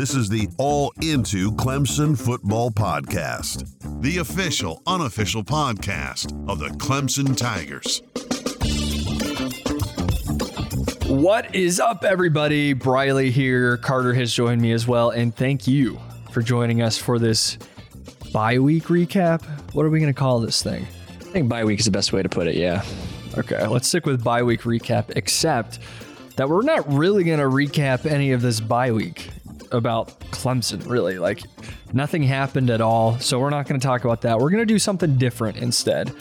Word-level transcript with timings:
This 0.00 0.14
is 0.14 0.30
the 0.30 0.48
All 0.56 0.94
Into 1.02 1.52
Clemson 1.52 2.18
Football 2.18 2.70
Podcast, 2.70 3.70
the 4.00 4.16
official, 4.16 4.82
unofficial 4.86 5.44
podcast 5.44 6.32
of 6.48 6.58
the 6.58 6.68
Clemson 6.68 7.36
Tigers. 7.36 8.00
What 11.06 11.54
is 11.54 11.80
up, 11.80 12.02
everybody? 12.02 12.72
Briley 12.72 13.30
here. 13.30 13.76
Carter 13.76 14.14
has 14.14 14.32
joined 14.32 14.62
me 14.62 14.72
as 14.72 14.88
well. 14.88 15.10
And 15.10 15.36
thank 15.36 15.68
you 15.68 16.00
for 16.30 16.40
joining 16.40 16.80
us 16.80 16.96
for 16.96 17.18
this 17.18 17.58
bye 18.32 18.58
week 18.58 18.84
recap. 18.84 19.44
What 19.74 19.84
are 19.84 19.90
we 19.90 20.00
going 20.00 20.14
to 20.14 20.18
call 20.18 20.40
this 20.40 20.62
thing? 20.62 20.86
I 21.10 21.24
think 21.24 21.50
bye 21.50 21.66
week 21.66 21.78
is 21.78 21.84
the 21.84 21.90
best 21.90 22.10
way 22.14 22.22
to 22.22 22.28
put 22.30 22.46
it. 22.46 22.54
Yeah. 22.54 22.82
Okay, 23.36 23.66
let's 23.66 23.86
stick 23.86 24.06
with 24.06 24.24
bye 24.24 24.44
week 24.44 24.62
recap, 24.62 25.12
except 25.14 25.78
that 26.36 26.48
we're 26.48 26.62
not 26.62 26.90
really 26.90 27.22
going 27.22 27.38
to 27.38 27.44
recap 27.44 28.10
any 28.10 28.32
of 28.32 28.40
this 28.40 28.60
bye 28.60 28.92
week 28.92 29.28
about 29.72 30.20
Clemson, 30.32 30.88
really. 30.88 31.18
Like, 31.18 31.42
nothing 31.92 32.22
happened 32.22 32.70
at 32.70 32.80
all. 32.80 33.18
So, 33.18 33.38
we're 33.38 33.50
not 33.50 33.66
going 33.66 33.80
to 33.80 33.86
talk 33.86 34.04
about 34.04 34.22
that. 34.22 34.38
We're 34.38 34.50
going 34.50 34.62
to 34.62 34.66
do 34.66 34.78
something 34.78 35.16
different 35.16 35.58
instead. 35.58 36.12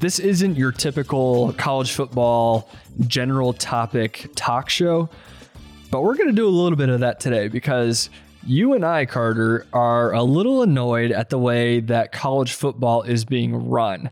This 0.00 0.18
isn't 0.18 0.56
your 0.56 0.72
typical 0.72 1.52
college 1.54 1.92
football 1.92 2.68
general 3.06 3.52
topic 3.52 4.30
talk 4.34 4.68
show, 4.68 5.08
but 5.90 6.02
we're 6.02 6.16
going 6.16 6.28
to 6.28 6.34
do 6.34 6.46
a 6.46 6.50
little 6.50 6.76
bit 6.76 6.88
of 6.88 7.00
that 7.00 7.20
today 7.20 7.48
because 7.48 8.10
you 8.46 8.74
and 8.74 8.84
I, 8.84 9.06
Carter, 9.06 9.66
are 9.72 10.12
a 10.12 10.22
little 10.22 10.62
annoyed 10.62 11.12
at 11.12 11.30
the 11.30 11.38
way 11.38 11.80
that 11.80 12.12
college 12.12 12.52
football 12.52 13.02
is 13.02 13.24
being 13.24 13.70
run. 13.70 14.10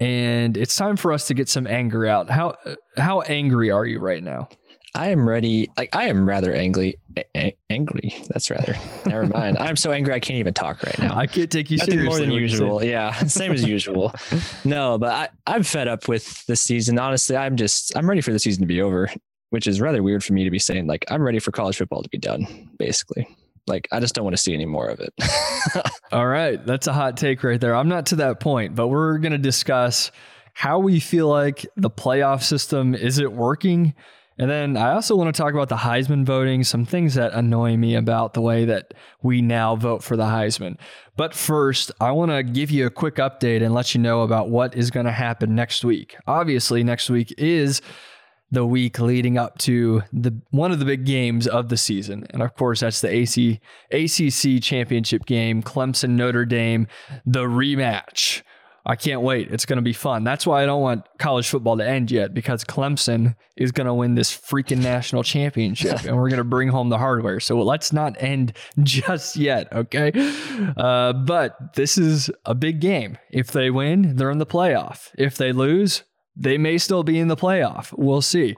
And 0.00 0.56
it's 0.56 0.74
time 0.76 0.96
for 0.96 1.12
us 1.12 1.26
to 1.26 1.34
get 1.34 1.48
some 1.48 1.66
anger 1.66 2.06
out. 2.06 2.30
How 2.30 2.56
how 2.96 3.20
angry 3.22 3.70
are 3.70 3.84
you 3.84 4.00
right 4.00 4.22
now? 4.22 4.48
I 4.94 5.08
am 5.08 5.26
ready. 5.26 5.70
Like 5.76 5.94
I 5.96 6.08
am 6.08 6.28
rather 6.28 6.52
angry. 6.52 6.98
A- 7.34 7.56
angry. 7.70 8.14
That's 8.28 8.50
rather. 8.50 8.74
Never 9.06 9.26
mind. 9.26 9.58
I'm 9.60 9.76
so 9.76 9.90
angry 9.90 10.12
I 10.12 10.20
can't 10.20 10.38
even 10.38 10.52
talk 10.52 10.82
right 10.82 10.98
now. 10.98 11.16
I 11.16 11.26
can't 11.26 11.50
take 11.50 11.70
you 11.70 11.78
I 11.80 11.84
think 11.84 11.92
seriously. 11.92 12.08
more 12.08 12.18
than 12.18 12.30
when 12.30 12.42
you 12.42 12.48
say 12.48 12.52
usual. 12.54 12.84
Yeah, 12.84 13.12
same 13.26 13.52
as 13.52 13.64
usual. 13.64 14.12
No, 14.64 14.98
but 14.98 15.12
I, 15.12 15.28
I'm 15.46 15.62
fed 15.62 15.88
up 15.88 16.08
with 16.08 16.44
the 16.46 16.56
season. 16.56 16.98
Honestly, 16.98 17.36
I'm 17.36 17.56
just 17.56 17.96
I'm 17.96 18.08
ready 18.08 18.20
for 18.20 18.32
the 18.32 18.38
season 18.38 18.62
to 18.62 18.66
be 18.66 18.82
over, 18.82 19.08
which 19.50 19.66
is 19.66 19.80
rather 19.80 20.02
weird 20.02 20.22
for 20.22 20.34
me 20.34 20.44
to 20.44 20.50
be 20.50 20.58
saying. 20.58 20.86
Like 20.86 21.06
I'm 21.10 21.22
ready 21.22 21.38
for 21.38 21.52
college 21.52 21.78
football 21.78 22.02
to 22.02 22.08
be 22.10 22.18
done. 22.18 22.70
Basically, 22.78 23.26
like 23.66 23.88
I 23.92 24.00
just 24.00 24.14
don't 24.14 24.24
want 24.24 24.36
to 24.36 24.42
see 24.42 24.52
any 24.52 24.66
more 24.66 24.88
of 24.88 25.00
it. 25.00 25.14
All 26.12 26.26
right, 26.26 26.64
that's 26.66 26.86
a 26.86 26.92
hot 26.92 27.16
take 27.16 27.42
right 27.42 27.60
there. 27.60 27.74
I'm 27.74 27.88
not 27.88 28.06
to 28.06 28.16
that 28.16 28.40
point, 28.40 28.74
but 28.74 28.88
we're 28.88 29.16
going 29.18 29.32
to 29.32 29.38
discuss 29.38 30.10
how 30.54 30.78
we 30.78 31.00
feel 31.00 31.28
like 31.28 31.66
the 31.76 31.88
playoff 31.88 32.42
system 32.42 32.94
is 32.94 33.18
it 33.18 33.32
working? 33.32 33.94
And 34.38 34.50
then 34.50 34.76
I 34.76 34.92
also 34.92 35.14
want 35.14 35.34
to 35.34 35.40
talk 35.40 35.52
about 35.52 35.68
the 35.68 35.76
Heisman 35.76 36.24
voting, 36.24 36.64
some 36.64 36.84
things 36.84 37.14
that 37.14 37.32
annoy 37.32 37.76
me 37.76 37.94
about 37.94 38.34
the 38.34 38.40
way 38.40 38.64
that 38.64 38.94
we 39.22 39.42
now 39.42 39.76
vote 39.76 40.02
for 40.02 40.16
the 40.16 40.24
Heisman. 40.24 40.76
But 41.16 41.34
first, 41.34 41.92
I 42.00 42.12
want 42.12 42.30
to 42.30 42.42
give 42.42 42.70
you 42.70 42.86
a 42.86 42.90
quick 42.90 43.16
update 43.16 43.62
and 43.62 43.74
let 43.74 43.94
you 43.94 44.00
know 44.00 44.22
about 44.22 44.48
what 44.48 44.74
is 44.74 44.90
going 44.90 45.06
to 45.06 45.12
happen 45.12 45.54
next 45.54 45.84
week. 45.84 46.16
Obviously, 46.26 46.82
next 46.82 47.10
week 47.10 47.34
is 47.36 47.82
the 48.50 48.66
week 48.66 48.98
leading 48.98 49.38
up 49.38 49.56
to 49.58 50.02
the 50.12 50.38
one 50.50 50.72
of 50.72 50.78
the 50.78 50.84
big 50.84 51.06
games 51.06 51.46
of 51.46 51.70
the 51.70 51.76
season. 51.76 52.26
And 52.30 52.42
of 52.42 52.54
course, 52.54 52.80
that's 52.80 53.00
the 53.00 53.08
AC, 53.08 53.60
ACC 53.90 54.62
championship 54.62 55.24
game, 55.26 55.62
Clemson 55.62 56.10
Notre 56.10 56.44
Dame, 56.44 56.86
the 57.24 57.44
rematch. 57.44 58.42
I 58.84 58.96
can't 58.96 59.22
wait. 59.22 59.52
It's 59.52 59.64
going 59.64 59.76
to 59.76 59.82
be 59.82 59.92
fun. 59.92 60.24
That's 60.24 60.44
why 60.44 60.62
I 60.62 60.66
don't 60.66 60.82
want 60.82 61.06
college 61.18 61.48
football 61.48 61.76
to 61.76 61.86
end 61.86 62.10
yet 62.10 62.34
because 62.34 62.64
Clemson 62.64 63.36
is 63.56 63.70
going 63.70 63.86
to 63.86 63.94
win 63.94 64.16
this 64.16 64.36
freaking 64.36 64.82
national 64.82 65.22
championship 65.22 66.00
and 66.04 66.16
we're 66.16 66.28
going 66.28 66.38
to 66.38 66.44
bring 66.44 66.68
home 66.68 66.88
the 66.88 66.98
hardware. 66.98 67.38
So 67.38 67.62
let's 67.62 67.92
not 67.92 68.20
end 68.20 68.54
just 68.82 69.36
yet, 69.36 69.72
okay? 69.72 70.12
Uh, 70.76 71.12
but 71.12 71.74
this 71.74 71.96
is 71.96 72.30
a 72.44 72.54
big 72.54 72.80
game. 72.80 73.18
If 73.30 73.52
they 73.52 73.70
win, 73.70 74.16
they're 74.16 74.30
in 74.30 74.38
the 74.38 74.46
playoff. 74.46 75.10
If 75.16 75.36
they 75.36 75.52
lose, 75.52 76.02
they 76.34 76.58
may 76.58 76.78
still 76.78 77.04
be 77.04 77.18
in 77.18 77.28
the 77.28 77.36
playoff. 77.36 77.94
We'll 77.96 78.22
see. 78.22 78.56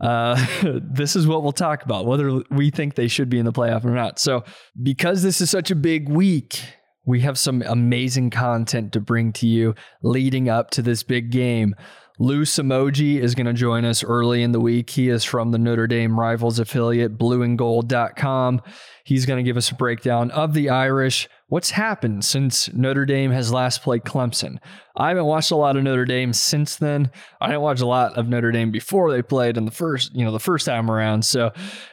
Uh, 0.00 0.44
this 0.82 1.14
is 1.14 1.26
what 1.26 1.42
we'll 1.42 1.52
talk 1.52 1.84
about, 1.84 2.06
whether 2.06 2.42
we 2.50 2.70
think 2.70 2.94
they 2.94 3.08
should 3.08 3.30
be 3.30 3.38
in 3.38 3.44
the 3.44 3.52
playoff 3.52 3.84
or 3.84 3.90
not. 3.90 4.18
So, 4.18 4.44
because 4.82 5.22
this 5.22 5.40
is 5.40 5.50
such 5.50 5.70
a 5.70 5.76
big 5.76 6.08
week, 6.08 6.60
we 7.04 7.20
have 7.20 7.38
some 7.38 7.62
amazing 7.62 8.30
content 8.30 8.92
to 8.92 9.00
bring 9.00 9.32
to 9.34 9.46
you 9.46 9.74
leading 10.02 10.48
up 10.48 10.70
to 10.70 10.82
this 10.82 11.02
big 11.02 11.30
game. 11.30 11.74
Lou 12.20 12.42
Somogyi 12.42 13.18
is 13.18 13.34
going 13.34 13.46
to 13.46 13.52
join 13.52 13.84
us 13.84 14.04
early 14.04 14.44
in 14.44 14.52
the 14.52 14.60
week. 14.60 14.90
He 14.90 15.08
is 15.08 15.24
from 15.24 15.50
the 15.50 15.58
Notre 15.58 15.88
Dame 15.88 16.18
Rivals 16.18 16.60
affiliate, 16.60 17.18
blueandgold.com. 17.18 18.62
He's 19.02 19.26
going 19.26 19.38
to 19.38 19.48
give 19.48 19.56
us 19.56 19.70
a 19.70 19.74
breakdown 19.74 20.30
of 20.30 20.54
the 20.54 20.70
Irish, 20.70 21.28
what's 21.48 21.70
happened 21.70 22.24
since 22.24 22.72
Notre 22.72 23.04
Dame 23.04 23.32
has 23.32 23.52
last 23.52 23.82
played 23.82 24.02
Clemson. 24.02 24.58
I 24.96 25.08
haven't 25.08 25.24
watched 25.24 25.50
a 25.50 25.56
lot 25.56 25.76
of 25.76 25.82
Notre 25.82 26.04
Dame 26.04 26.32
since 26.32 26.76
then. 26.76 27.10
I 27.40 27.48
didn't 27.48 27.62
watch 27.62 27.80
a 27.80 27.86
lot 27.86 28.16
of 28.16 28.28
Notre 28.28 28.52
Dame 28.52 28.70
before 28.70 29.10
they 29.10 29.20
played 29.20 29.56
in 29.56 29.64
the 29.64 29.72
first, 29.72 30.14
you 30.14 30.24
know, 30.24 30.30
the 30.30 30.38
first 30.38 30.66
time 30.66 30.88
around. 30.88 31.24
So, 31.24 31.50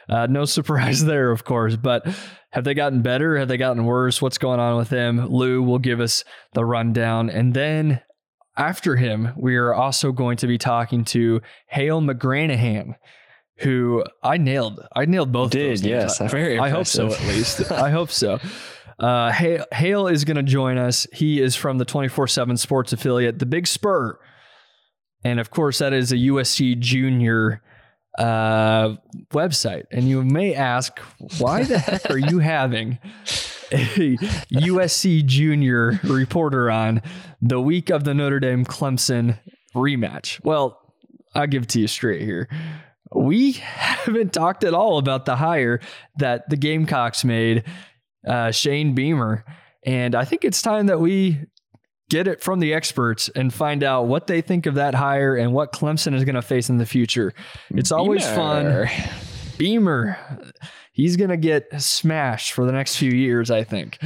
uh, 0.08 0.28
no 0.28 0.44
surprise 0.46 1.04
there, 1.04 1.32
of 1.32 1.42
course. 1.42 1.74
But 1.74 2.06
have 2.52 2.64
they 2.64 2.74
gotten 2.74 3.00
better? 3.00 3.38
Have 3.38 3.48
they 3.48 3.56
gotten 3.56 3.84
worse? 3.84 4.20
What's 4.20 4.38
going 4.38 4.60
on 4.60 4.76
with 4.76 4.90
them? 4.90 5.26
Lou 5.26 5.62
will 5.62 5.78
give 5.78 6.00
us 6.00 6.22
the 6.52 6.64
rundown. 6.64 7.30
And 7.30 7.54
then 7.54 8.02
after 8.56 8.96
him, 8.96 9.32
we 9.36 9.56
are 9.56 9.72
also 9.72 10.12
going 10.12 10.36
to 10.38 10.46
be 10.46 10.58
talking 10.58 11.04
to 11.06 11.40
Hale 11.68 12.02
McGranahan, 12.02 12.96
who 13.58 14.04
I 14.22 14.36
nailed. 14.36 14.86
I 14.94 15.06
nailed 15.06 15.32
both. 15.32 15.46
of 15.46 15.52
Did 15.52 15.70
those 15.70 15.82
yes, 15.82 16.20
I, 16.20 16.28
very. 16.28 16.58
I 16.58 16.68
hope 16.68 16.86
so, 16.86 17.06
at 17.06 17.20
least. 17.22 17.72
I 17.72 17.90
hope 17.90 18.10
so. 18.10 18.38
Uh, 18.98 19.32
Hale, 19.32 19.64
Hale 19.72 20.06
is 20.08 20.24
going 20.24 20.36
to 20.36 20.42
join 20.42 20.76
us. 20.76 21.06
He 21.10 21.40
is 21.40 21.56
from 21.56 21.78
the 21.78 21.86
24 21.86 22.28
7 22.28 22.58
sports 22.58 22.92
affiliate, 22.92 23.38
The 23.38 23.46
Big 23.46 23.66
Spur. 23.66 24.18
And 25.24 25.40
of 25.40 25.50
course, 25.50 25.78
that 25.78 25.94
is 25.94 26.12
a 26.12 26.16
USC 26.16 26.78
junior 26.78 27.62
uh, 28.18 28.96
website. 29.32 29.84
And 29.90 30.08
you 30.08 30.22
may 30.22 30.54
ask, 30.54 30.98
why 31.38 31.64
the 31.64 31.78
heck 31.78 32.10
are 32.10 32.18
you 32.18 32.38
having 32.38 32.98
a 33.72 34.16
USC 34.52 35.24
junior 35.24 35.98
reporter 36.04 36.70
on 36.70 37.02
the 37.40 37.60
week 37.60 37.90
of 37.90 38.04
the 38.04 38.14
Notre 38.14 38.40
Dame 38.40 38.64
Clemson 38.64 39.38
rematch? 39.74 40.42
Well, 40.44 40.78
I'll 41.34 41.46
give 41.46 41.64
it 41.64 41.68
to 41.70 41.80
you 41.80 41.86
straight 41.86 42.22
here. 42.22 42.48
We 43.14 43.52
haven't 43.52 44.32
talked 44.32 44.64
at 44.64 44.74
all 44.74 44.98
about 44.98 45.24
the 45.26 45.36
hire 45.36 45.80
that 46.16 46.48
the 46.48 46.56
Gamecocks 46.56 47.24
made, 47.24 47.64
uh, 48.26 48.50
Shane 48.50 48.94
Beamer. 48.94 49.44
And 49.84 50.14
I 50.14 50.24
think 50.24 50.44
it's 50.44 50.62
time 50.62 50.86
that 50.86 51.00
we 51.00 51.46
get 52.12 52.28
it 52.28 52.42
from 52.42 52.60
the 52.60 52.74
experts 52.74 53.30
and 53.30 53.54
find 53.54 53.82
out 53.82 54.06
what 54.06 54.26
they 54.26 54.42
think 54.42 54.66
of 54.66 54.74
that 54.74 54.94
hire 54.94 55.34
and 55.34 55.54
what 55.54 55.72
Clemson 55.72 56.14
is 56.14 56.24
going 56.24 56.34
to 56.34 56.42
face 56.42 56.68
in 56.68 56.76
the 56.76 56.84
future. 56.84 57.32
It's 57.70 57.90
always 57.90 58.22
fun. 58.26 58.66
Beamer. 58.66 58.90
Beamer, 59.56 60.18
he's 60.92 61.16
going 61.16 61.30
to 61.30 61.38
get 61.38 61.80
smashed 61.80 62.52
for 62.52 62.66
the 62.66 62.72
next 62.72 62.96
few 62.96 63.10
years, 63.10 63.50
I 63.50 63.64
think. 63.64 63.98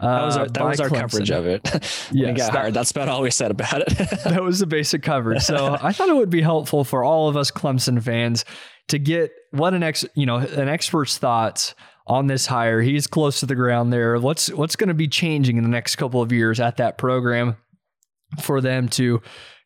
That 0.00 0.24
was 0.24 0.36
uh, 0.36 0.40
our, 0.40 0.48
that 0.48 0.64
was 0.64 0.80
our 0.80 0.88
Clemson. 0.88 1.00
coverage 1.00 1.30
of 1.30 1.46
it. 1.46 1.62
got 2.34 2.52
that-. 2.52 2.74
That's 2.74 2.90
about 2.90 3.08
all 3.08 3.22
we 3.22 3.30
said 3.30 3.52
about 3.52 3.82
it. 3.82 3.88
that 4.24 4.42
was 4.42 4.58
the 4.58 4.66
basic 4.66 5.04
coverage. 5.04 5.42
So 5.42 5.78
I 5.80 5.92
thought 5.92 6.08
it 6.08 6.16
would 6.16 6.30
be 6.30 6.42
helpful 6.42 6.82
for 6.82 7.04
all 7.04 7.28
of 7.28 7.36
us 7.36 7.52
Clemson 7.52 8.02
fans 8.02 8.44
to 8.88 8.98
get 8.98 9.30
what 9.52 9.72
an 9.72 9.84
ex, 9.84 10.04
you 10.16 10.26
know, 10.26 10.38
an 10.38 10.68
expert's 10.68 11.16
thoughts 11.16 11.76
on 12.12 12.26
this 12.26 12.46
hire. 12.46 12.82
He's 12.82 13.06
close 13.06 13.40
to 13.40 13.46
the 13.46 13.54
ground 13.54 13.92
there. 13.92 14.18
What's 14.18 14.52
what's 14.52 14.76
going 14.76 14.88
to 14.88 14.94
be 14.94 15.08
changing 15.08 15.56
in 15.56 15.62
the 15.62 15.70
next 15.70 15.96
couple 15.96 16.20
of 16.20 16.30
years 16.30 16.60
at 16.60 16.76
that 16.76 16.98
program 16.98 17.56
for 18.40 18.60
them 18.60 18.88
to 18.90 19.22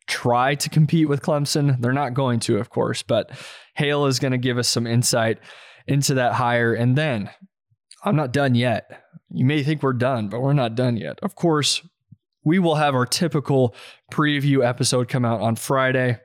try 0.07 0.55
to 0.55 0.69
compete 0.69 1.09
with 1.09 1.21
Clemson? 1.21 1.81
They're 1.81 1.91
not 1.91 2.13
going 2.13 2.39
to, 2.41 2.57
of 2.57 2.69
course, 2.69 3.03
but 3.03 3.31
Hale 3.75 4.05
is 4.05 4.19
going 4.19 4.31
to 4.31 4.37
give 4.37 4.57
us 4.57 4.69
some 4.69 4.87
insight 4.87 5.39
into 5.87 6.13
that 6.15 6.33
hire. 6.33 6.73
And 6.73 6.97
then 6.97 7.29
I'm 8.03 8.15
not 8.15 8.31
done 8.31 8.55
yet. 8.55 9.03
You 9.29 9.45
may 9.45 9.61
think 9.61 9.83
we're 9.83 9.93
done, 9.93 10.29
but 10.29 10.41
we're 10.41 10.53
not 10.53 10.75
done 10.75 10.95
yet. 10.95 11.19
Of 11.21 11.35
course, 11.35 11.81
we 12.45 12.59
will 12.59 12.75
have 12.75 12.95
our 12.95 13.05
typical 13.05 13.75
preview 14.11 14.65
episode 14.65 15.09
come 15.09 15.25
out 15.25 15.41
on 15.41 15.57
Friday. 15.57 16.19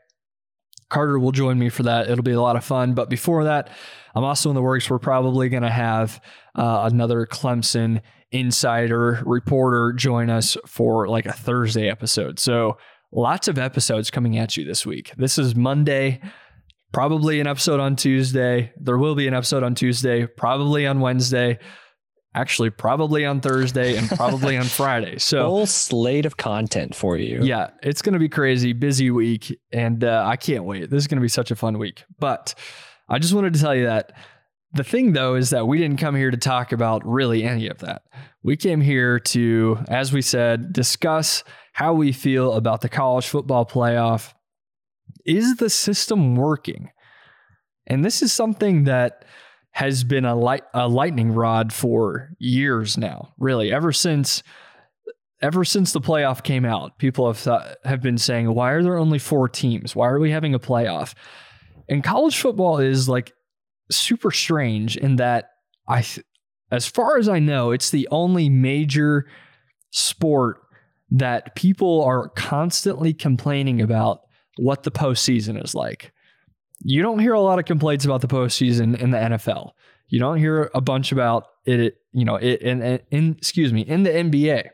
Carter 0.88 1.18
will 1.18 1.32
join 1.32 1.58
me 1.58 1.68
for 1.68 1.82
that. 1.82 2.08
It'll 2.08 2.22
be 2.22 2.32
a 2.32 2.40
lot 2.40 2.54
of 2.54 2.64
fun. 2.64 2.94
But 2.94 3.10
before 3.10 3.44
that, 3.44 3.70
I'm 4.14 4.24
also 4.24 4.48
in 4.50 4.54
the 4.54 4.62
works. 4.62 4.88
We're 4.90 4.98
probably 4.98 5.48
going 5.48 5.62
to 5.62 5.70
have 5.70 6.20
uh, 6.54 6.88
another 6.92 7.26
Clemson 7.26 8.00
insider 8.30 9.22
reporter 9.26 9.92
join 9.92 10.30
us 10.30 10.56
for 10.66 11.08
like 11.08 11.26
a 11.26 11.32
Thursday 11.32 11.88
episode. 11.88 12.38
So 12.38 12.78
lots 13.12 13.48
of 13.48 13.58
episodes 13.58 14.10
coming 14.10 14.38
at 14.38 14.56
you 14.56 14.64
this 14.64 14.86
week. 14.86 15.12
This 15.16 15.38
is 15.38 15.54
Monday. 15.54 16.20
Probably 16.92 17.40
an 17.40 17.46
episode 17.46 17.80
on 17.80 17.96
Tuesday. 17.96 18.72
There 18.76 18.98
will 18.98 19.14
be 19.14 19.26
an 19.26 19.34
episode 19.34 19.62
on 19.62 19.74
Tuesday, 19.74 20.26
probably 20.26 20.86
on 20.86 21.00
Wednesday, 21.00 21.58
actually, 22.34 22.68
probably 22.68 23.24
on 23.24 23.40
Thursday, 23.40 23.96
and 23.96 24.08
probably 24.10 24.58
on 24.58 24.64
Friday. 24.66 25.18
So, 25.18 25.42
whole 25.44 25.66
slate 25.66 26.26
of 26.26 26.36
content 26.36 26.94
for 26.94 27.16
you. 27.16 27.40
yeah, 27.42 27.70
it's 27.82 28.02
going 28.02 28.12
to 28.12 28.18
be 28.18 28.28
crazy, 28.28 28.74
busy 28.74 29.10
week, 29.10 29.58
and 29.72 30.04
uh, 30.04 30.24
I 30.26 30.36
can't 30.36 30.64
wait. 30.64 30.90
This 30.90 31.02
is 31.02 31.06
going 31.06 31.16
to 31.16 31.22
be 31.22 31.28
such 31.28 31.50
a 31.50 31.56
fun 31.56 31.78
week. 31.78 32.04
But 32.18 32.54
I 33.08 33.18
just 33.18 33.34
wanted 33.34 33.54
to 33.54 33.60
tell 33.60 33.74
you 33.74 33.86
that 33.86 34.12
the 34.72 34.84
thing 34.84 35.12
though 35.12 35.34
is 35.34 35.50
that 35.50 35.66
we 35.66 35.78
didn't 35.78 35.98
come 35.98 36.14
here 36.14 36.30
to 36.30 36.36
talk 36.36 36.72
about 36.72 37.06
really 37.06 37.44
any 37.44 37.68
of 37.68 37.78
that. 37.78 38.02
We 38.42 38.56
came 38.56 38.80
here 38.80 39.18
to, 39.20 39.78
as 39.88 40.12
we 40.12 40.22
said, 40.22 40.72
discuss 40.72 41.44
how 41.72 41.92
we 41.92 42.12
feel 42.12 42.54
about 42.54 42.80
the 42.80 42.88
college 42.88 43.28
football 43.28 43.66
playoff. 43.66 44.32
Is 45.24 45.56
the 45.56 45.70
system 45.70 46.36
working? 46.36 46.90
And 47.86 48.04
this 48.04 48.22
is 48.22 48.32
something 48.32 48.84
that 48.84 49.24
has 49.72 50.04
been 50.04 50.24
a 50.24 50.34
light 50.34 50.64
a 50.74 50.88
lightning 50.88 51.32
rod 51.32 51.72
for 51.72 52.30
years 52.38 52.96
now. 52.96 53.32
Really, 53.38 53.72
ever 53.72 53.92
since 53.92 54.42
ever 55.40 55.64
since 55.64 55.92
the 55.92 56.00
playoff 56.00 56.42
came 56.42 56.64
out, 56.64 56.98
people 56.98 57.26
have 57.26 57.38
thought, 57.38 57.76
have 57.84 58.00
been 58.00 58.18
saying, 58.18 58.54
"Why 58.54 58.72
are 58.72 58.82
there 58.82 58.96
only 58.96 59.18
four 59.18 59.48
teams? 59.48 59.96
Why 59.96 60.08
are 60.08 60.20
we 60.20 60.30
having 60.30 60.54
a 60.54 60.58
playoff?" 60.58 61.14
And 61.88 62.02
college 62.02 62.38
football 62.38 62.78
is 62.78 63.08
like 63.08 63.32
super 63.90 64.30
strange 64.30 64.96
in 64.96 65.16
that 65.16 65.50
I, 65.88 66.04
as 66.70 66.86
far 66.86 67.18
as 67.18 67.28
I 67.28 67.38
know, 67.38 67.70
it's 67.70 67.90
the 67.90 68.08
only 68.10 68.48
major 68.48 69.26
sport 69.90 70.62
that 71.10 71.54
people 71.54 72.02
are 72.04 72.30
constantly 72.30 73.12
complaining 73.12 73.80
about 73.80 74.22
what 74.56 74.82
the 74.82 74.90
postseason 74.90 75.62
is 75.62 75.74
like. 75.74 76.12
You 76.80 77.02
don't 77.02 77.18
hear 77.18 77.34
a 77.34 77.40
lot 77.40 77.58
of 77.58 77.64
complaints 77.64 78.04
about 78.04 78.22
the 78.22 78.28
postseason 78.28 78.98
in 78.98 79.10
the 79.10 79.18
NFL. 79.18 79.72
You 80.08 80.18
don't 80.18 80.38
hear 80.38 80.70
a 80.74 80.80
bunch 80.80 81.12
about 81.12 81.46
it, 81.64 81.96
you 82.12 82.24
know, 82.24 82.36
it 82.36 82.60
in, 82.62 83.00
in 83.10 83.32
excuse 83.38 83.72
me, 83.72 83.82
in 83.82 84.02
the 84.02 84.10
NBA. 84.10 84.68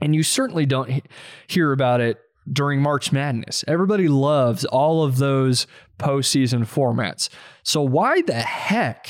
And 0.00 0.14
you 0.14 0.22
certainly 0.22 0.66
don't 0.66 1.02
hear 1.46 1.72
about 1.72 2.00
it 2.00 2.18
during 2.50 2.80
March 2.80 3.12
Madness. 3.12 3.64
Everybody 3.68 4.08
loves 4.08 4.64
all 4.64 5.04
of 5.04 5.18
those 5.18 5.66
postseason 5.98 6.60
formats. 6.66 7.28
So 7.62 7.82
why 7.82 8.22
the 8.22 8.34
heck 8.34 9.08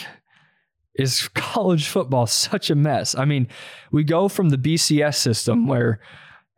is 0.95 1.29
college 1.35 1.89
football 1.89 2.27
such 2.27 2.71
a 2.71 2.75
mess? 2.75 3.15
I 3.15 3.25
mean, 3.25 3.49
we 3.91 4.05
go 4.05 4.29
from 4.29 4.51
the 4.51 4.59
BCS 4.59 5.17
system 5.17 5.67
where 5.67 6.01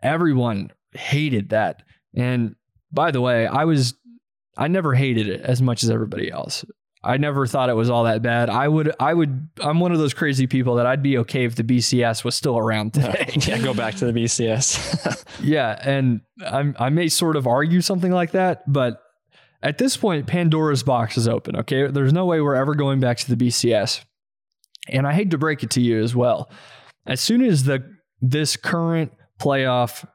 everyone 0.03 0.73
hated 0.93 1.51
that. 1.51 1.83
And 2.15 2.55
by 2.93 3.11
the 3.11 3.21
way, 3.21 3.47
I 3.47 3.65
was 3.65 3.95
I 4.57 4.69
never 4.69 4.95
hated 4.95 5.29
it 5.29 5.41
as 5.41 5.61
much 5.61 5.83
as 5.83 5.91
everybody 5.91 6.31
else. 6.31 6.65
I 7.05 7.19
never 7.19 7.47
thought 7.47 7.69
it 7.69 7.75
was 7.75 7.91
all 7.91 8.05
that 8.05 8.23
bad. 8.23 8.49
I 8.49 8.67
would, 8.67 8.95
I 8.99 9.13
would, 9.13 9.49
I'm 9.61 9.79
one 9.79 9.93
of 9.93 9.99
those 9.99 10.15
crazy 10.15 10.47
people 10.47 10.77
that 10.77 10.87
I'd 10.87 11.03
be 11.03 11.19
okay 11.19 11.45
if 11.45 11.55
the 11.55 11.63
BCS 11.63 12.25
was 12.25 12.35
still 12.35 12.57
around 12.57 12.95
today. 12.95 13.31
yeah, 13.47 13.59
go 13.59 13.75
back 13.75 13.97
to 13.97 14.11
the 14.11 14.13
BCS. 14.13 15.25
yeah, 15.43 15.79
and 15.83 16.23
I'm, 16.45 16.75
I 16.79 16.89
may 16.89 17.09
sort 17.09 17.37
of 17.37 17.47
argue 17.47 17.83
something 17.83 18.11
like 18.11 18.31
that, 18.31 18.71
but 18.73 19.03
at 19.63 19.77
this 19.77 19.99
point, 19.99 20.27
Pandora's 20.27 20.83
box 20.83 21.19
is 21.19 21.29
open. 21.29 21.57
Okay, 21.57 21.87
there's 21.89 22.13
no 22.13 22.25
way 22.25 22.41
we're 22.41 22.55
ever 22.55 22.75
going 22.75 23.01
back 23.01 23.19
to 23.19 23.35
the 23.35 23.49
BCS, 23.49 24.03
and 24.89 25.07
I 25.07 25.13
hate 25.13 25.31
to 25.33 25.39
break 25.39 25.63
it 25.63 25.71
to 25.71 25.83
you 25.83 26.03
as 26.03 26.15
well. 26.15 26.51
As 27.07 27.21
soon 27.21 27.45
as 27.45 27.65
the 27.65 27.85
this 28.23 28.57
current 28.57 29.13
playoff 29.39 30.07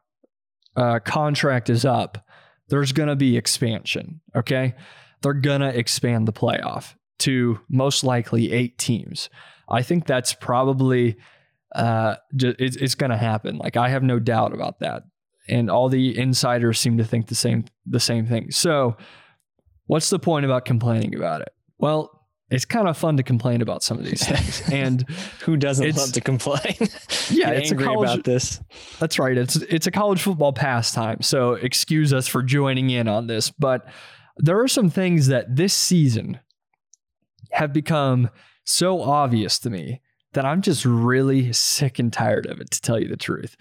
uh, 0.76 1.00
contract 1.00 1.70
is 1.70 1.86
up, 1.86 2.26
there's 2.70 2.92
going 2.92 3.10
to 3.10 3.16
be 3.16 3.38
expansion. 3.38 4.22
Okay 4.36 4.74
they're 5.22 5.34
going 5.34 5.62
to 5.62 5.78
expand 5.78 6.28
the 6.28 6.34
playoff 6.34 6.96
to 7.20 7.60
most 7.70 8.04
likely 8.04 8.52
eight 8.52 8.78
teams. 8.78 9.30
I 9.70 9.82
think 9.82 10.08
that's 10.08 10.34
probably 10.34 11.18
uh, 11.76 12.16
it's, 12.34 12.76
it's 12.76 12.96
going 12.96 13.12
to 13.12 13.18
happen. 13.18 13.58
Like 13.58 13.78
I 13.78 13.90
have 13.90 14.04
no 14.04 14.20
doubt 14.20 14.54
about 14.54 14.80
that, 14.80 15.04
and 15.48 15.70
all 15.70 15.90
the 15.90 16.18
insiders 16.18 16.80
seem 16.80 16.98
to 16.98 17.04
think 17.04 17.28
the 17.28 17.36
same 17.36 17.66
the 17.86 18.00
same 18.00 18.26
thing. 18.26 18.52
So, 18.52 18.98
what's 19.86 20.10
the 20.10 20.20
point 20.20 20.46
about 20.46 20.66
complaining 20.66 21.14
about 21.16 21.42
it? 21.42 21.54
Well, 21.78 22.20
it's 22.50 22.66
kind 22.66 22.88
of 22.88 22.98
fun 22.98 23.18
to 23.18 23.24
complain 23.24 23.62
about 23.62 23.84
some 23.84 24.00
of 24.00 24.06
these 24.06 24.26
things, 24.26 24.64
and 24.72 25.08
who 25.42 25.58
doesn't 25.58 25.96
love 25.96 26.14
to 26.14 26.22
complain? 26.22 26.76
yeah, 27.30 27.52
it's 27.52 27.72
angry 27.72 27.86
a 27.86 27.88
college, 27.88 28.10
about 28.10 28.24
this. 28.24 28.60
That's 29.00 29.20
right. 29.20 29.38
It's 29.38 29.58
it's 29.58 29.86
a 29.86 29.92
college 29.92 30.22
football 30.22 30.54
pastime, 30.54 31.22
so 31.22 31.54
excuse 31.54 32.14
us 32.14 32.28
for 32.28 32.42
joining 32.42 32.90
in 32.90 33.08
on 33.08 33.28
this, 33.28 33.52
but 33.52 33.88
there 34.40 34.60
are 34.62 34.68
some 34.68 34.90
things 34.90 35.28
that 35.28 35.56
this 35.56 35.74
season 35.74 36.40
have 37.52 37.74
become 37.74 38.30
so 38.64 39.02
obvious 39.02 39.60
to 39.60 39.70
me 39.70 40.02
that 40.34 40.46
I'm 40.46 40.62
just 40.62 40.86
really 40.86 41.52
sick 41.54 42.00
and 42.00 42.12
tired 42.12 42.46
of 42.46 42.60
it 42.62 42.72
to 42.72 42.82
tell 42.82 43.00
you 43.00 43.08
the 43.08 43.18
truth. 43.18 43.58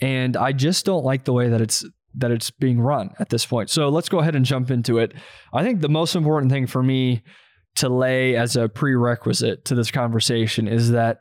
And 0.00 0.36
I 0.36 0.52
just 0.52 0.84
don't 0.84 1.04
like 1.04 1.24
the 1.24 1.32
way 1.32 1.48
that 1.48 1.60
it's 1.60 1.84
that 2.18 2.30
it's 2.30 2.50
being 2.50 2.80
run 2.80 3.10
at 3.18 3.28
this 3.28 3.44
point. 3.44 3.68
So 3.68 3.90
let's 3.90 4.08
go 4.08 4.20
ahead 4.20 4.34
and 4.34 4.44
jump 4.44 4.70
into 4.70 4.98
it. 4.98 5.12
I 5.52 5.62
think 5.62 5.80
the 5.80 5.88
most 5.88 6.16
important 6.16 6.50
thing 6.50 6.66
for 6.66 6.82
me 6.82 7.22
to 7.76 7.90
lay 7.90 8.36
as 8.36 8.56
a 8.56 8.70
prerequisite 8.70 9.66
to 9.66 9.74
this 9.74 9.90
conversation 9.90 10.66
is 10.66 10.92
that 10.92 11.20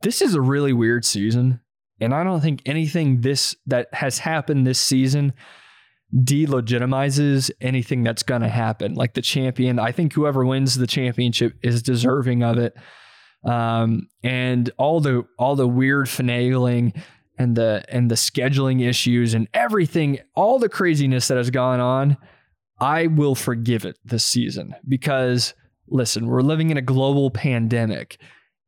this 0.00 0.22
is 0.22 0.34
a 0.34 0.40
really 0.40 0.72
weird 0.72 1.04
season 1.04 1.60
and 2.00 2.14
I 2.14 2.24
don't 2.24 2.40
think 2.40 2.62
anything 2.64 3.20
this 3.20 3.54
that 3.66 3.92
has 3.92 4.18
happened 4.18 4.66
this 4.66 4.80
season 4.80 5.34
delegitimizes 6.14 7.50
anything 7.60 8.02
that's 8.02 8.22
going 8.22 8.42
to 8.42 8.48
happen. 8.48 8.94
Like 8.94 9.14
the 9.14 9.22
champion, 9.22 9.78
I 9.78 9.92
think 9.92 10.12
whoever 10.12 10.44
wins 10.44 10.76
the 10.76 10.86
championship 10.86 11.54
is 11.62 11.82
deserving 11.82 12.42
of 12.42 12.58
it. 12.58 12.74
Um, 13.44 14.08
and 14.22 14.70
all 14.76 15.00
the 15.00 15.24
all 15.38 15.56
the 15.56 15.68
weird 15.68 16.06
finagling 16.06 17.00
and 17.38 17.56
the 17.56 17.84
and 17.88 18.10
the 18.10 18.16
scheduling 18.16 18.86
issues 18.86 19.32
and 19.34 19.48
everything, 19.54 20.18
all 20.34 20.58
the 20.58 20.68
craziness 20.68 21.28
that 21.28 21.38
has 21.38 21.50
gone 21.50 21.80
on, 21.80 22.18
I 22.80 23.06
will 23.06 23.34
forgive 23.34 23.84
it 23.84 23.96
this 24.04 24.24
season 24.24 24.74
because 24.86 25.54
listen, 25.88 26.26
we're 26.26 26.42
living 26.42 26.70
in 26.70 26.76
a 26.76 26.82
global 26.82 27.30
pandemic. 27.30 28.18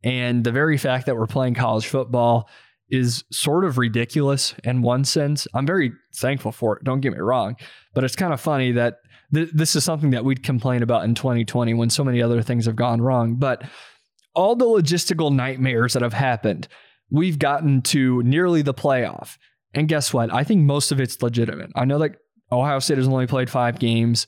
And 0.05 0.43
the 0.43 0.53
very 0.53 0.79
fact 0.79 1.07
that 1.07 1.17
we're 1.17 1.27
playing 1.27 1.55
college 1.55 1.87
football 1.87 2.49
is 2.93 3.25
sort 3.33 3.65
of 3.65 3.79
ridiculous 3.79 4.55
in 4.65 4.83
one 4.83 5.03
sense. 5.03 5.49
I'm 5.55 5.67
very 5.67 5.93
thankful 6.15 6.53
for 6.53 6.77
it. 6.77 6.85
Don't 6.85 7.01
get 7.01 7.13
me 7.13 7.19
wrong, 7.19 7.57
but 7.95 8.05
it's 8.05 8.15
kind 8.15 8.35
of 8.35 8.41
funny 8.41 8.71
that 8.73 8.99
th- 9.35 9.51
this 9.53 9.75
is 9.75 9.83
something 9.83 10.11
that 10.11 10.27
we'd 10.27 10.43
complain 10.43 10.83
about 10.83 11.05
in 11.05 11.15
2020 11.15 11.73
when 11.73 11.89
so 11.89 12.05
many 12.05 12.21
other 12.21 12.43
things 12.43 12.67
have 12.67 12.77
gone 12.77 13.01
wrong. 13.01 13.37
But 13.37 13.65
all 14.35 14.55
the 14.55 14.67
logistical 14.67 15.35
nightmares 15.35 15.95
that 15.95 16.03
have 16.03 16.13
happened, 16.13 16.69
we've 17.11 17.39
gotten 17.39 17.81
to 17.83 18.23
nearly 18.25 18.61
the 18.61 18.75
playoff. 18.75 19.39
And 19.73 19.89
guess 19.89 20.13
what? 20.13 20.33
I 20.33 20.45
think 20.45 20.61
most 20.61 20.93
of 20.93 21.01
it's 21.01 21.23
legitimate. 21.23 21.71
I 21.75 21.87
know 21.87 21.99
that 21.99 22.17
Ohio 22.53 22.79
State 22.79 22.99
has 22.99 23.09
only 23.09 23.27
played 23.27 23.49
five 23.49 23.79
games. 23.79 24.27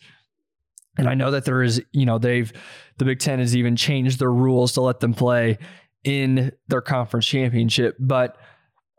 And 0.97 1.07
I 1.07 1.15
know 1.15 1.33
that 1.33 1.45
there 1.45 1.63
is, 1.63 1.83
you 1.93 2.07
know, 2.07 2.19
they've, 2.19 2.51
the 2.97 3.05
Big 3.05 3.19
Ten 3.19 3.41
has 3.41 3.55
even 3.55 3.77
changed 3.77 4.21
their 4.21 4.33
rules 4.33 4.73
to 4.73 4.81
let 4.81 5.01
them 5.01 5.13
play 5.13 5.59
in 6.03 6.53
their 6.69 6.81
conference 6.81 7.27
championship. 7.27 7.97
But 7.99 8.39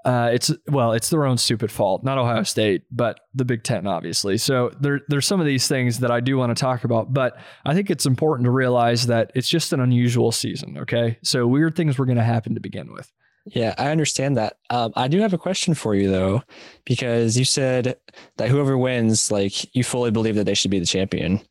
uh, 0.06 0.30
it's 0.32 0.52
well, 0.68 0.94
it's 0.94 1.10
their 1.10 1.26
own 1.26 1.38
stupid 1.38 1.72
fault, 1.72 2.04
not 2.04 2.20
Ohio 2.20 2.44
State, 2.44 2.84
but 2.92 3.20
the 3.34 3.44
Big 3.44 3.64
Ten, 3.64 3.88
obviously. 3.88 4.38
So 4.38 4.70
there, 4.80 5.02
there's 5.08 5.26
some 5.26 5.40
of 5.40 5.48
these 5.48 5.68
things 5.68 6.00
that 6.00 6.12
I 6.12 6.20
do 6.20 6.38
want 6.38 6.56
to 6.56 6.62
talk 6.62 6.84
about, 6.84 7.12
but 7.12 7.38
I 7.66 7.74
think 7.74 7.90
it's 7.90 8.06
important 8.06 8.46
to 8.46 8.52
realize 8.52 9.08
that 9.08 9.32
it's 9.34 9.50
just 9.50 9.74
an 9.74 9.80
unusual 9.80 10.32
season. 10.32 10.78
Okay, 10.78 11.18
so 11.24 11.48
weird 11.48 11.76
things 11.76 11.98
were 11.98 12.06
going 12.06 12.20
to 12.20 12.24
happen 12.24 12.54
to 12.54 12.62
begin 12.62 12.94
with. 12.94 13.12
Yeah, 13.48 13.74
I 13.78 13.90
understand 13.92 14.38
that. 14.38 14.58
Um, 14.70 14.94
I 14.96 15.08
do 15.08 15.20
have 15.22 15.34
a 15.34 15.40
question 15.40 15.74
for 15.74 15.96
you 15.96 16.10
though, 16.10 16.44
because 16.86 17.38
you 17.38 17.46
said 17.46 17.96
that 18.38 18.50
whoever 18.50 18.78
wins, 18.78 19.32
like 19.32 19.76
you 19.76 19.84
fully 19.84 20.12
believe 20.12 20.36
that 20.36 20.46
they 20.46 20.54
should 20.54 20.72
be 20.72 20.80
the 20.80 20.86
champion. 20.86 21.42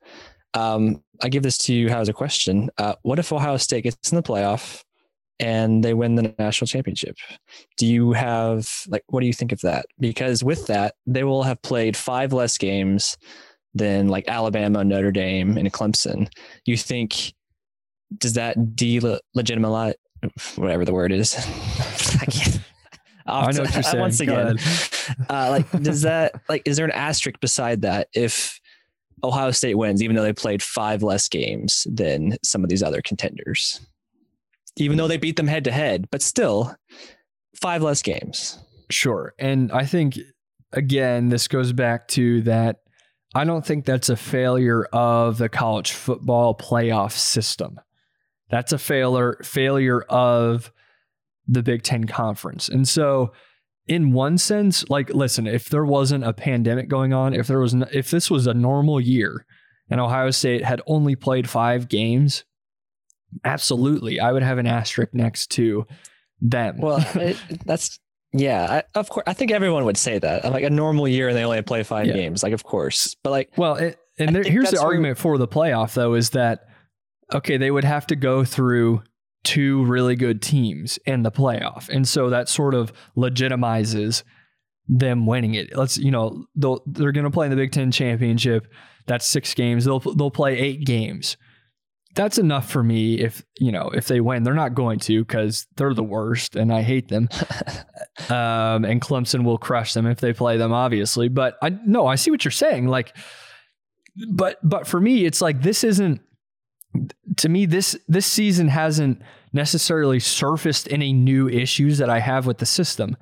Um, 0.55 1.03
I 1.23 1.29
give 1.29 1.43
this 1.43 1.59
to 1.59 1.75
you 1.75 1.89
as 1.89 2.09
a 2.09 2.13
question. 2.13 2.71
Uh, 2.79 2.95
what 3.03 3.19
if 3.19 3.33
Ohio 3.33 3.57
State 3.57 3.83
gets 3.83 4.13
in 4.13 4.17
the 4.17 4.23
playoff? 4.23 4.85
And 5.41 5.85
they 5.85 5.95
win 5.95 6.15
the 6.15 6.35
national 6.39 6.67
championship. 6.67 7.17
Do 7.77 7.87
you 7.87 8.13
have 8.13 8.69
like 8.89 9.03
what 9.09 9.21
do 9.21 9.27
you 9.27 9.33
think 9.33 9.53
of 9.53 9.61
that? 9.61 9.87
Because 9.99 10.45
with 10.45 10.67
that, 10.67 10.95
they 11.07 11.25
will 11.25 11.43
have 11.43 11.61
played 11.63 11.97
five 11.97 12.33
less 12.33 12.59
games 12.59 13.17
than 13.75 14.09
like 14.09 14.29
Alabama, 14.29 14.85
Notre 14.85 15.11
Dame, 15.13 15.57
and 15.57 15.73
Clemson. 15.73 16.29
You 16.65 16.77
think 16.77 17.35
does 18.19 18.35
that 18.35 18.57
delegitimize 18.57 19.95
whatever 20.57 20.85
the 20.85 20.93
word 20.93 21.13
is? 21.13 21.35
I 22.21 22.27
can't. 22.27 22.61
I 23.27 23.51
know 23.53 23.63
what 23.63 23.75
you're 23.75 23.83
saying. 23.83 24.01
Once 24.01 24.21
again, 24.21 24.59
uh, 25.29 25.49
like, 25.51 25.71
does 25.83 26.03
that 26.03 26.41
like 26.49 26.63
is 26.67 26.77
there 26.77 26.87
an 26.87 26.93
asterisk 26.93 27.41
beside 27.41 27.83
that 27.83 28.09
if 28.15 28.61
Ohio 29.23 29.51
State 29.51 29.77
wins, 29.77 30.03
even 30.03 30.17
though 30.17 30.23
they 30.23 30.33
played 30.33 30.63
five 30.63 31.03
less 31.03 31.29
games 31.29 31.87
than 31.91 32.37
some 32.43 32.63
of 32.63 32.71
these 32.71 32.83
other 32.83 33.01
contenders? 33.03 33.81
Even 34.77 34.97
though 34.97 35.09
they 35.09 35.17
beat 35.17 35.37
them 35.37 35.47
head 35.47 35.65
to 35.65 35.73
head, 35.73 36.09
but 36.11 36.23
still 36.23 36.75
five 37.61 37.83
less 37.83 38.03
games. 38.03 38.59
Sure. 38.91 39.35
And 39.39 39.73
I 39.73 39.85
think, 39.87 40.19
again, 40.73 41.29
this 41.29 41.49
goes 41.49 41.73
back 41.73 42.09
to 42.09 42.43
that. 42.43 42.81
I 43.35 43.45
don't 43.45 43.67
think 43.67 43.85
that's 43.85 44.09
a 44.09 44.17
failure 44.17 44.85
of 44.93 45.39
the 45.39 45.49
college 45.49 45.93
football 45.93 46.57
playoff 46.57 47.13
system. 47.13 47.81
That's 48.51 48.73
a 48.73 48.79
failure 48.79 49.39
failure 49.43 50.03
of 50.03 50.71
the 51.49 51.63
Big 51.63 51.83
Ten 51.83 52.05
conference. 52.05 52.69
And 52.69 52.87
so, 52.87 53.33
in 53.87 54.13
one 54.13 54.39
sense, 54.39 54.89
like, 54.89 55.11
listen, 55.11 55.47
if 55.47 55.69
there 55.69 55.85
wasn't 55.85 56.25
a 56.25 56.33
pandemic 56.33 56.89
going 56.89 57.13
on, 57.13 57.35
if 57.35 57.47
there 57.47 57.59
was, 57.59 57.75
if 57.93 58.11
this 58.11 58.31
was 58.31 58.47
a 58.47 58.55
normal 58.55 59.01
year, 59.01 59.45
and 59.91 60.01
Ohio 60.01 60.31
State 60.31 60.65
had 60.65 60.81
only 60.87 61.17
played 61.17 61.49
five 61.49 61.89
games, 61.89 62.45
absolutely, 63.45 64.21
I 64.21 64.33
would 64.33 64.43
have 64.43 64.59
an 64.59 64.67
asterisk 64.67 65.15
next 65.15 65.51
to 65.53 65.87
them. 66.41 66.79
Well, 66.79 67.05
it, 67.15 67.37
that's 67.65 67.99
yeah. 68.33 68.83
I, 68.95 68.99
of 68.99 69.09
course, 69.09 69.25
I 69.27 69.33
think 69.33 69.51
everyone 69.53 69.85
would 69.85 69.97
say 69.97 70.19
that. 70.19 70.45
Like 70.45 70.65
a 70.65 70.71
normal 70.71 71.09
year, 71.09 71.29
and 71.29 71.37
they 71.37 71.45
only 71.45 71.63
play 71.63 71.83
five 71.83 72.07
Yeah. 72.07 72.15
games. 72.15 72.43
Like, 72.43 72.53
of 72.53 72.65
course, 72.65 73.15
but 73.23 73.31
like, 73.31 73.51
Well, 73.57 73.77
it, 73.77 73.99
and 74.19 74.35
there, 74.35 74.43
here's 74.45 74.71
the 74.71 74.81
argument 74.81 75.19
for 75.19 75.39
the 75.39 75.49
playoff, 75.49 75.95
though, 75.95 76.15
is 76.15 76.31
that 76.31 76.67
okay, 77.33 77.57
they 77.57 77.71
would 77.71 77.85
have 77.85 78.07
to 78.09 78.17
go 78.17 78.45
through 78.45 79.03
two 79.45 79.85
really 79.85 80.17
good 80.17 80.41
teams 80.43 80.99
in 81.07 81.23
the 81.23 81.31
playoff, 81.33 81.89
and 81.89 82.07
so 82.09 82.31
that 82.31 82.49
sort 82.49 82.75
of 82.75 82.93
legitimizes 83.17 84.23
them 84.89 85.27
winning 85.27 85.55
it. 85.55 85.75
Let's 85.77 85.97
you 85.97 86.11
know 86.11 86.45
they'll, 86.55 86.83
they're 86.87 87.13
going 87.13 87.25
to 87.25 87.31
play 87.31 87.47
in 87.47 87.51
the 87.51 87.57
Big 87.57 87.73
Ten 87.73 87.91
championship. 87.91 88.67
That's 89.07 89.27
six 89.27 89.55
games. 89.55 89.85
They'll 89.85 90.01
they'll 90.01 90.31
play 90.31 90.59
eight 90.59 90.85
games. 90.85 91.37
That's 92.15 92.39
enough 92.39 92.71
for 92.71 92.83
me. 92.83 93.21
If 93.21 93.45
you 93.59 93.73
know 93.73 93.91
if 93.91 94.07
they 94.07 94.21
win, 94.21 94.43
they're 94.43 94.55
not 94.55 94.75
going 94.75 94.99
to 95.01 95.25
because 95.25 95.67
they're 95.77 95.95
the 95.95 96.03
worst, 96.03 96.57
and 96.57 96.73
I 96.73 96.83
hate 96.83 97.09
them. 97.09 97.29
um, 98.29 98.85
and 98.85 99.01
Clemson 99.01 99.45
will 99.45 99.59
crush 99.59 99.95
them 99.95 100.07
if 100.07 100.21
they 100.21 100.33
play 100.33 100.57
them, 100.57 100.73
obviously. 100.73 101.29
But 101.29 101.57
I 101.63 101.71
no, 101.87 102.07
I 102.07 102.15
see 102.15 102.31
what 102.31 102.45
you're 102.45 102.53
saying. 102.53 102.89
Like, 102.89 103.17
but 104.29 104.59
but 104.63 104.87
for 104.87 105.01
me, 105.01 105.25
it's 105.25 105.41
like 105.41 105.63
this 105.63 105.85
isn't. 105.85 106.21
To 107.39 107.49
me, 107.49 107.67
this 107.67 107.97
this 108.07 108.27
season 108.27 108.69
hasn't 108.69 109.21
necessarily 109.53 110.21
surfaced 110.21 110.91
any 110.93 111.13
new 111.13 111.49
issues 111.49 111.99
that 111.99 112.11
I 112.11 112.21
have 112.21 112.47
with 112.47 112.59
the 112.59 112.67
system 112.67 113.17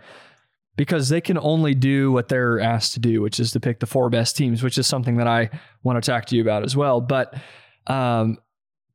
because 0.76 1.08
they 1.10 1.20
can 1.20 1.38
only 1.38 1.74
do 1.74 2.10
what 2.10 2.28
they're 2.28 2.58
asked 2.58 2.94
to 2.94 3.00
do, 3.00 3.20
which 3.20 3.38
is 3.38 3.52
to 3.52 3.60
pick 3.60 3.80
the 3.80 3.86
four 3.86 4.08
best 4.08 4.36
teams, 4.36 4.62
which 4.62 4.78
is 4.78 4.86
something 4.86 5.16
that 5.18 5.26
I 5.26 5.50
want 5.82 6.02
to 6.02 6.10
talk 6.10 6.26
to 6.26 6.36
you 6.36 6.42
about 6.42 6.64
as 6.64 6.74
well. 6.74 7.00
But, 7.00 7.34
um, 7.86 8.38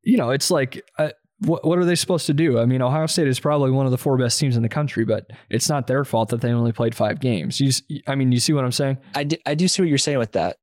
you 0.08 0.16
know, 0.16 0.30
it's 0.30 0.50
like, 0.50 0.82
uh, 0.98 1.10
what, 1.40 1.66
what 1.66 1.78
are 1.78 1.84
they 1.84 1.96
supposed 1.96 2.28
to 2.28 2.34
do? 2.34 2.60
I 2.60 2.66
mean, 2.66 2.82
Ohio 2.82 3.08
State 3.08 3.28
is 3.28 3.42
probably 3.42 3.72
one 3.72 3.86
of 3.86 3.92
the 3.92 3.98
four 3.98 4.18
best 4.18 4.40
teams 4.40 4.56
in 4.56 4.64
the 4.64 4.70
country, 4.70 5.04
but 5.04 5.30
it's 5.50 5.68
not 5.68 5.86
their 5.86 6.06
fault 6.06 6.30
that 6.30 6.40
they 6.40 6.52
only 6.52 6.72
played 6.72 6.96
five 6.96 7.20
games. 7.20 7.60
You, 7.60 7.72
I 8.08 8.16
mean, 8.16 8.32
you 8.32 8.40
see 8.40 8.54
what 8.54 8.64
I'm 8.64 8.72
saying? 8.72 9.00
I 9.16 9.26
do, 9.26 9.36
I 9.46 9.54
do 9.54 9.68
see 9.68 9.82
what 9.82 9.90
you're 9.90 9.98
saying 9.98 10.18
with 10.18 10.32
that, 10.32 10.56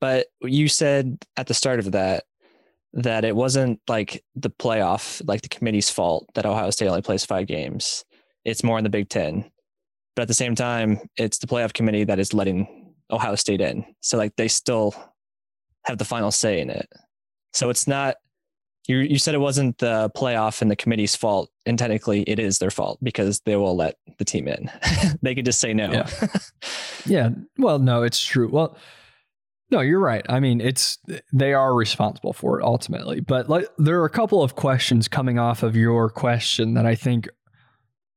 but 0.00 0.28
you 0.40 0.66
said 0.66 1.18
at 1.36 1.46
the 1.46 1.52
start 1.52 1.78
of 1.78 1.92
that 1.92 2.24
that 2.94 3.26
it 3.26 3.36
wasn't 3.36 3.80
like 3.86 4.24
the 4.34 4.50
playoff, 4.50 5.20
like 5.28 5.42
the 5.42 5.50
committee's 5.50 5.90
fault 5.90 6.26
that 6.34 6.46
Ohio 6.46 6.70
State 6.70 6.88
only 6.88 7.02
plays 7.02 7.26
five 7.26 7.46
games. 7.46 8.06
It's 8.46 8.64
more 8.64 8.78
in 8.78 8.84
the 8.84 8.90
Big 8.90 9.10
Ten, 9.10 9.50
but 10.16 10.22
at 10.22 10.28
the 10.28 10.34
same 10.34 10.54
time, 10.54 11.00
it's 11.18 11.36
the 11.36 11.46
playoff 11.46 11.74
committee 11.74 12.04
that 12.04 12.18
is 12.18 12.32
letting 12.32 12.94
Ohio 13.10 13.34
State 13.34 13.60
in. 13.60 13.84
So 14.00 14.16
like 14.16 14.36
they 14.36 14.48
still 14.48 14.94
have 15.84 15.98
the 15.98 16.06
final 16.06 16.30
say 16.30 16.62
in 16.62 16.70
it. 16.70 16.88
So 17.52 17.68
it's 17.68 17.86
not. 17.86 18.16
You 18.90 18.98
you 18.98 19.18
said 19.18 19.36
it 19.36 19.38
wasn't 19.38 19.78
the 19.78 20.10
playoff 20.16 20.62
and 20.62 20.70
the 20.70 20.74
committee's 20.74 21.14
fault, 21.14 21.48
and 21.64 21.78
technically 21.78 22.22
it 22.22 22.40
is 22.40 22.58
their 22.58 22.72
fault 22.72 22.98
because 23.02 23.40
they 23.40 23.54
will 23.54 23.76
let 23.76 23.96
the 24.18 24.24
team 24.24 24.48
in. 24.48 24.68
they 25.22 25.34
could 25.34 25.44
just 25.44 25.60
say 25.60 25.72
no. 25.72 25.92
Yeah. 25.92 26.10
Yeah. 27.06 27.30
Well, 27.56 27.78
no, 27.78 28.02
it's 28.02 28.22
true. 28.22 28.50
Well, 28.50 28.76
no, 29.70 29.80
you're 29.80 29.98
right. 29.98 30.24
I 30.28 30.38
mean, 30.38 30.60
it's 30.60 30.98
they 31.32 31.54
are 31.54 31.74
responsible 31.74 32.34
for 32.34 32.60
it 32.60 32.64
ultimately. 32.64 33.20
But 33.20 33.48
like 33.48 33.66
there 33.78 33.98
are 34.00 34.04
a 34.04 34.10
couple 34.10 34.42
of 34.42 34.54
questions 34.54 35.08
coming 35.08 35.38
off 35.38 35.62
of 35.62 35.76
your 35.76 36.10
question 36.10 36.74
that 36.74 36.84
I 36.84 36.94
think 36.94 37.26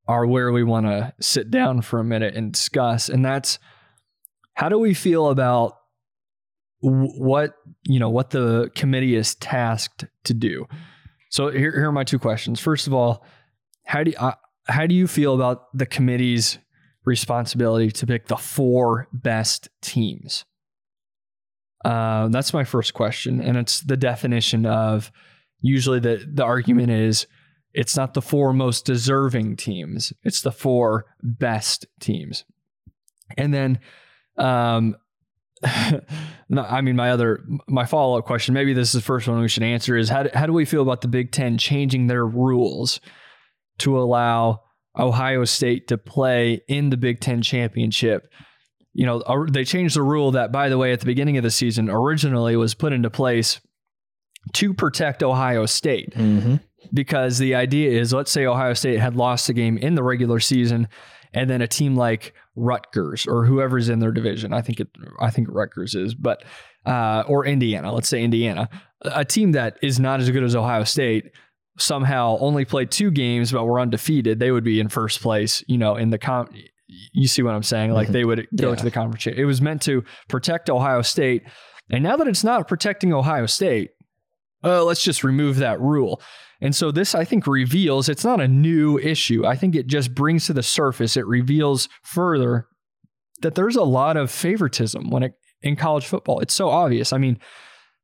are 0.06 0.26
where 0.26 0.52
we 0.52 0.64
want 0.64 0.88
to 0.88 1.14
sit 1.22 1.50
down 1.50 1.82
for 1.82 2.02
a 2.02 2.04
minute 2.04 2.36
and 2.36 2.52
discuss 2.52 3.08
and 3.08 3.24
that's 3.24 3.58
how 4.56 4.68
do 4.68 4.78
we 4.78 4.94
feel 4.94 5.30
about 5.30 5.78
what, 6.84 7.56
you 7.84 8.00
know, 8.00 8.10
what 8.10 8.32
the 8.32 8.70
committee 8.76 9.16
is 9.16 9.36
tasked 9.36 10.06
to 10.26 10.34
do? 10.34 10.68
So 11.30 11.50
here, 11.50 11.72
here 11.72 11.88
are 11.88 11.92
my 11.92 12.04
two 12.04 12.20
questions. 12.20 12.60
First 12.60 12.88
of 12.88 12.94
all, 12.94 13.26
how 13.86 14.04
do 14.04 14.12
you, 14.12 14.18
uh, 14.18 14.36
how 14.68 14.86
do 14.86 14.94
you 14.94 15.08
feel 15.08 15.34
about 15.34 15.76
the 15.78 15.86
committee's 15.86 16.60
responsibility 17.06 17.92
to 17.92 18.06
pick 18.06 18.28
the 18.28 18.38
four 18.38 19.08
best 19.12 19.70
teams? 19.82 20.46
Uh, 21.84 22.30
that's 22.30 22.54
my 22.54 22.64
first 22.64 22.94
question, 22.94 23.42
and 23.42 23.58
it's 23.58 23.82
the 23.82 23.98
definition 23.98 24.66
of. 24.66 25.12
Usually, 25.66 26.00
the 26.00 26.26
the 26.32 26.44
argument 26.44 26.92
is 26.92 27.26
it's 27.74 27.96
not 27.96 28.14
the 28.14 28.22
four 28.22 28.54
most 28.54 28.86
deserving 28.86 29.56
teams; 29.58 30.14
it's 30.24 30.42
the 30.42 30.52
four 30.52 31.06
best 31.22 31.86
teams. 32.00 32.46
And 33.38 33.54
then, 33.54 33.80
um, 34.38 34.96
no, 36.54 36.64
I 36.64 36.82
mean, 36.82 36.96
my 36.96 37.12
other 37.12 37.44
my 37.68 37.86
follow 37.86 38.18
up 38.18 38.26
question, 38.26 38.54
maybe 38.54 38.74
this 38.74 38.90
is 38.90 38.94
the 38.94 39.06
first 39.06 39.28
one 39.28 39.40
we 39.42 39.48
should 39.48 39.64
answer, 39.64 39.98
is 39.98 40.10
how 40.10 40.24
do, 40.24 40.30
how 40.34 40.46
do 40.46 40.54
we 40.54 40.66
feel 40.66 40.82
about 40.82 41.02
the 41.02 41.08
Big 41.08 41.32
Ten 41.32 41.58
changing 41.58 42.08
their 42.08 42.26
rules 42.26 43.00
to 43.80 44.00
allow 44.00 44.62
Ohio 44.98 45.44
State 45.46 45.88
to 45.90 45.98
play 45.98 46.62
in 46.68 46.90
the 46.90 46.98
Big 46.98 47.20
Ten 47.20 47.42
championship? 47.42 48.28
You 48.94 49.06
know, 49.06 49.46
they 49.50 49.66
changed 49.66 49.96
the 49.96 50.04
rule 50.04 50.32
that, 50.32 50.52
by 50.52 50.70
the 50.70 50.78
way, 50.78 50.94
at 50.94 51.00
the 51.00 51.08
beginning 51.08 51.38
of 51.38 51.44
the 51.44 51.50
season, 51.52 51.90
originally 51.90 52.56
was 52.56 52.76
put 52.76 52.94
into 52.94 53.10
place 53.10 53.60
to 54.54 54.74
protect 54.74 55.24
Ohio 55.24 55.66
State 55.66 56.14
Mm-hmm. 56.16 56.56
because 56.94 57.38
the 57.38 57.56
idea 57.56 58.00
is 58.00 58.14
let's 58.14 58.30
say 58.32 58.46
Ohio 58.46 58.74
State 58.74 59.00
had 59.00 59.16
lost 59.16 59.50
a 59.50 59.54
game 59.54 59.78
in 59.78 59.96
the 59.96 60.04
regular 60.04 60.40
season 60.40 60.88
and 61.34 61.50
then 61.50 61.62
a 61.62 61.68
team 61.68 61.96
like 61.96 62.34
Rutgers 62.56 63.26
or 63.28 63.46
whoever's 63.46 63.90
in 63.90 64.00
their 64.00 64.12
division. 64.12 64.54
I 64.54 64.62
think 64.62 64.80
it 64.80 64.88
I 65.20 65.30
think 65.32 65.48
Rutgers 65.50 65.96
is 65.96 66.14
but 66.16 66.44
uh, 66.86 67.24
or 67.28 67.46
Indiana 67.46 67.92
let's 67.94 68.08
say 68.10 68.24
Indiana. 68.24 68.70
A 69.02 69.26
team 69.26 69.54
that 69.54 69.78
is 69.82 70.00
not 70.00 70.20
as 70.20 70.30
good 70.30 70.44
as 70.44 70.56
Ohio 70.56 70.84
State 70.84 71.26
somehow 71.80 72.38
only 72.40 72.66
played 72.66 72.92
two 72.92 73.10
games 73.12 73.52
but 73.52 73.66
were 73.66 73.80
undefeated 73.80 74.38
they 74.40 74.52
would 74.52 74.64
be 74.64 74.80
in 74.80 74.88
first 74.90 75.22
place 75.22 75.64
you 75.68 75.78
know 75.78 75.96
in 75.96 76.12
the 76.12 76.20
com 76.20 76.48
you 77.12 77.28
see 77.28 77.42
what 77.42 77.56
I'm 77.56 77.64
saying? 77.64 77.92
Like 77.92 78.10
they 78.10 78.24
would 78.24 78.48
go 78.56 78.70
Yeah. 78.70 78.76
to 78.76 78.84
the 78.84 78.92
conference. 78.92 79.26
It 79.26 79.46
was 79.46 79.62
meant 79.62 79.82
to 79.84 80.04
protect 80.30 80.70
Ohio 80.70 81.02
State. 81.02 81.42
And 81.90 82.04
now 82.04 82.18
that 82.18 82.28
it's 82.28 82.44
not 82.44 82.68
protecting 82.68 83.14
Ohio 83.14 83.48
State 83.48 83.92
uh, 84.64 84.84
let's 84.84 85.04
just 85.04 85.24
remove 85.26 85.58
that 85.58 85.82
rule. 85.82 86.22
And 86.64 86.74
so 86.74 86.92
this, 86.92 87.14
I 87.14 87.26
think, 87.26 87.46
reveals 87.46 88.08
it's 88.08 88.24
not 88.24 88.40
a 88.40 88.48
new 88.48 88.98
issue. 88.98 89.46
I 89.46 89.58
think 89.58 89.76
it 89.76 89.86
just 89.86 90.16
brings 90.16 90.48
to 90.48 90.54
the 90.54 90.64
surface, 90.64 91.18
it 91.18 91.28
reveals 91.28 91.90
further 92.02 92.68
that 93.42 93.56
there's 93.56 93.76
a 93.76 93.84
lot 93.84 94.16
of 94.16 94.32
favoritism 94.32 95.10
when 95.10 95.24
it 95.24 95.34
in 95.62 95.76
college 95.76 96.06
football. 96.06 96.40
It's 96.40 96.54
so 96.54 96.70
obvious. 96.70 97.14
I 97.14 97.18
mean, 97.18 97.38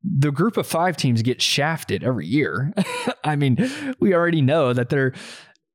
the 0.03 0.31
group 0.31 0.57
of 0.57 0.67
five 0.67 0.97
teams 0.97 1.21
get 1.21 1.41
shafted 1.41 2.03
every 2.03 2.25
year. 2.25 2.73
I 3.23 3.35
mean, 3.35 3.69
we 3.99 4.13
already 4.13 4.41
know 4.41 4.73
that 4.73 4.89
they're, 4.89 5.13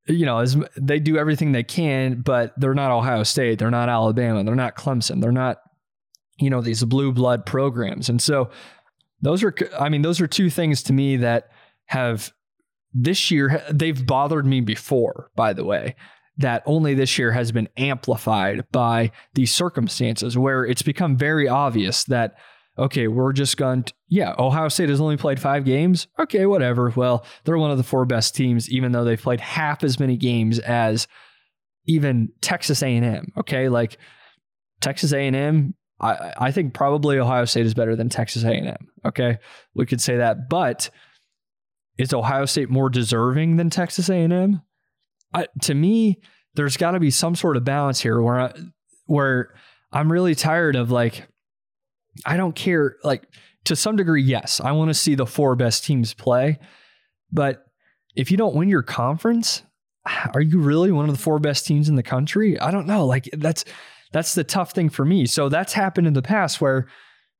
you 0.06 0.26
know, 0.26 0.38
as 0.38 0.56
they 0.76 0.98
do 0.98 1.16
everything 1.16 1.52
they 1.52 1.62
can, 1.62 2.20
but 2.20 2.58
they're 2.58 2.74
not 2.74 2.90
Ohio 2.90 3.22
State, 3.22 3.58
they're 3.58 3.70
not 3.70 3.88
Alabama, 3.88 4.44
they're 4.44 4.54
not 4.54 4.76
Clemson, 4.76 5.20
they're 5.20 5.32
not, 5.32 5.58
you 6.38 6.50
know, 6.50 6.60
these 6.60 6.82
blue 6.84 7.12
blood 7.12 7.46
programs. 7.46 8.08
And 8.08 8.20
so 8.20 8.50
those 9.20 9.42
are, 9.42 9.54
I 9.78 9.88
mean, 9.88 10.02
those 10.02 10.20
are 10.20 10.26
two 10.26 10.50
things 10.50 10.82
to 10.84 10.92
me 10.92 11.18
that 11.18 11.48
have 11.86 12.32
this 12.94 13.30
year, 13.30 13.62
they've 13.70 14.06
bothered 14.06 14.46
me 14.46 14.60
before, 14.60 15.30
by 15.34 15.52
the 15.52 15.64
way, 15.64 15.96
that 16.38 16.62
only 16.64 16.94
this 16.94 17.18
year 17.18 17.32
has 17.32 17.52
been 17.52 17.68
amplified 17.76 18.64
by 18.72 19.10
these 19.34 19.52
circumstances 19.52 20.38
where 20.38 20.64
it's 20.64 20.82
become 20.82 21.16
very 21.16 21.48
obvious 21.48 22.04
that, 22.04 22.36
okay, 22.78 23.08
we're 23.08 23.32
just 23.32 23.56
going 23.56 23.82
to, 23.82 23.92
yeah, 24.08 24.34
Ohio 24.38 24.68
State 24.68 24.88
has 24.88 25.00
only 25.00 25.16
played 25.16 25.40
five 25.40 25.64
games. 25.64 26.06
Okay, 26.18 26.46
whatever. 26.46 26.92
Well, 26.94 27.24
they're 27.44 27.58
one 27.58 27.70
of 27.70 27.78
the 27.78 27.84
four 27.84 28.04
best 28.04 28.34
teams, 28.34 28.70
even 28.70 28.92
though 28.92 29.04
they've 29.04 29.20
played 29.20 29.40
half 29.40 29.84
as 29.84 30.00
many 30.00 30.16
games 30.16 30.58
as 30.60 31.06
even 31.86 32.30
Texas 32.40 32.82
A&M. 32.82 33.32
Okay, 33.36 33.68
like 33.68 33.98
Texas 34.80 35.12
A&M, 35.12 35.74
I, 36.00 36.32
I 36.36 36.52
think 36.52 36.74
probably 36.74 37.18
Ohio 37.18 37.44
State 37.44 37.66
is 37.66 37.74
better 37.74 37.96
than 37.96 38.08
Texas 38.08 38.44
A&M. 38.44 38.88
Okay, 39.04 39.38
we 39.74 39.86
could 39.86 40.00
say 40.00 40.16
that, 40.16 40.48
but 40.48 40.90
is 41.98 42.12
Ohio 42.12 42.46
State 42.46 42.70
more 42.70 42.90
deserving 42.90 43.56
than 43.56 43.70
Texas 43.70 44.08
A&M? 44.08 44.62
I, 45.32 45.46
to 45.62 45.74
me, 45.74 46.20
there's 46.54 46.76
got 46.76 46.92
to 46.92 47.00
be 47.00 47.10
some 47.10 47.34
sort 47.34 47.56
of 47.56 47.64
balance 47.64 48.00
here 48.00 48.20
where 48.20 48.40
I, 48.40 48.52
where 49.06 49.54
I'm 49.92 50.10
really 50.10 50.34
tired 50.34 50.76
of 50.76 50.90
like 50.90 51.26
I 52.24 52.36
don't 52.36 52.54
care 52.54 52.96
like 53.02 53.26
to 53.64 53.76
some 53.76 53.96
degree 53.96 54.22
yes, 54.22 54.60
I 54.60 54.72
want 54.72 54.90
to 54.90 54.94
see 54.94 55.14
the 55.14 55.26
four 55.26 55.56
best 55.56 55.84
teams 55.84 56.14
play, 56.14 56.58
but 57.32 57.64
if 58.14 58.30
you 58.30 58.36
don't 58.36 58.54
win 58.54 58.68
your 58.68 58.82
conference, 58.82 59.62
are 60.34 60.40
you 60.40 60.60
really 60.60 60.92
one 60.92 61.08
of 61.08 61.16
the 61.16 61.22
four 61.22 61.38
best 61.38 61.66
teams 61.66 61.88
in 61.88 61.96
the 61.96 62.02
country? 62.02 62.58
I 62.58 62.70
don't 62.70 62.86
know. 62.86 63.06
Like 63.06 63.28
that's 63.32 63.64
that's 64.12 64.34
the 64.34 64.44
tough 64.44 64.72
thing 64.72 64.90
for 64.90 65.04
me. 65.04 65.26
So 65.26 65.48
that's 65.48 65.72
happened 65.72 66.06
in 66.06 66.12
the 66.12 66.22
past 66.22 66.60
where 66.60 66.86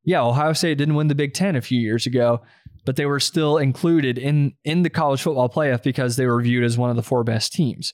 yeah, 0.04 0.22
Ohio 0.22 0.52
State 0.52 0.76
didn't 0.76 0.96
win 0.96 1.08
the 1.08 1.14
Big 1.14 1.32
10 1.32 1.56
a 1.56 1.62
few 1.62 1.80
years 1.80 2.06
ago, 2.06 2.42
but 2.84 2.96
they 2.96 3.06
were 3.06 3.20
still 3.20 3.58
included 3.58 4.18
in 4.18 4.54
in 4.64 4.82
the 4.82 4.90
college 4.90 5.22
football 5.22 5.48
playoff 5.48 5.82
because 5.82 6.16
they 6.16 6.26
were 6.26 6.40
viewed 6.42 6.64
as 6.64 6.78
one 6.78 6.90
of 6.90 6.96
the 6.96 7.02
four 7.02 7.24
best 7.24 7.52
teams. 7.52 7.92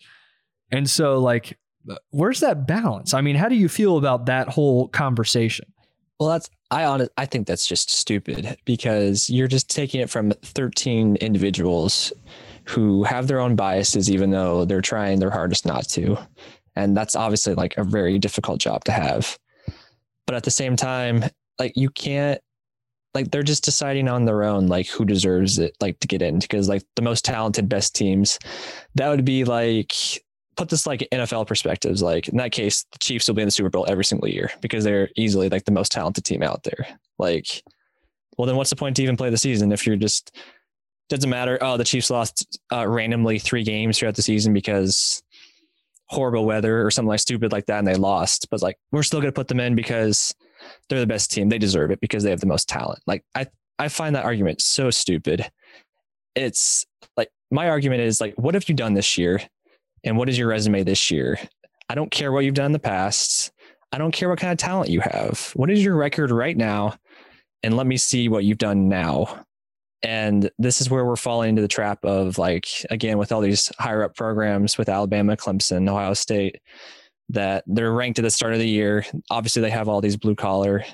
And 0.70 0.88
so 0.88 1.18
like 1.18 1.58
where's 2.10 2.40
that 2.40 2.66
balance? 2.66 3.14
I 3.14 3.20
mean, 3.20 3.36
how 3.36 3.48
do 3.48 3.54
you 3.54 3.68
feel 3.68 3.96
about 3.96 4.26
that 4.26 4.48
whole 4.48 4.88
conversation? 4.88 5.72
Well, 6.18 6.28
that's 6.28 6.50
I 6.70 6.84
honest, 6.84 7.10
I 7.16 7.26
think 7.26 7.46
that's 7.46 7.66
just 7.66 7.90
stupid 7.90 8.56
because 8.64 9.28
you're 9.28 9.48
just 9.48 9.68
taking 9.68 10.00
it 10.00 10.10
from 10.10 10.30
13 10.42 11.16
individuals 11.16 12.12
who 12.64 13.02
have 13.04 13.26
their 13.26 13.40
own 13.40 13.56
biases, 13.56 14.10
even 14.10 14.30
though 14.30 14.64
they're 14.64 14.80
trying 14.80 15.18
their 15.18 15.30
hardest 15.30 15.66
not 15.66 15.88
to. 15.88 16.16
And 16.76 16.96
that's 16.96 17.16
obviously 17.16 17.54
like 17.54 17.76
a 17.76 17.84
very 17.84 18.18
difficult 18.18 18.60
job 18.60 18.84
to 18.84 18.92
have. 18.92 19.38
But 20.26 20.36
at 20.36 20.44
the 20.44 20.50
same 20.50 20.76
time, 20.76 21.24
like 21.58 21.72
you 21.74 21.90
can't 21.90 22.40
like 23.14 23.30
they're 23.30 23.42
just 23.42 23.64
deciding 23.64 24.08
on 24.08 24.24
their 24.24 24.44
own 24.44 24.66
like 24.66 24.86
who 24.88 25.04
deserves 25.04 25.58
it 25.58 25.76
like 25.80 25.98
to 26.00 26.08
get 26.08 26.22
in 26.22 26.38
because 26.38 26.68
like 26.68 26.82
the 26.96 27.02
most 27.02 27.24
talented 27.24 27.68
best 27.68 27.94
teams 27.94 28.38
that 28.94 29.08
would 29.08 29.24
be 29.24 29.44
like 29.44 29.94
put 30.56 30.68
this 30.68 30.86
like 30.86 31.08
NFL 31.12 31.46
perspectives 31.46 32.02
like 32.02 32.28
in 32.28 32.36
that 32.36 32.52
case 32.52 32.84
the 32.92 32.98
Chiefs 32.98 33.26
will 33.26 33.34
be 33.34 33.42
in 33.42 33.48
the 33.48 33.52
Super 33.52 33.70
Bowl 33.70 33.86
every 33.88 34.04
single 34.04 34.28
year 34.28 34.50
because 34.60 34.84
they're 34.84 35.08
easily 35.16 35.48
like 35.48 35.64
the 35.64 35.72
most 35.72 35.92
talented 35.92 36.24
team 36.24 36.42
out 36.42 36.62
there. 36.62 36.86
Like 37.18 37.62
well 38.36 38.46
then 38.46 38.56
what's 38.56 38.70
the 38.70 38.76
point 38.76 38.96
to 38.96 39.02
even 39.02 39.16
play 39.16 39.30
the 39.30 39.38
season 39.38 39.72
if 39.72 39.86
you're 39.86 39.96
just 39.96 40.36
doesn't 41.08 41.30
matter 41.30 41.58
oh 41.60 41.76
the 41.76 41.84
Chiefs 41.84 42.10
lost 42.10 42.60
uh, 42.72 42.86
randomly 42.86 43.38
3 43.38 43.64
games 43.64 43.98
throughout 43.98 44.14
the 44.14 44.22
season 44.22 44.52
because 44.52 45.22
horrible 46.06 46.44
weather 46.44 46.84
or 46.84 46.90
something 46.90 47.08
like 47.08 47.20
stupid 47.20 47.52
like 47.52 47.66
that 47.66 47.78
and 47.78 47.86
they 47.86 47.94
lost 47.94 48.48
but 48.50 48.62
like 48.62 48.76
we're 48.92 49.02
still 49.02 49.20
going 49.20 49.32
to 49.32 49.34
put 49.34 49.48
them 49.48 49.60
in 49.60 49.74
because 49.74 50.34
they're 50.90 51.00
the 51.00 51.06
best 51.06 51.30
team. 51.30 51.48
They 51.48 51.58
deserve 51.58 51.90
it 51.90 52.00
because 52.00 52.22
they 52.22 52.30
have 52.30 52.40
the 52.40 52.46
most 52.46 52.68
talent. 52.68 53.00
Like 53.06 53.24
i 53.34 53.46
i 53.78 53.88
find 53.88 54.14
that 54.14 54.24
argument 54.24 54.60
so 54.60 54.90
stupid. 54.90 55.50
It's 56.34 56.84
like 57.16 57.30
my 57.50 57.70
argument 57.70 58.02
is 58.02 58.20
like 58.20 58.34
what 58.34 58.54
have 58.54 58.68
you 58.68 58.74
done 58.74 58.94
this 58.94 59.16
year? 59.16 59.40
And 60.04 60.18
what 60.18 60.28
is 60.28 60.36
your 60.36 60.48
resume 60.48 60.82
this 60.82 61.10
year? 61.10 61.38
I 61.88 61.94
don't 61.94 62.10
care 62.10 62.32
what 62.32 62.44
you've 62.44 62.54
done 62.54 62.66
in 62.66 62.72
the 62.72 62.78
past. 62.78 63.52
I 63.92 63.98
don't 63.98 64.12
care 64.12 64.28
what 64.28 64.38
kind 64.38 64.52
of 64.52 64.58
talent 64.58 64.90
you 64.90 65.00
have. 65.00 65.50
What 65.54 65.70
is 65.70 65.82
your 65.84 65.96
record 65.96 66.30
right 66.30 66.56
now? 66.56 66.96
And 67.62 67.76
let 67.76 67.86
me 67.86 67.96
see 67.96 68.28
what 68.28 68.44
you've 68.44 68.58
done 68.58 68.88
now. 68.88 69.44
And 70.02 70.50
this 70.58 70.80
is 70.80 70.88
where 70.88 71.04
we're 71.04 71.16
falling 71.16 71.50
into 71.50 71.62
the 71.62 71.68
trap 71.68 72.04
of 72.04 72.38
like, 72.38 72.68
again, 72.88 73.18
with 73.18 73.32
all 73.32 73.40
these 73.40 73.70
higher 73.78 74.02
up 74.02 74.16
programs 74.16 74.78
with 74.78 74.88
Alabama, 74.88 75.36
Clemson, 75.36 75.90
Ohio 75.90 76.14
State, 76.14 76.60
that 77.30 77.64
they're 77.66 77.92
ranked 77.92 78.18
at 78.18 78.22
the 78.22 78.30
start 78.30 78.52
of 78.52 78.58
the 78.58 78.68
year. 78.68 79.04
Obviously, 79.30 79.62
they 79.62 79.70
have 79.70 79.88
all 79.88 80.00
these 80.00 80.16
blue 80.16 80.34
collar, 80.34 80.84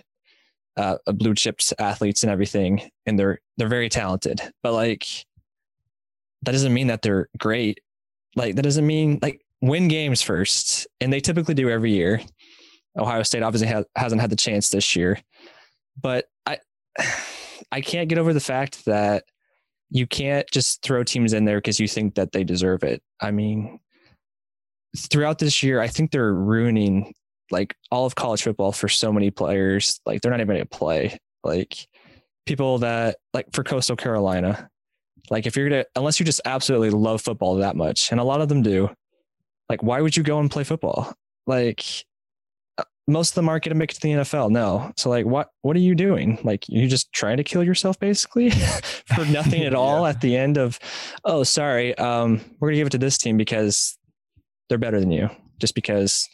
uh, 0.77 0.97
blue 1.07 1.35
chips 1.35 1.73
athletes 1.79 2.23
and 2.23 2.33
everything, 2.33 2.91
and 3.07 3.19
they're 3.19 3.41
they're 3.57 3.69
very 3.69 3.89
talented. 3.89 4.41
But 4.63 4.73
like, 4.73 5.07
that 6.43 6.53
doesn't 6.53 6.75
mean 6.75 6.89
that 6.89 7.03
they're 7.03 7.29
great. 7.39 7.81
Like 8.35 8.57
that 8.57 8.63
doesn't 8.63 8.87
mean 8.87 9.19
like 9.23 9.41
win 9.61 9.89
games 9.89 10.23
first, 10.23 10.87
and 11.01 11.13
they 11.13 11.21
typically 11.21 11.55
do 11.55 11.69
every 11.69 11.93
year. 11.93 12.21
Ohio 12.97 13.23
State 13.23 13.43
obviously 13.43 13.69
ha- 13.69 13.85
hasn't 13.95 14.21
had 14.21 14.31
the 14.31 14.37
chance 14.37 14.69
this 14.69 14.97
year, 14.97 15.19
but 16.01 16.27
I. 16.47 16.59
I 17.73 17.81
can't 17.81 18.09
get 18.09 18.19
over 18.19 18.33
the 18.33 18.41
fact 18.41 18.85
that 18.85 19.25
you 19.91 20.07
can't 20.07 20.47
just 20.51 20.83
throw 20.83 21.03
teams 21.03 21.33
in 21.33 21.45
there 21.45 21.59
because 21.59 21.81
you 21.81 21.89
think 21.89 22.15
that 22.15 22.33
they 22.33 22.45
deserve 22.45 22.83
it. 22.85 23.03
I 23.21 23.31
mean, 23.31 23.81
throughout 24.97 25.39
this 25.39 25.63
year, 25.63 25.81
I 25.81 25.89
think 25.89 26.11
they're 26.11 26.35
ruining 26.35 27.15
like 27.51 27.75
all 27.91 28.07
of 28.07 28.15
college 28.15 28.43
football 28.43 28.73
for 28.73 28.89
so 28.89 29.13
many 29.13 29.31
players. 29.31 30.01
Like 30.05 30.21
they're 30.21 30.31
not 30.31 30.41
even 30.41 30.57
going 30.57 30.61
to 30.61 30.67
play. 30.67 31.19
Like 31.45 31.87
people 32.45 32.79
that 32.79 33.17
like 33.33 33.47
for 33.53 33.63
Coastal 33.63 33.97
Carolina, 33.97 34.69
like 35.31 35.47
if 35.47 35.57
you're 35.57 35.69
gonna 35.69 35.85
unless 35.95 36.21
you 36.21 36.27
just 36.27 36.41
absolutely 36.45 36.91
love 36.91 37.21
football 37.21 37.57
that 37.57 37.77
much, 37.77 38.11
and 38.11 38.21
a 38.21 38.25
lot 38.25 38.41
of 38.41 38.49
them 38.49 38.63
do, 38.63 38.91
like 39.69 39.83
why 39.83 40.01
would 40.01 40.17
you 40.17 40.23
go 40.23 40.39
and 40.41 40.51
play 40.51 40.65
football? 40.65 41.13
Like 41.47 41.85
most 43.09 43.31
of 43.31 43.35
them 43.37 43.49
aren't 43.49 43.65
going 43.65 43.75
to 43.75 43.79
make 43.79 43.93
it 43.93 43.95
to 43.95 44.01
the 44.01 44.13
NFL. 44.13 44.51
No. 44.51 44.93
So 44.97 45.11
like, 45.11 45.27
what, 45.27 45.51
what 45.63 45.77
are 45.77 45.81
you 45.81 45.95
doing? 45.95 46.39
Like 46.43 46.65
you're 46.69 46.89
just 46.89 47.13
trying 47.13 47.37
to 47.37 47.45
kill 47.45 47.63
yourself 47.63 47.99
basically 48.01 48.51
for 49.15 49.25
nothing 49.27 49.63
at 49.63 49.75
all 49.77 50.03
yeah. 50.03 50.11
at 50.11 50.21
the 50.21 50.37
end 50.37 50.59
of, 50.59 50.79
oh, 51.25 51.45
sorry. 51.45 51.97
Um, 51.99 52.41
we're 52.59 52.69
gonna 52.69 52.79
give 52.79 52.89
it 52.89 52.91
to 52.91 52.99
this 52.99 53.17
team 53.17 53.37
because 53.37 53.97
they're 54.69 54.79
better 54.79 55.01
than 55.01 55.11
you 55.11 55.31
just 55.59 55.75
because 55.75 56.29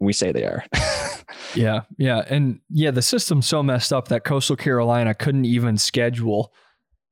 we 0.00 0.12
say 0.12 0.32
they 0.32 0.44
are. 0.44 0.64
yeah. 1.54 1.82
Yeah. 1.98 2.24
And 2.28 2.60
yeah, 2.68 2.90
the 2.90 3.02
system's 3.02 3.46
so 3.46 3.62
messed 3.62 3.92
up 3.92 4.08
that 4.08 4.24
coastal 4.24 4.56
Carolina 4.56 5.14
couldn't 5.14 5.44
even 5.44 5.78
schedule 5.78 6.52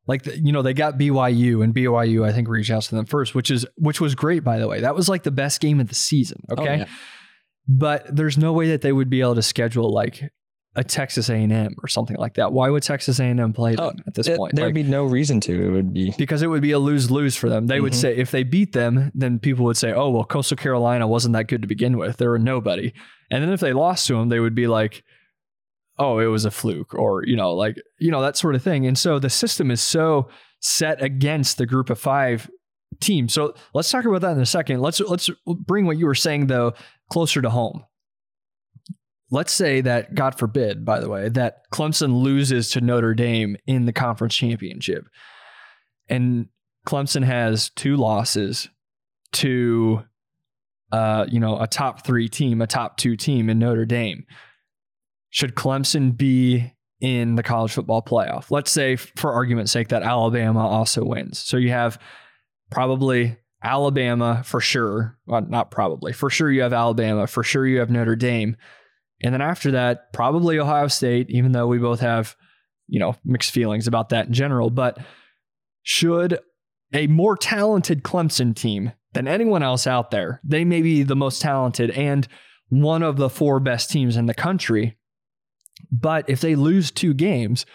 like 0.07 0.25
the, 0.25 0.39
you 0.39 0.53
know 0.53 0.63
they 0.63 0.75
got 0.75 0.99
BYU 0.99 1.63
and 1.63 1.75
BYU 1.75 2.27
I 2.27 2.33
think 2.33 2.49
reached 2.49 2.71
out 2.71 2.83
to 2.83 2.95
them 2.95 3.07
first 3.07 3.35
which 3.35 3.51
is 3.51 3.67
which 3.77 4.01
was 4.01 4.15
great 4.15 4.43
by 4.43 4.59
the 4.59 4.67
way 4.67 4.81
that 4.81 4.95
was 4.95 5.09
like 5.09 5.23
the 5.23 5.31
best 5.31 5.61
game 5.61 5.81
of 5.81 5.89
the 5.89 5.95
season 5.95 6.43
oh, 6.51 6.61
okay 6.61 6.69
oh, 6.69 6.77
yeah 6.79 6.87
but 7.69 8.05
there's 8.15 8.37
no 8.37 8.53
way 8.53 8.71
that 8.71 8.83
they 8.83 8.93
would 8.93 9.09
be 9.09 9.21
able 9.21 9.37
to 9.37 9.43
schedule 9.43 9.93
like 9.93 10.33
a 10.75 10.83
Texas 10.83 11.29
A&M 11.29 11.75
or 11.83 11.89
something 11.89 12.17
like 12.17 12.35
that. 12.35 12.53
Why 12.53 12.71
would 12.71 12.83
Texas 12.83 13.21
A&M 13.21 13.53
play 13.53 13.75
them 13.75 13.85
oh, 13.85 14.03
at 14.07 14.15
this 14.15 14.27
it, 14.27 14.39
point? 14.39 14.55
There'd 14.55 14.69
like, 14.69 14.75
be 14.75 14.83
no 14.83 15.05
reason 15.05 15.39
to. 15.41 15.69
It 15.69 15.71
would 15.71 15.93
be 15.93 16.15
because 16.17 16.43
it 16.43 16.47
would 16.47 16.63
be 16.63 16.73
a 16.73 16.79
lose 16.79 17.11
lose 17.11 17.37
for 17.37 17.49
them. 17.49 17.67
They 17.67 17.77
mm-hmm. 17.77 17.85
would 17.85 17.95
say 17.95 18.17
if 18.17 18.31
they 18.31 18.43
beat 18.43 18.73
them, 18.73 19.11
then 19.15 19.39
people 19.39 19.67
would 19.67 19.77
say, 19.77 19.93
"Oh 19.93 20.11
well, 20.11 20.25
Coastal 20.25 20.57
Carolina 20.57 21.07
wasn't 21.07 21.35
that 21.35 21.49
good 21.49 21.63
to 21.63 21.69
begin 21.69 21.99
with. 21.99 22.17
They 22.17 22.27
were 22.27 22.39
nobody." 22.39 22.95
And 23.31 23.43
then 23.43 23.53
if 23.53 23.61
they 23.61 23.73
lost 23.73 24.07
to 24.07 24.15
them, 24.15 24.31
they 24.31 24.41
would 24.41 24.55
be 24.55 24.67
like, 24.67 25.05
"Oh, 25.99 26.19
it 26.19 26.27
was 26.27 26.47
a 26.47 26.51
fluke," 26.51 26.95
or 26.95 27.25
you 27.27 27.37
know, 27.37 27.53
like 27.53 27.77
you 27.99 28.11
know 28.11 28.23
that 28.23 28.39
sort 28.39 28.55
of 28.55 28.63
thing. 28.63 28.87
And 28.87 28.97
so 28.97 29.19
the 29.19 29.31
system 29.31 29.71
is 29.71 29.83
so 29.83 30.31
set 30.61 31.03
against 31.03 31.59
the 31.59 31.67
Group 31.67 31.91
of 31.91 31.99
Five 31.99 32.51
team. 33.01 33.29
So 33.29 33.55
let's 33.75 33.91
talk 33.91 34.07
about 34.07 34.23
that 34.23 34.33
in 34.33 34.41
a 34.41 34.47
second. 34.47 34.81
Let's 34.81 35.01
let's 35.01 35.29
bring 35.47 35.85
what 35.85 35.99
you 35.99 36.07
were 36.07 36.15
saying 36.15 36.47
though 36.47 36.73
closer 37.11 37.43
to 37.43 37.51
home 37.51 37.85
let's 39.33 39.53
say 39.53 39.81
that, 39.81 40.15
God 40.15 40.39
forbid, 40.39 40.85
by 40.85 41.01
the 41.01 41.09
way, 41.09 41.29
that 41.31 41.69
Clemson 41.73 42.23
loses 42.23 42.71
to 42.71 42.81
Notre 42.81 43.15
Dame 43.15 43.57
in 43.67 43.87
the 43.87 43.93
conference 43.93 44.37
championship. 44.37 45.09
And 46.09 46.47
Clemson 46.87 47.25
has 47.25 47.71
two 47.71 47.97
losses 47.97 48.69
to 49.33 50.05
uh, 50.93 51.25
you 51.29 51.41
know, 51.41 51.59
a 51.59 51.67
top 51.67 52.05
three 52.05 52.29
team, 52.29 52.61
a 52.61 52.67
top 52.67 52.99
two 52.99 53.17
team 53.17 53.49
in 53.49 53.59
Notre 53.59 53.87
Dame. 53.87 54.27
Should 55.31 55.55
Clemson 55.55 56.15
be 56.15 56.75
in 57.01 57.35
the 57.35 57.43
college 57.43 57.73
football 57.73 58.03
playoff? 58.03 58.51
Let's 58.51 58.71
say, 58.71 58.97
for 58.97 59.33
argument's 59.33 59.73
sake, 59.73 59.89
that 59.89 60.03
Alabama 60.03 60.67
also 60.69 61.03
wins. 61.03 61.39
So 61.39 61.57
you 61.57 61.71
have 61.71 61.99
probably 62.71 63.39
Alabama 63.65 64.43
for 64.45 64.61
sure. 64.61 65.17
Well, 65.27 65.41
not 65.49 65.71
probably. 65.71 66.13
For 66.13 66.29
sure, 66.29 66.53
you 66.53 66.61
have 66.61 66.75
Alabama. 66.75 67.27
For 67.27 67.43
sure, 67.43 67.67
you 67.67 67.79
have 67.79 67.91
Notre 67.91 68.15
Dame. 68.17 68.57
And 69.23 69.33
then 69.33 69.41
after 69.41 69.71
that, 69.73 70.13
probably 70.13 70.59
Ohio 70.59 70.89
State, 70.89 71.31
even 71.31 71.53
though 71.53 71.67
we 71.67 71.79
both 71.79 72.01
have, 72.01 72.37
you 72.89 72.99
know, 72.99 73.15
mixed 73.25 73.53
feelings 73.53 73.87
about 73.87 74.09
that 74.11 74.27
in 74.27 74.33
general. 74.33 74.71
But 74.71 74.99
should 75.83 76.41
a 76.93 77.07
more 77.07 77.37
talented 77.37 78.03
Clemson 78.03 78.55
team 78.55 78.93
than 79.13 79.29
anyone 79.29 79.63
else 79.63 79.87
out 79.87 80.11
there, 80.11 80.41
they 80.45 80.65
may 80.65 80.83
be 80.83 81.03
the 81.03 81.17
most 81.17 81.41
talented 81.41 81.91
and 81.91 82.27
one 82.69 83.03
of 83.03 83.17
the 83.17 83.31
four 83.31 83.61
best 83.61 83.91
teams 83.91 84.17
in 84.17 84.27
the 84.27 84.35
country. 84.35 84.97
But 85.91 86.29
if 86.29 86.41
they 86.41 86.55
lose 86.55 86.91
two 86.91 87.15
games, 87.15 87.67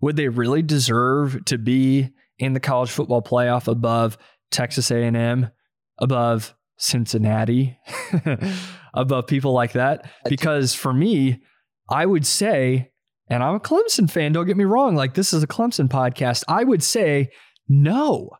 would 0.00 0.16
they 0.16 0.28
really 0.28 0.62
deserve 0.62 1.44
to 1.46 1.58
be 1.58 2.10
in 2.38 2.52
the 2.52 2.60
college 2.60 2.90
football 2.90 3.22
playoff 3.22 3.68
above 3.68 4.18
Texas 4.50 4.90
A&M, 4.90 5.50
above 5.98 6.54
Cincinnati, 6.76 7.78
above 8.94 9.26
people 9.26 9.52
like 9.52 9.72
that. 9.72 10.10
Because 10.28 10.74
for 10.74 10.92
me, 10.92 11.42
I 11.88 12.06
would 12.06 12.26
say, 12.26 12.90
and 13.28 13.42
I'm 13.42 13.56
a 13.56 13.60
Clemson 13.60 14.10
fan, 14.10 14.32
don't 14.32 14.46
get 14.46 14.56
me 14.56 14.64
wrong, 14.64 14.94
like 14.94 15.14
this 15.14 15.32
is 15.32 15.42
a 15.42 15.48
Clemson 15.48 15.88
podcast. 15.88 16.44
I 16.48 16.64
would 16.64 16.82
say, 16.82 17.30
no, 17.68 18.30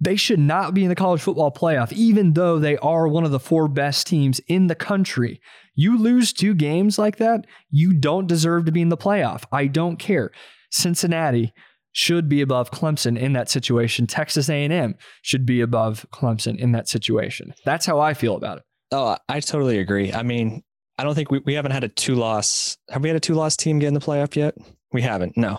they 0.00 0.16
should 0.16 0.38
not 0.38 0.74
be 0.74 0.82
in 0.82 0.88
the 0.88 0.94
college 0.94 1.20
football 1.20 1.52
playoff, 1.52 1.92
even 1.92 2.32
though 2.32 2.58
they 2.58 2.76
are 2.78 3.08
one 3.08 3.24
of 3.24 3.30
the 3.30 3.40
four 3.40 3.68
best 3.68 4.06
teams 4.06 4.40
in 4.48 4.66
the 4.66 4.74
country. 4.74 5.40
You 5.74 5.98
lose 5.98 6.32
two 6.32 6.54
games 6.54 6.98
like 6.98 7.16
that, 7.16 7.46
you 7.70 7.92
don't 7.92 8.26
deserve 8.26 8.64
to 8.66 8.72
be 8.72 8.82
in 8.82 8.88
the 8.88 8.96
playoff. 8.96 9.44
I 9.52 9.66
don't 9.66 9.98
care. 9.98 10.30
Cincinnati, 10.70 11.52
should 11.94 12.28
be 12.28 12.42
above 12.42 12.72
Clemson 12.72 13.16
in 13.16 13.32
that 13.34 13.48
situation. 13.48 14.06
Texas 14.06 14.50
A&M 14.50 14.96
should 15.22 15.46
be 15.46 15.60
above 15.60 16.04
Clemson 16.12 16.58
in 16.58 16.72
that 16.72 16.88
situation. 16.88 17.54
That's 17.64 17.86
how 17.86 18.00
I 18.00 18.14
feel 18.14 18.36
about 18.36 18.58
it. 18.58 18.64
Oh, 18.92 19.16
I 19.28 19.40
totally 19.40 19.78
agree. 19.78 20.12
I 20.12 20.22
mean, 20.22 20.62
I 20.98 21.04
don't 21.04 21.14
think 21.14 21.30
we, 21.30 21.40
we 21.40 21.54
haven't 21.54 21.72
had 21.72 21.84
a 21.84 21.88
two 21.88 22.14
loss. 22.14 22.76
Have 22.90 23.02
we 23.02 23.08
had 23.08 23.16
a 23.16 23.20
two 23.20 23.34
loss 23.34 23.56
team 23.56 23.78
get 23.78 23.88
in 23.88 23.94
the 23.94 24.00
playoff 24.00 24.36
yet? 24.36 24.54
We 24.92 25.02
haven't. 25.02 25.36
No. 25.36 25.58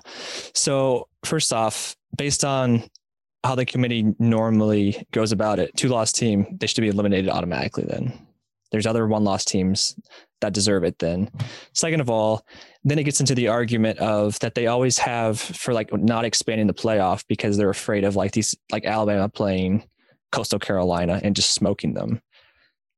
So 0.53 1.09
first 1.25 1.51
off, 1.51 1.95
based 2.17 2.45
on 2.45 2.83
how 3.43 3.55
the 3.55 3.65
committee 3.65 4.13
normally 4.17 5.05
goes 5.11 5.31
about 5.31 5.59
it, 5.59 5.75
two 5.75 5.89
loss 5.89 6.11
team, 6.11 6.57
they 6.59 6.67
should 6.67 6.81
be 6.81 6.87
eliminated 6.87 7.29
automatically 7.29 7.83
then. 7.85 8.27
There's 8.71 8.87
other 8.87 9.07
one 9.07 9.23
loss 9.23 9.45
teams 9.45 9.95
that 10.41 10.53
deserve 10.53 10.83
it 10.83 10.99
then. 10.99 11.29
Second 11.73 12.01
of 12.01 12.09
all, 12.09 12.45
then 12.83 12.99
it 12.99 13.03
gets 13.03 13.19
into 13.19 13.35
the 13.35 13.47
argument 13.47 13.99
of 13.99 14.39
that 14.39 14.55
they 14.55 14.67
always 14.67 14.97
have 14.97 15.39
for 15.39 15.73
like 15.73 15.93
not 15.93 16.25
expanding 16.25 16.67
the 16.67 16.73
playoff 16.73 17.23
because 17.27 17.57
they're 17.57 17.69
afraid 17.69 18.03
of 18.03 18.15
like 18.15 18.31
these 18.31 18.55
like 18.71 18.85
Alabama 18.85 19.29
playing 19.29 19.87
Coastal 20.31 20.59
Carolina 20.59 21.19
and 21.23 21.35
just 21.35 21.53
smoking 21.53 21.93
them. 21.93 22.21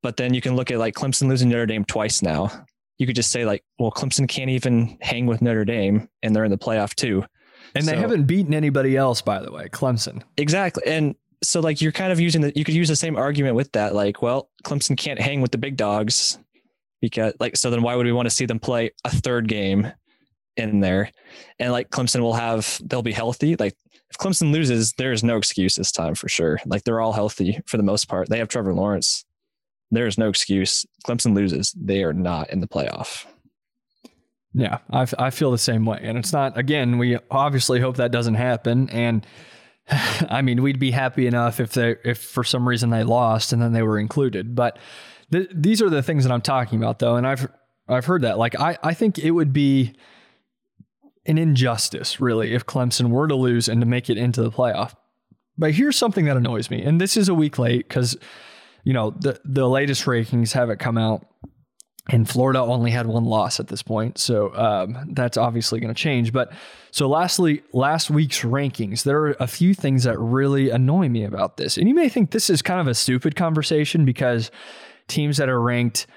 But 0.04 0.18
then 0.18 0.34
you 0.34 0.42
can 0.42 0.56
look 0.56 0.72
at 0.72 0.78
like 0.78 0.94
Clemson 0.94 1.28
losing 1.28 1.50
Notre 1.50 1.66
Dame 1.66 1.86
twice 1.86 2.22
now. 2.22 2.52
You 2.98 3.06
could 3.06 3.16
just 3.16 3.32
say 3.32 3.46
like, 3.46 3.64
well, 3.80 3.92
Clemson 3.92 4.28
can't 4.28 4.50
even 4.50 4.98
hang 5.02 5.26
with 5.26 5.42
Notre 5.42 5.66
Dame, 5.66 6.10
and 6.24 6.36
they're 6.36 6.46
in 6.46 6.52
the 6.52 6.58
playoff 6.58 6.96
too. 6.96 7.24
And 7.76 7.84
so, 7.84 7.92
they 7.92 7.98
haven't 7.98 8.24
beaten 8.24 8.54
anybody 8.54 8.96
else, 8.96 9.22
by 9.22 9.42
the 9.42 9.52
way. 9.52 9.68
Clemson. 9.70 10.24
Exactly, 10.38 10.84
and 10.86 11.16
so 11.44 11.60
like 11.60 11.82
you're 11.82 11.92
kind 11.92 12.12
of 12.12 12.20
using 12.20 12.42
the 12.42 12.54
you 12.56 12.64
could 12.64 12.76
use 12.76 12.88
the 12.88 12.96
same 12.96 13.16
argument 13.16 13.56
with 13.56 13.72
that. 13.74 13.94
Like, 13.94 14.22
well, 14.22 14.50
Clemson 14.64 14.98
can't 14.98 15.20
hang 15.20 15.42
with 15.42 15.52
the 15.52 15.58
big 15.58 15.78
dogs 15.78 16.40
because 17.02 17.34
like 17.40 17.56
so 17.56 17.70
then 17.70 17.82
why 17.82 17.96
would 17.96 18.06
we 18.06 18.12
want 18.12 18.28
to 18.28 18.36
see 18.36 18.46
them 18.46 18.60
play 18.60 18.92
a 19.04 19.10
third 19.10 19.48
game 19.48 19.92
in 20.56 20.80
there? 20.80 21.12
And 21.60 21.72
like 21.72 21.90
Clemson 21.90 22.22
will 22.22 22.34
have 22.34 22.80
they'll 22.86 23.02
be 23.02 23.12
healthy. 23.12 23.56
Like 23.56 23.76
if 24.10 24.18
Clemson 24.18 24.52
loses, 24.52 24.94
there 24.94 25.12
is 25.12 25.24
no 25.24 25.38
excuse 25.38 25.76
this 25.76 25.92
time 25.92 26.16
for 26.16 26.30
sure. 26.30 26.60
Like 26.66 26.84
they're 26.84 27.02
all 27.02 27.14
healthy 27.14 27.60
for 27.66 27.78
the 27.78 27.84
most 27.84 28.08
part. 28.08 28.30
They 28.30 28.40
have 28.40 28.48
Trevor 28.48 28.74
Lawrence. 28.74 29.26
There 29.91 30.08
is 30.08 30.17
no 30.17 30.30
excuse. 30.30 30.86
Clemson 31.06 31.36
loses, 31.36 31.73
they 31.78 32.04
are 32.04 32.13
not 32.13 32.50
in 32.50 32.60
the 32.60 32.67
playoff. 32.67 33.26
Yeah, 34.54 34.80
I, 34.89 35.06
I 35.19 35.30
feel 35.30 35.52
the 35.52 35.58
same 35.58 35.86
way. 35.86 36.00
And 36.02 36.17
it's 36.17 36.34
not, 36.34 36.58
again, 36.58 36.97
we 36.97 37.17
obviously 37.30 37.80
hope 37.80 37.97
that 37.97 38.12
doesn't 38.12 38.36
happen. 38.36 38.89
And 38.89 39.26
I 40.30 40.41
mean, 40.41 40.62
we'd 40.62 40.80
be 40.80 40.91
happy 40.91 41.28
enough 41.28 41.60
if 41.60 41.73
they, 41.73 41.95
if 42.04 42.19
for 42.19 42.43
some 42.43 42.67
reason 42.67 42.89
they 42.89 43.04
lost 43.04 43.54
and 43.54 43.62
then 43.62 43.73
they 43.73 43.84
were 43.84 44.00
included. 44.00 44.56
But 44.56 44.80
th- 45.32 45.50
these 45.54 45.82
are 45.82 45.89
the 45.89 46.04
things 46.04 46.23
that 46.23 46.34
I'm 46.34 46.41
talking 46.41 46.80
about, 46.80 47.00
though. 47.00 47.15
And 47.15 47.28
I've, 47.28 47.47
I've 47.88 48.06
heard 48.06 48.23
that. 48.23 48.38
Like, 48.38 48.60
I, 48.60 48.78
I 48.84 48.93
think 48.93 49.17
it 49.19 49.32
would 49.32 49.54
be 49.54 49.93
an 51.26 51.38
injustice, 51.38 52.19
really, 52.19 52.54
if 52.54 52.65
Clemson 52.65 53.10
were 53.10 53.28
to 53.28 53.36
lose 53.36 53.67
and 53.67 53.82
to 53.82 53.88
make 53.88 54.10
it 54.10 54.17
into 54.17 54.41
the 54.41 54.52
playoff. 54.52 54.93
But 55.58 55.73
here's 55.73 55.97
something 55.97 56.26
that 56.26 56.38
annoys 56.38 56.69
me. 56.69 56.82
And 56.84 57.02
this 57.02 57.17
is 57.17 57.30
a 57.30 57.34
week 57.34 57.58
late 57.60 57.88
because, 57.88 58.17
you 58.88 58.93
know, 58.93 59.12
the, 59.19 59.38
the 59.43 59.67
latest 59.67 60.06
rankings 60.06 60.54
haven't 60.54 60.80
come 60.80 60.97
out 60.97 61.26
and 62.10 62.28
Florida 62.28 62.62
only 62.62 62.89
had 62.89 63.06
one 63.06 63.26
loss 63.26 63.60
at 63.60 63.67
this 63.67 63.84
point, 63.84 64.17
so 64.17 64.56
um, 64.56 65.10
that's 65.12 65.36
obviously 65.36 65.82
going 65.82 65.93
to 65.93 66.02
change. 66.02 66.32
But 66.32 66.54
so 66.91 67.10
lastly, 67.10 67.63
last 67.73 68.10
week's 68.10 68.43
rankings, 68.43 69.04
there 69.04 69.19
are 69.23 69.36
a 69.41 69.47
few 69.47 69.73
things 69.73 70.06
that 70.06 70.17
really 70.17 70.69
annoy 70.69 71.10
me 71.10 71.26
about 71.26 71.58
this, 71.58 71.76
and 71.76 71.89
you 71.89 71.93
may 71.93 72.08
think 72.08 72.32
this 72.32 72.50
is 72.50 72.62
kind 72.62 72.80
of 72.80 72.88
a 72.88 72.93
stupid 72.93 73.36
conversation 73.36 74.06
because 74.06 74.52
teams 75.10 75.36
that 75.36 75.50
are 75.50 75.60
ranked 75.60 76.08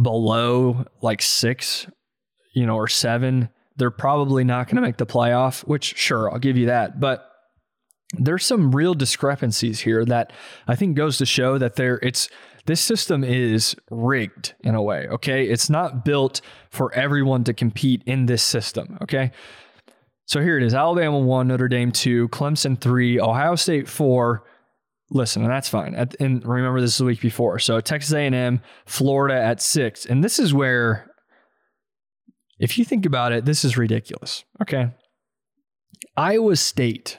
below 0.00 0.86
like 1.02 1.20
six, 1.20 1.86
you 2.54 2.64
know, 2.64 2.76
or 2.76 2.88
seven, 2.88 3.50
they're 3.76 3.90
probably 3.90 4.44
not 4.44 4.66
going 4.68 4.76
to 4.76 4.82
make 4.82 4.96
the 4.96 5.04
playoff. 5.04 5.60
Which 5.68 5.94
sure, 5.98 6.32
I'll 6.32 6.38
give 6.38 6.56
you 6.56 6.66
that, 6.68 6.98
but 6.98 7.33
there's 8.12 8.44
some 8.44 8.74
real 8.74 8.94
discrepancies 8.94 9.80
here 9.80 10.04
that 10.04 10.32
I 10.68 10.76
think 10.76 10.96
goes 10.96 11.18
to 11.18 11.26
show 11.26 11.58
that 11.58 11.76
there 11.76 11.98
it's 12.02 12.28
this 12.66 12.80
system 12.80 13.24
is 13.24 13.76
rigged 13.90 14.54
in 14.60 14.74
a 14.74 14.82
way, 14.82 15.06
okay? 15.08 15.46
It's 15.46 15.68
not 15.68 16.04
built 16.04 16.40
for 16.70 16.94
everyone 16.94 17.44
to 17.44 17.52
compete 17.52 18.02
in 18.06 18.26
this 18.26 18.42
system, 18.42 18.98
okay? 19.02 19.32
So 20.26 20.40
here 20.40 20.56
it 20.56 20.64
is 20.64 20.74
Alabama 20.74 21.18
1, 21.18 21.48
Notre 21.48 21.68
Dame 21.68 21.92
2, 21.92 22.28
Clemson 22.28 22.80
3, 22.80 23.20
Ohio 23.20 23.56
State 23.56 23.86
4. 23.88 24.42
Listen, 25.10 25.42
and 25.42 25.50
that's 25.50 25.68
fine. 25.68 25.94
And 26.18 26.46
remember, 26.46 26.80
this 26.80 26.92
is 26.92 26.98
the 26.98 27.04
week 27.04 27.20
before. 27.20 27.58
So 27.58 27.80
Texas 27.80 28.14
A&M, 28.14 28.62
Florida 28.86 29.38
at 29.38 29.60
6. 29.60 30.06
And 30.06 30.24
this 30.24 30.38
is 30.38 30.54
where, 30.54 31.10
if 32.58 32.78
you 32.78 32.86
think 32.86 33.04
about 33.04 33.32
it, 33.32 33.44
this 33.44 33.66
is 33.66 33.76
ridiculous, 33.76 34.44
okay? 34.62 34.92
Iowa 36.16 36.56
State 36.56 37.18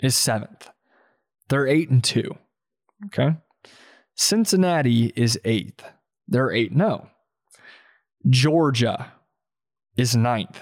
is 0.00 0.16
seventh. 0.16 0.68
They're 1.48 1.66
eight 1.66 1.90
and 1.90 2.02
two. 2.02 2.36
Okay. 3.06 3.36
Cincinnati 4.14 5.12
is 5.14 5.38
eighth. 5.44 5.84
They're 6.26 6.52
8 6.52 6.72
0. 6.74 7.08
Georgia 8.28 9.12
is 9.96 10.14
ninth. 10.14 10.60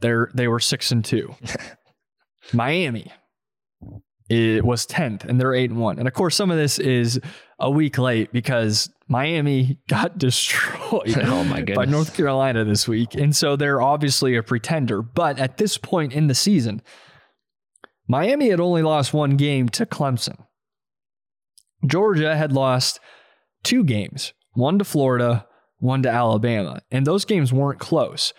They're, 0.00 0.30
they 0.34 0.46
were 0.46 0.60
6 0.60 0.92
and 0.92 1.04
2. 1.04 1.34
Miami 2.52 3.10
it 4.28 4.64
was 4.64 4.86
10th 4.86 5.24
and 5.24 5.38
they're 5.38 5.54
8 5.54 5.70
and 5.70 5.80
1. 5.80 5.98
And 5.98 6.08
of 6.08 6.14
course 6.14 6.36
some 6.36 6.50
of 6.50 6.56
this 6.56 6.78
is 6.78 7.20
a 7.58 7.70
week 7.70 7.98
late 7.98 8.32
because 8.32 8.88
Miami 9.08 9.78
got 9.88 10.16
destroyed 10.16 11.18
oh 11.22 11.44
my 11.44 11.58
goodness. 11.58 11.76
by 11.76 11.84
North 11.84 12.16
Carolina 12.16 12.64
this 12.64 12.88
week. 12.88 13.14
And 13.14 13.34
so 13.36 13.56
they're 13.56 13.82
obviously 13.82 14.36
a 14.36 14.42
pretender, 14.42 15.02
but 15.02 15.38
at 15.38 15.58
this 15.58 15.76
point 15.76 16.12
in 16.12 16.28
the 16.28 16.34
season 16.34 16.82
Miami 18.12 18.50
had 18.50 18.60
only 18.60 18.82
lost 18.82 19.14
one 19.14 19.38
game 19.38 19.70
to 19.70 19.86
Clemson. 19.86 20.44
Georgia 21.86 22.36
had 22.36 22.52
lost 22.52 23.00
two 23.62 23.82
games, 23.82 24.34
one 24.52 24.78
to 24.78 24.84
Florida, 24.84 25.46
one 25.78 26.02
to 26.02 26.10
Alabama, 26.10 26.82
and 26.90 27.06
those 27.06 27.24
games 27.24 27.54
weren't 27.54 27.80
close. 27.80 28.34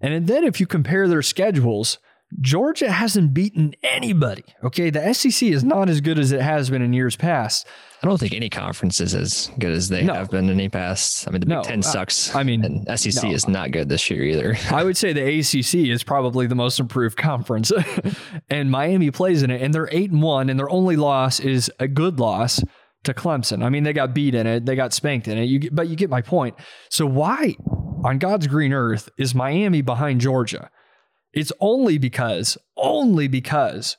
And 0.00 0.26
then 0.26 0.42
if 0.42 0.58
you 0.58 0.66
compare 0.66 1.06
their 1.06 1.20
schedules, 1.20 1.98
Georgia 2.40 2.90
hasn't 2.90 3.32
beaten 3.32 3.74
anybody. 3.82 4.44
Okay, 4.62 4.90
the 4.90 5.12
SEC 5.14 5.48
is 5.48 5.62
not 5.62 5.88
as 5.88 6.00
good 6.00 6.18
as 6.18 6.32
it 6.32 6.40
has 6.40 6.70
been 6.70 6.82
in 6.82 6.92
years 6.92 7.16
past. 7.16 7.66
I 8.02 8.06
don't 8.06 8.18
think 8.18 8.34
any 8.34 8.50
conference 8.50 9.00
is 9.00 9.14
as 9.14 9.50
good 9.58 9.72
as 9.72 9.88
they 9.88 10.04
no. 10.04 10.14
have 10.14 10.30
been 10.30 10.50
in 10.50 10.56
the 10.56 10.68
past. 10.68 11.26
I 11.26 11.30
mean, 11.30 11.40
the 11.40 11.46
no, 11.46 11.62
Big 11.62 11.68
Ten 11.68 11.82
sucks. 11.82 12.34
I 12.34 12.42
mean, 12.42 12.64
and 12.64 13.00
SEC 13.00 13.24
no. 13.24 13.30
is 13.30 13.48
not 13.48 13.70
good 13.70 13.88
this 13.88 14.10
year 14.10 14.22
either. 14.24 14.56
I 14.70 14.84
would 14.84 14.96
say 14.96 15.12
the 15.12 15.22
ACC 15.22 15.90
is 15.90 16.02
probably 16.02 16.46
the 16.46 16.54
most 16.54 16.80
improved 16.80 17.16
conference, 17.16 17.72
and 18.50 18.70
Miami 18.70 19.10
plays 19.10 19.42
in 19.42 19.50
it, 19.50 19.62
and 19.62 19.72
they're 19.72 19.88
eight 19.92 20.10
and 20.10 20.22
one, 20.22 20.50
and 20.50 20.58
their 20.58 20.70
only 20.70 20.96
loss 20.96 21.40
is 21.40 21.70
a 21.78 21.88
good 21.88 22.18
loss 22.18 22.62
to 23.04 23.14
Clemson. 23.14 23.64
I 23.64 23.68
mean, 23.68 23.84
they 23.84 23.92
got 23.92 24.14
beat 24.14 24.34
in 24.34 24.46
it, 24.46 24.66
they 24.66 24.76
got 24.76 24.92
spanked 24.92 25.28
in 25.28 25.38
it. 25.38 25.44
You 25.44 25.58
get, 25.60 25.74
but 25.74 25.88
you 25.88 25.96
get 25.96 26.10
my 26.10 26.20
point. 26.20 26.56
So 26.90 27.06
why 27.06 27.56
on 28.04 28.18
God's 28.18 28.46
green 28.46 28.72
earth 28.72 29.08
is 29.18 29.34
Miami 29.34 29.82
behind 29.82 30.20
Georgia? 30.20 30.70
It's 31.34 31.52
only 31.60 31.98
because, 31.98 32.56
only 32.76 33.28
because 33.28 33.96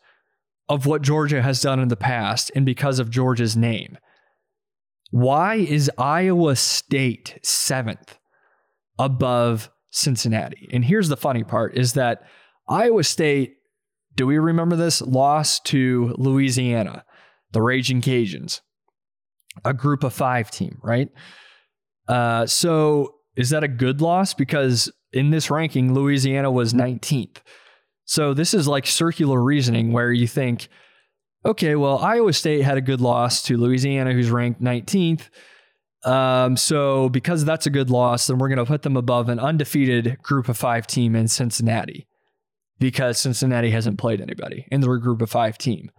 of 0.68 0.86
what 0.86 1.02
Georgia 1.02 1.42
has 1.42 1.62
done 1.62 1.80
in 1.80 1.90
the 1.90 1.96
past 1.96 2.52
and 2.56 2.66
because 2.66 3.00
of 3.00 3.10
Georgia's 3.10 3.56
name. 3.56 3.98
Why 5.12 5.56
is 5.56 5.92
Iowa 5.98 6.56
State 6.56 7.40
seventh 7.44 8.18
above 8.98 9.70
Cincinnati? 9.92 10.68
And 10.74 10.84
here's 10.84 11.10
the 11.10 11.18
funny 11.18 11.44
part 11.44 11.78
is 11.78 11.94
that 11.94 12.24
Iowa 12.68 13.04
State, 13.04 13.58
do 14.16 14.26
we 14.26 14.38
remember 14.40 14.76
this? 14.76 15.02
Lost 15.02 15.66
to 15.66 16.16
Louisiana, 16.18 17.06
the 17.52 17.62
Raging 17.62 18.02
Cajuns 18.02 18.62
a 19.64 19.74
group 19.74 20.04
of 20.04 20.14
five 20.14 20.52
team, 20.52 20.80
right? 20.84 21.10
Uh, 22.08 22.46
so 22.46 23.16
is 23.38 23.52
that 23.52 23.64
a 23.64 23.68
good 23.68 24.02
loss? 24.02 24.34
Because 24.34 24.92
in 25.16 25.30
this 25.30 25.50
ranking, 25.50 25.94
Louisiana 25.94 26.52
was 26.52 26.74
19th. 26.74 27.38
So 28.06 28.34
this 28.34 28.54
is 28.54 28.68
like 28.68 28.86
circular 28.86 29.42
reasoning 29.42 29.92
where 29.92 30.12
you 30.12 30.28
think, 30.28 30.68
okay, 31.46 31.76
well, 31.76 31.98
Iowa 32.00 32.34
State 32.34 32.62
had 32.62 32.78
a 32.78 32.82
good 32.82 33.02
loss 33.02 33.42
to 33.44 33.58
Louisiana, 33.58 34.14
who's 34.14 34.30
ranked 34.30 34.62
19th. 34.62 35.30
Um, 36.04 36.56
so 36.56 37.10
because 37.10 37.46
that's 37.46 37.66
a 37.66 37.72
good 37.72 37.90
loss, 37.90 38.28
then 38.28 38.38
we're 38.38 38.50
going 38.50 38.60
to 38.60 38.66
put 38.66 38.84
them 38.84 38.96
above 38.96 39.30
an 39.30 39.40
undefeated 39.40 40.22
group 40.22 40.50
of 40.50 40.58
five 40.58 40.86
team 40.86 41.16
in 41.16 41.28
Cincinnati 41.28 42.08
because 42.78 43.20
Cincinnati 43.20 43.72
hasn't 43.72 43.98
played 43.98 44.22
anybody 44.22 44.68
and 44.72 44.84
they're 44.84 44.94
a 44.94 45.02
group 45.02 45.22
of 45.22 45.32
five 45.32 45.58
team 45.58 45.90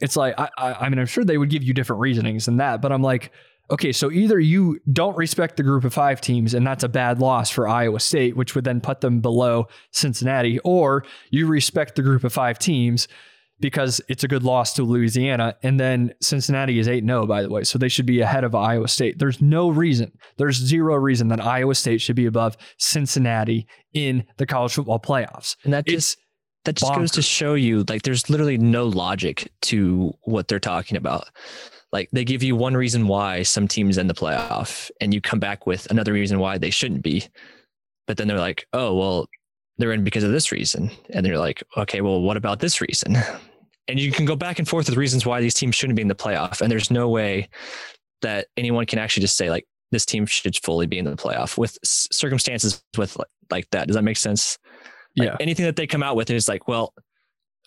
it's 0.00 0.16
like 0.16 0.38
I, 0.38 0.48
I, 0.58 0.72
I 0.74 0.88
mean 0.88 0.98
I'm 0.98 1.06
sure 1.06 1.24
they 1.24 1.38
would 1.38 1.50
give 1.50 1.62
you 1.62 1.74
different 1.74 2.00
reasonings 2.00 2.46
than 2.46 2.58
that, 2.58 2.80
but 2.80 2.92
I'm 2.92 3.02
like, 3.02 3.32
okay, 3.70 3.92
so 3.92 4.10
either 4.10 4.38
you 4.38 4.80
don't 4.92 5.16
respect 5.16 5.56
the 5.56 5.62
group 5.62 5.84
of 5.84 5.92
five 5.92 6.20
teams, 6.20 6.54
and 6.54 6.66
that's 6.66 6.84
a 6.84 6.88
bad 6.88 7.20
loss 7.20 7.50
for 7.50 7.68
Iowa 7.68 8.00
State, 8.00 8.36
which 8.36 8.54
would 8.54 8.64
then 8.64 8.80
put 8.80 9.00
them 9.00 9.20
below 9.20 9.68
Cincinnati, 9.90 10.58
or 10.60 11.04
you 11.30 11.46
respect 11.46 11.96
the 11.96 12.02
group 12.02 12.24
of 12.24 12.32
five 12.32 12.58
teams 12.58 13.08
because 13.58 14.00
it's 14.08 14.22
a 14.22 14.28
good 14.28 14.42
loss 14.42 14.74
to 14.74 14.82
Louisiana. 14.82 15.56
And 15.62 15.80
then 15.80 16.12
Cincinnati 16.20 16.78
is 16.78 16.88
8 16.88 17.04
0, 17.04 17.26
by 17.26 17.42
the 17.42 17.48
way. 17.48 17.64
So 17.64 17.78
they 17.78 17.88
should 17.88 18.06
be 18.06 18.20
ahead 18.20 18.44
of 18.44 18.54
Iowa 18.54 18.88
State. 18.88 19.18
There's 19.18 19.40
no 19.40 19.70
reason, 19.70 20.12
there's 20.36 20.56
zero 20.56 20.96
reason 20.96 21.28
that 21.28 21.40
Iowa 21.40 21.74
State 21.74 22.00
should 22.00 22.16
be 22.16 22.26
above 22.26 22.56
Cincinnati 22.78 23.66
in 23.94 24.24
the 24.36 24.46
college 24.46 24.74
football 24.74 25.00
playoffs. 25.00 25.56
And 25.64 25.72
that 25.72 25.86
just 25.86 26.18
that 26.64 26.76
just 26.76 26.92
bonkers. 26.92 26.96
goes 26.96 27.10
to 27.12 27.22
show 27.22 27.54
you 27.54 27.84
like 27.88 28.02
there's 28.02 28.28
literally 28.28 28.58
no 28.58 28.86
logic 28.86 29.50
to 29.62 30.12
what 30.22 30.48
they're 30.48 30.60
talking 30.60 30.96
about. 30.96 31.28
Like 31.92 32.08
they 32.12 32.24
give 32.24 32.42
you 32.42 32.56
one 32.56 32.76
reason 32.76 33.06
why 33.06 33.42
some 33.42 33.68
teams 33.68 33.98
in 33.98 34.06
the 34.06 34.14
playoff 34.14 34.90
and 35.00 35.14
you 35.14 35.20
come 35.20 35.38
back 35.38 35.66
with 35.66 35.90
another 35.90 36.12
reason 36.12 36.38
why 36.38 36.58
they 36.58 36.70
shouldn't 36.70 37.02
be. 37.02 37.24
But 38.06 38.16
then 38.16 38.28
they're 38.28 38.38
like, 38.38 38.66
oh, 38.72 38.94
well, 38.94 39.28
they're 39.78 39.92
in 39.92 40.04
because 40.04 40.24
of 40.24 40.32
this 40.32 40.52
reason. 40.52 40.90
And 41.10 41.24
they're 41.24 41.38
like, 41.38 41.62
okay, 41.76 42.00
well, 42.00 42.20
what 42.20 42.36
about 42.36 42.60
this 42.60 42.80
reason? 42.80 43.16
And 43.88 44.00
you 44.00 44.10
can 44.10 44.24
go 44.24 44.36
back 44.36 44.58
and 44.58 44.68
forth 44.68 44.88
with 44.88 44.98
reasons 44.98 45.24
why 45.24 45.40
these 45.40 45.54
teams 45.54 45.74
shouldn't 45.74 45.96
be 45.96 46.02
in 46.02 46.08
the 46.08 46.14
playoff. 46.14 46.60
And 46.60 46.70
there's 46.70 46.90
no 46.90 47.08
way 47.08 47.48
that 48.22 48.48
anyone 48.56 48.86
can 48.86 48.98
actually 48.98 49.20
just 49.20 49.36
say, 49.36 49.50
like, 49.50 49.66
this 49.92 50.04
team 50.04 50.26
should 50.26 50.56
fully 50.56 50.86
be 50.86 50.98
in 50.98 51.04
the 51.04 51.16
playoff 51.16 51.56
with 51.56 51.78
circumstances 51.84 52.82
with 52.98 53.16
like 53.50 53.70
that. 53.70 53.86
Does 53.86 53.94
that 53.94 54.02
make 54.02 54.16
sense? 54.16 54.58
Like 55.16 55.28
yeah. 55.28 55.36
Anything 55.38 55.64
that 55.64 55.76
they 55.76 55.86
come 55.86 56.02
out 56.02 56.16
with 56.16 56.30
is 56.30 56.48
like, 56.48 56.66
well, 56.66 56.92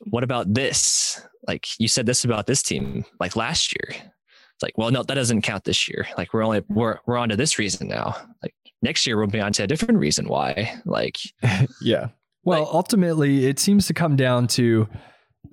what 0.05 0.23
about 0.23 0.53
this? 0.53 1.21
Like 1.47 1.67
you 1.79 1.87
said 1.87 2.05
this 2.05 2.23
about 2.23 2.47
this 2.47 2.63
team, 2.63 3.05
like 3.19 3.35
last 3.35 3.73
year. 3.73 3.89
It's 3.89 4.63
like, 4.63 4.77
well, 4.77 4.91
no, 4.91 5.03
that 5.03 5.13
doesn't 5.13 5.41
count 5.41 5.63
this 5.63 5.87
year. 5.87 6.07
Like 6.17 6.33
we're 6.33 6.43
only 6.43 6.63
we're 6.67 6.99
we're 7.05 7.17
on 7.17 7.29
to 7.29 7.35
this 7.35 7.57
reason 7.57 7.87
now. 7.87 8.15
Like 8.43 8.53
next 8.81 9.07
year 9.07 9.17
we'll 9.17 9.27
be 9.27 9.39
on 9.39 9.53
to 9.53 9.63
a 9.63 9.67
different 9.67 9.99
reason 9.99 10.27
why. 10.27 10.81
Like 10.85 11.17
yeah. 11.81 12.09
Well, 12.43 12.61
like, 12.61 12.73
ultimately 12.73 13.45
it 13.47 13.59
seems 13.59 13.87
to 13.87 13.93
come 13.93 14.15
down 14.15 14.47
to 14.47 14.87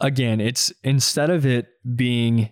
again, 0.01 0.41
it's 0.41 0.73
instead 0.83 1.31
of 1.31 1.47
it 1.47 1.67
being 1.95 2.51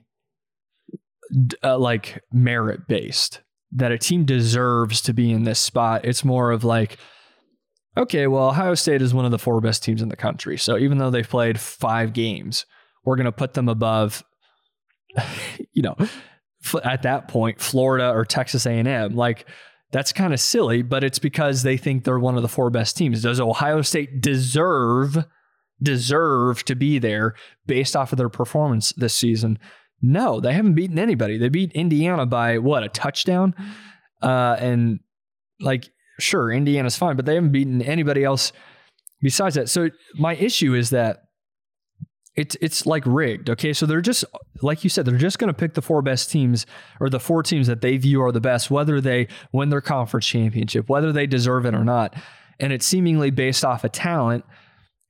uh, 1.62 1.78
like 1.78 2.22
merit 2.32 2.86
based 2.86 3.40
that 3.72 3.92
a 3.92 3.98
team 3.98 4.24
deserves 4.24 5.00
to 5.02 5.12
be 5.12 5.32
in 5.32 5.44
this 5.44 5.58
spot. 5.58 6.04
It's 6.04 6.24
more 6.24 6.52
of 6.52 6.64
like, 6.64 6.98
okay, 7.96 8.26
well, 8.26 8.48
Ohio 8.48 8.74
State 8.74 9.02
is 9.02 9.14
one 9.14 9.24
of 9.24 9.30
the 9.30 9.38
four 9.38 9.60
best 9.60 9.82
teams 9.82 10.02
in 10.02 10.08
the 10.08 10.16
country. 10.16 10.58
So 10.58 10.76
even 10.76 10.98
though 10.98 11.10
they've 11.10 11.28
played 11.28 11.60
five 11.60 12.12
games, 12.12 12.66
we're 13.04 13.16
going 13.16 13.26
to 13.26 13.32
put 13.32 13.54
them 13.54 13.68
above, 13.68 14.24
you 15.72 15.82
know, 15.82 15.96
at 16.82 17.02
that 17.02 17.28
point, 17.28 17.60
Florida 17.60 18.10
or 18.10 18.24
Texas 18.24 18.66
A&M. 18.66 19.14
Like 19.14 19.46
that's 19.92 20.12
kind 20.12 20.32
of 20.32 20.40
silly, 20.40 20.82
but 20.82 21.04
it's 21.04 21.18
because 21.18 21.62
they 21.62 21.76
think 21.76 22.04
they're 22.04 22.18
one 22.18 22.36
of 22.36 22.42
the 22.42 22.48
four 22.48 22.70
best 22.70 22.96
teams. 22.96 23.22
Does 23.22 23.40
Ohio 23.40 23.82
State 23.82 24.20
deserve 24.20 25.24
deserve 25.82 26.64
to 26.64 26.74
be 26.74 26.98
there 26.98 27.34
based 27.66 27.94
off 27.94 28.12
of 28.12 28.18
their 28.18 28.28
performance 28.28 28.92
this 28.96 29.14
season? 29.14 29.58
No, 30.00 30.40
they 30.40 30.52
haven't 30.52 30.74
beaten 30.74 30.98
anybody. 30.98 31.38
They 31.38 31.48
beat 31.48 31.72
Indiana 31.72 32.26
by 32.26 32.58
what 32.58 32.82
a 32.82 32.88
touchdown, 32.88 33.54
uh, 34.22 34.56
and 34.58 35.00
like 35.60 35.90
sure, 36.18 36.50
Indiana's 36.50 36.96
fine, 36.96 37.16
but 37.16 37.26
they 37.26 37.34
haven't 37.34 37.52
beaten 37.52 37.82
anybody 37.82 38.24
else 38.24 38.52
besides 39.20 39.54
that. 39.54 39.68
So 39.68 39.90
my 40.14 40.34
issue 40.34 40.74
is 40.74 40.90
that 40.90 41.22
it's 42.36 42.56
it's 42.60 42.84
like 42.84 43.04
rigged. 43.06 43.48
Okay, 43.50 43.72
so 43.72 43.86
they're 43.86 44.00
just 44.00 44.24
like 44.62 44.84
you 44.84 44.90
said, 44.90 45.04
they're 45.06 45.16
just 45.16 45.38
going 45.38 45.48
to 45.52 45.58
pick 45.58 45.74
the 45.74 45.82
four 45.82 46.02
best 46.02 46.30
teams 46.30 46.66
or 47.00 47.08
the 47.08 47.20
four 47.20 47.42
teams 47.42 47.66
that 47.68 47.80
they 47.80 47.96
view 47.96 48.22
are 48.22 48.32
the 48.32 48.40
best, 48.40 48.70
whether 48.70 49.00
they 49.00 49.28
win 49.52 49.68
their 49.68 49.80
conference 49.80 50.26
championship, 50.26 50.88
whether 50.88 51.12
they 51.12 51.26
deserve 51.26 51.64
it 51.64 51.74
or 51.74 51.84
not, 51.84 52.14
and 52.58 52.72
it's 52.72 52.86
seemingly 52.86 53.30
based 53.30 53.64
off 53.64 53.84
of 53.84 53.92
talent 53.92 54.44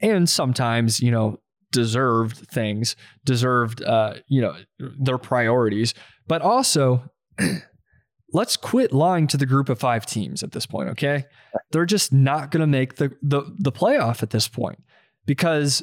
and 0.01 0.29
sometimes 0.29 1.01
you 1.01 1.11
know 1.11 1.39
deserved 1.75 2.49
things, 2.49 2.95
deserved, 3.25 3.83
uh, 3.83 4.15
you 4.29 4.41
know, 4.41 4.55
their 4.79 5.19
priorities. 5.19 5.93
But 6.29 6.41
also, 6.41 7.11
let's 8.35 8.57
quit 8.57 8.93
lying 8.93 9.27
to 9.29 9.39
the 9.39 9.47
group 9.47 9.71
of 9.71 9.79
five 9.79 10.05
teams 10.05 10.43
at 10.43 10.53
this 10.53 10.67
point. 10.67 10.91
Okay, 10.91 11.25
they're 11.71 11.87
just 11.87 12.13
not 12.13 12.51
going 12.51 12.61
to 12.61 12.67
make 12.67 12.97
the, 12.97 13.17
the 13.23 13.43
the 13.59 13.73
playoff 13.73 14.23
at 14.23 14.31
this 14.31 14.49
point 14.49 14.83
because, 15.25 15.83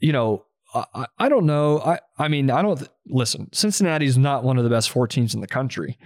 you 0.00 0.12
know, 0.12 0.44
I, 0.74 1.06
I 1.18 1.28
don't 1.30 1.46
know. 1.46 1.80
I 1.80 2.00
I 2.18 2.28
mean, 2.28 2.50
I 2.50 2.60
don't 2.60 2.86
listen. 3.06 3.48
Cincinnati's 3.52 4.18
not 4.18 4.44
one 4.44 4.58
of 4.58 4.64
the 4.64 4.70
best 4.70 4.90
four 4.90 5.06
teams 5.06 5.34
in 5.34 5.40
the 5.40 5.46
country. 5.46 5.96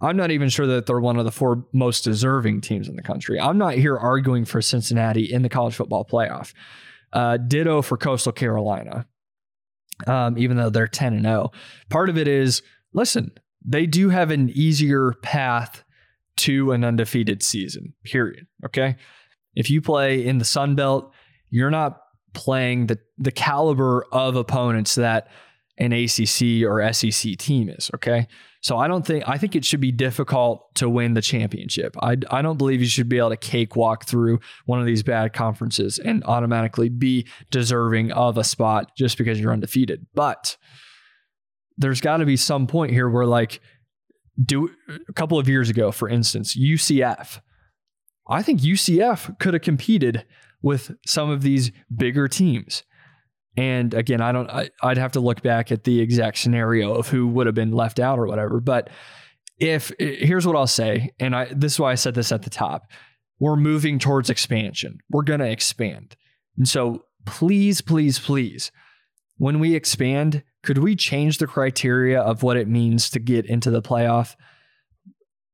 I'm 0.00 0.16
not 0.16 0.30
even 0.30 0.48
sure 0.48 0.66
that 0.68 0.86
they're 0.86 1.00
one 1.00 1.18
of 1.18 1.24
the 1.24 1.32
four 1.32 1.66
most 1.72 2.02
deserving 2.02 2.60
teams 2.60 2.88
in 2.88 2.94
the 2.94 3.02
country. 3.02 3.40
I'm 3.40 3.58
not 3.58 3.74
here 3.74 3.96
arguing 3.96 4.44
for 4.44 4.62
Cincinnati 4.62 5.32
in 5.32 5.42
the 5.42 5.48
college 5.48 5.74
football 5.74 6.04
playoff. 6.04 6.52
Uh, 7.12 7.38
ditto 7.38 7.82
for 7.82 7.96
Coastal 7.96 8.32
Carolina, 8.32 9.06
um, 10.06 10.36
even 10.36 10.56
though 10.56 10.70
they're 10.70 10.86
10 10.86 11.14
and 11.14 11.24
0. 11.24 11.50
Part 11.88 12.10
of 12.10 12.18
it 12.18 12.28
is 12.28 12.62
listen, 12.92 13.32
they 13.68 13.86
do 13.86 14.08
have 14.08 14.30
an 14.30 14.50
easier 14.50 15.12
path 15.22 15.84
to 16.38 16.72
an 16.72 16.84
undefeated 16.84 17.42
season, 17.42 17.92
period. 18.04 18.46
Okay. 18.64 18.96
If 19.54 19.70
you 19.70 19.82
play 19.82 20.24
in 20.24 20.38
the 20.38 20.44
Sun 20.44 20.74
Belt, 20.74 21.12
you're 21.50 21.70
not 21.70 22.00
playing 22.32 22.86
the, 22.86 22.98
the 23.18 23.32
caliber 23.32 24.06
of 24.12 24.36
opponents 24.36 24.94
that 24.94 25.28
an 25.76 25.92
ACC 25.92 26.64
or 26.64 26.92
SEC 26.92 27.36
team 27.36 27.68
is. 27.68 27.90
Okay. 27.94 28.26
So 28.60 28.76
I 28.76 28.88
don't 28.88 29.06
think 29.06 29.28
I 29.28 29.38
think 29.38 29.54
it 29.54 29.64
should 29.64 29.80
be 29.80 29.92
difficult 29.92 30.74
to 30.76 30.88
win 30.88 31.14
the 31.14 31.22
championship. 31.22 31.96
I, 32.02 32.16
I 32.30 32.42
don't 32.42 32.56
believe 32.56 32.80
you 32.80 32.88
should 32.88 33.08
be 33.08 33.18
able 33.18 33.30
to 33.30 33.36
cakewalk 33.36 34.04
through 34.04 34.40
one 34.66 34.80
of 34.80 34.86
these 34.86 35.02
bad 35.02 35.32
conferences 35.32 35.98
and 35.98 36.24
automatically 36.24 36.88
be 36.88 37.28
deserving 37.50 38.12
of 38.12 38.38
a 38.38 38.44
spot 38.44 38.96
just 38.96 39.18
because 39.18 39.38
you're 39.38 39.52
undefeated. 39.52 40.06
But 40.14 40.56
there's 41.78 42.00
got 42.00 42.18
to 42.18 42.26
be 42.26 42.36
some 42.36 42.66
point 42.66 42.92
here 42.92 43.08
where 43.08 43.24
like 43.24 43.60
do 44.44 44.70
a 45.08 45.12
couple 45.14 45.38
of 45.38 45.48
years 45.48 45.70
ago, 45.70 45.90
for 45.90 46.08
instance, 46.08 46.56
UCF. 46.56 47.40
I 48.28 48.42
think 48.42 48.60
UCF 48.60 49.38
could 49.38 49.54
have 49.54 49.62
competed 49.62 50.26
with 50.60 50.90
some 51.06 51.30
of 51.30 51.42
these 51.42 51.70
bigger 51.94 52.28
teams. 52.28 52.82
And 53.56 53.94
again, 53.94 54.20
I 54.20 54.32
don't, 54.32 54.50
I, 54.50 54.68
would 54.82 54.98
have 54.98 55.12
to 55.12 55.20
look 55.20 55.42
back 55.42 55.72
at 55.72 55.84
the 55.84 56.00
exact 56.00 56.38
scenario 56.38 56.94
of 56.94 57.08
who 57.08 57.26
would 57.28 57.46
have 57.46 57.54
been 57.54 57.72
left 57.72 57.98
out 57.98 58.18
or 58.18 58.26
whatever. 58.26 58.60
But 58.60 58.90
if 59.58 59.90
here's 59.98 60.46
what 60.46 60.56
I'll 60.56 60.66
say, 60.66 61.10
and 61.18 61.34
I, 61.34 61.46
this 61.46 61.74
is 61.74 61.80
why 61.80 61.92
I 61.92 61.96
said 61.96 62.14
this 62.14 62.32
at 62.32 62.42
the 62.42 62.50
top 62.50 62.90
we're 63.40 63.56
moving 63.56 64.00
towards 64.00 64.30
expansion. 64.30 64.98
We're 65.10 65.22
going 65.22 65.38
to 65.38 65.48
expand. 65.48 66.16
And 66.56 66.68
so 66.68 67.04
please, 67.24 67.80
please, 67.80 68.18
please, 68.18 68.72
when 69.36 69.60
we 69.60 69.76
expand, 69.76 70.42
could 70.62 70.78
we 70.78 70.96
change 70.96 71.38
the 71.38 71.46
criteria 71.46 72.20
of 72.20 72.42
what 72.42 72.56
it 72.56 72.68
means 72.68 73.10
to 73.10 73.18
get 73.18 73.46
into 73.46 73.70
the 73.70 73.82
playoff? 73.82 74.34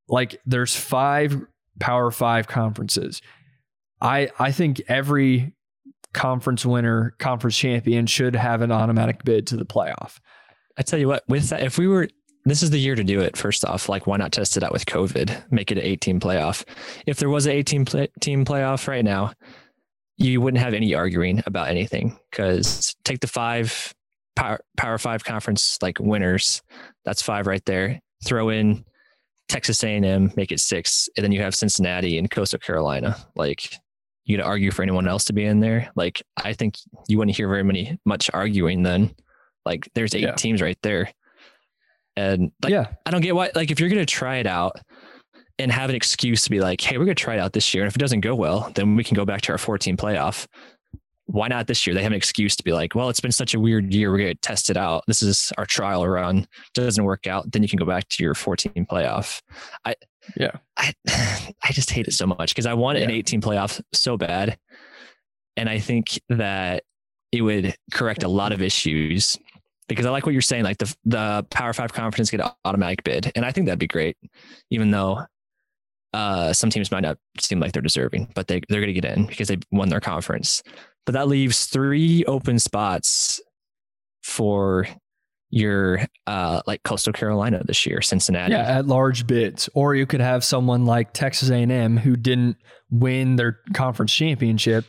Like 0.09 0.41
there's 0.47 0.77
five 0.77 1.41
power 1.81 2.11
five 2.11 2.47
conferences. 2.47 3.21
I 4.01 4.31
I 4.39 4.53
think 4.53 4.83
every 4.89 5.55
conference 6.13 6.65
winner, 6.65 7.15
conference 7.19 7.57
champion 7.57 8.07
should 8.07 8.35
have 8.37 8.63
an 8.63 8.73
automatic 8.73 9.25
bid 9.25 9.47
to 9.49 9.57
the 9.57 9.67
playoff. 9.67 10.19
I 10.79 10.83
tell 10.83 10.99
you 10.99 11.09
what, 11.09 11.25
with 11.29 11.51
that, 11.51 11.63
if 11.63 11.79
we 11.79 11.87
were, 11.87 12.09
this 12.45 12.63
is 12.63 12.71
the 12.71 12.79
year 12.79 12.95
to 12.95 13.05
do 13.05 13.21
it. 13.21 13.37
First 13.37 13.65
off, 13.65 13.89
like 13.89 14.07
why 14.07 14.17
not 14.17 14.33
test 14.33 14.57
it 14.57 14.63
out 14.63 14.73
with 14.73 14.87
COVID? 14.87 15.53
Make 15.53 15.71
it 15.71 15.79
an 15.79 15.85
18 15.85 16.21
playoff. 16.21 16.65
If 17.07 17.19
there 17.19 17.29
was 17.29 17.47
an 17.47 17.53
18 17.53 17.85
play, 17.85 18.09
team 18.21 18.45
playoff 18.45 18.89
right 18.89 19.05
now, 19.05 19.33
you 20.17 20.41
wouldn't 20.41 20.63
have 20.63 20.75
any 20.75 20.95
arguing 20.95 21.43
about 21.47 21.69
anything 21.69 22.19
because 22.31 22.95
take 23.05 23.21
the 23.21 23.27
five 23.27 23.95
power, 24.37 24.61
power 24.77 24.99
five 24.99 25.25
conference 25.25 25.79
like 25.83 25.99
winners. 26.01 26.63
That's 27.05 27.23
five 27.23 27.47
right 27.47 27.65
there. 27.65 28.01
Throw 28.25 28.49
in 28.49 28.85
Texas 29.49 29.83
A&M, 29.85 30.33
make 30.37 30.53
it 30.53 30.61
six, 30.61 31.09
and 31.17 31.25
then 31.25 31.33
you 31.33 31.43
have 31.43 31.55
Cincinnati 31.55 32.19
and 32.19 32.31
Coastal 32.31 32.59
Carolina. 32.59 33.17
Like 33.37 33.75
you 34.25 34.39
to 34.39 34.43
argue 34.43 34.71
for 34.71 34.83
anyone 34.83 35.07
else 35.07 35.25
to 35.25 35.33
be 35.33 35.45
in 35.45 35.61
there. 35.61 35.91
Like 35.95 36.23
I 36.37 36.55
think 36.55 36.77
you 37.09 37.19
wouldn't 37.19 37.37
hear 37.37 37.49
very 37.49 37.63
many 37.63 37.99
much 38.05 38.31
arguing 38.33 38.83
then. 38.83 39.15
Like 39.65 39.89
there's 39.95 40.15
eight 40.15 40.23
yeah. 40.23 40.35
teams 40.35 40.63
right 40.63 40.79
there. 40.83 41.11
And 42.17 42.53
like 42.63 42.73
yeah. 42.73 42.87
I 43.05 43.11
don't 43.11 43.21
get 43.21 43.35
why 43.35 43.51
like 43.55 43.71
if 43.71 43.81
you're 43.81 43.89
gonna 43.89 44.07
try 44.07 44.37
it 44.37 44.47
out 44.47 44.81
and 45.59 45.71
have 45.71 45.91
an 45.91 45.97
excuse 45.97 46.43
to 46.45 46.51
be 46.51 46.61
like, 46.61 46.81
hey, 46.81 46.97
we're 46.97 47.05
gonna 47.05 47.15
try 47.15 47.35
it 47.35 47.41
out 47.41 47.53
this 47.53 47.75
year. 47.75 47.85
And 47.85 47.91
if 47.91 47.97
it 47.97 48.01
doesn't 48.01 48.21
go 48.21 48.35
well, 48.35 48.71
then 48.75 48.97
we 48.97 49.05
can 49.05 49.15
go 49.15 49.25
back 49.25 49.43
to 49.43 49.53
our 49.53 49.59
14 49.59 49.97
playoff. 49.97 50.47
Why 51.27 51.49
not 51.49 51.67
this 51.67 51.87
year? 51.87 51.95
They 51.95 52.03
have 52.03 52.13
an 52.13 52.17
excuse 52.17 52.55
to 52.57 52.65
be 52.65 52.73
like, 52.73 52.95
well, 52.95 53.09
it's 53.09 53.21
been 53.21 53.33
such 53.33 53.55
a 53.55 53.61
weird 53.61 53.93
year. 53.93 54.11
We're 54.11 54.19
gonna 54.19 54.35
test 54.37 54.71
it 54.71 54.77
out. 54.77 55.05
This 55.07 55.23
is 55.23 55.53
our 55.57 55.67
trial 55.67 56.07
run. 56.07 56.47
Doesn't 56.75 57.05
work 57.05 57.27
out, 57.27 57.51
then 57.53 57.63
you 57.63 57.69
can 57.69 57.79
go 57.79 57.87
back 57.87 58.09
to 58.11 58.23
your 58.23 58.35
14 58.35 58.87
playoff. 58.91 59.41
I 59.85 59.95
yeah. 60.37 60.57
I 60.77 60.93
I 61.63 61.73
just 61.73 61.91
hate 61.91 62.09
it 62.09 62.13
so 62.13 62.27
much 62.27 62.51
because 62.51 62.67
I 62.67 62.75
want 62.75 62.99
yeah. 62.99 63.05
an 63.05 63.11
18 63.11 63.41
playoff 63.41 63.81
so 63.93 64.17
bad. 64.17 64.59
And 65.57 65.69
I 65.69 65.79
think 65.79 66.21
that 66.29 66.83
it 67.33 67.43
would 67.43 67.75
correct 67.93 68.23
a 68.23 68.29
lot 68.29 68.53
of 68.53 68.63
issues 68.63 69.39
because 69.89 70.07
I 70.07 70.11
like 70.11 70.27
what 70.27 70.33
you're 70.33 70.43
saying. 70.43 70.65
Like 70.65 70.79
the 70.79 70.95
the 71.05 71.47
Power 71.51 71.73
Five 71.73 71.93
conference 71.93 72.31
get 72.31 72.41
an 72.41 72.51
automatic 72.65 73.05
bid, 73.05 73.33
and 73.35 73.45
I 73.45 73.53
think 73.53 73.67
that'd 73.67 73.79
be 73.79 73.87
great, 73.87 74.17
even 74.71 74.91
though 74.91 75.25
uh, 76.13 76.53
some 76.53 76.71
teams 76.71 76.91
might 76.91 77.03
not 77.03 77.19
seem 77.41 77.61
like 77.61 77.73
they're 77.73 77.83
deserving, 77.83 78.31
but 78.35 78.47
they 78.47 78.61
they're 78.69 78.81
going 78.81 78.95
to 78.95 79.01
get 79.01 79.05
in 79.05 79.27
because 79.27 79.49
they 79.49 79.59
won 79.73 79.89
their 79.89 80.01
conference. 80.01 80.63
But 81.07 81.13
that 81.13 81.29
leaves 81.29 81.67
three 81.67 82.25
open 82.25 82.59
spots 82.59 83.41
for 84.23 84.87
your 85.51 86.01
uh, 86.27 86.61
like 86.67 86.83
Coastal 86.83 87.13
Carolina 87.13 87.63
this 87.65 87.87
year, 87.87 88.03
Cincinnati. 88.03 88.53
Yeah, 88.53 88.79
at 88.79 88.87
large 88.87 89.27
bids. 89.27 89.69
Or 89.75 89.95
you 89.95 90.07
could 90.07 90.21
have 90.21 90.43
someone 90.43 90.85
like 90.85 91.13
Texas 91.13 91.51
A&M 91.51 91.97
who 91.97 92.17
didn't 92.17 92.57
win 92.91 93.37
their 93.37 93.61
conference 93.73 94.13
championship. 94.13 94.85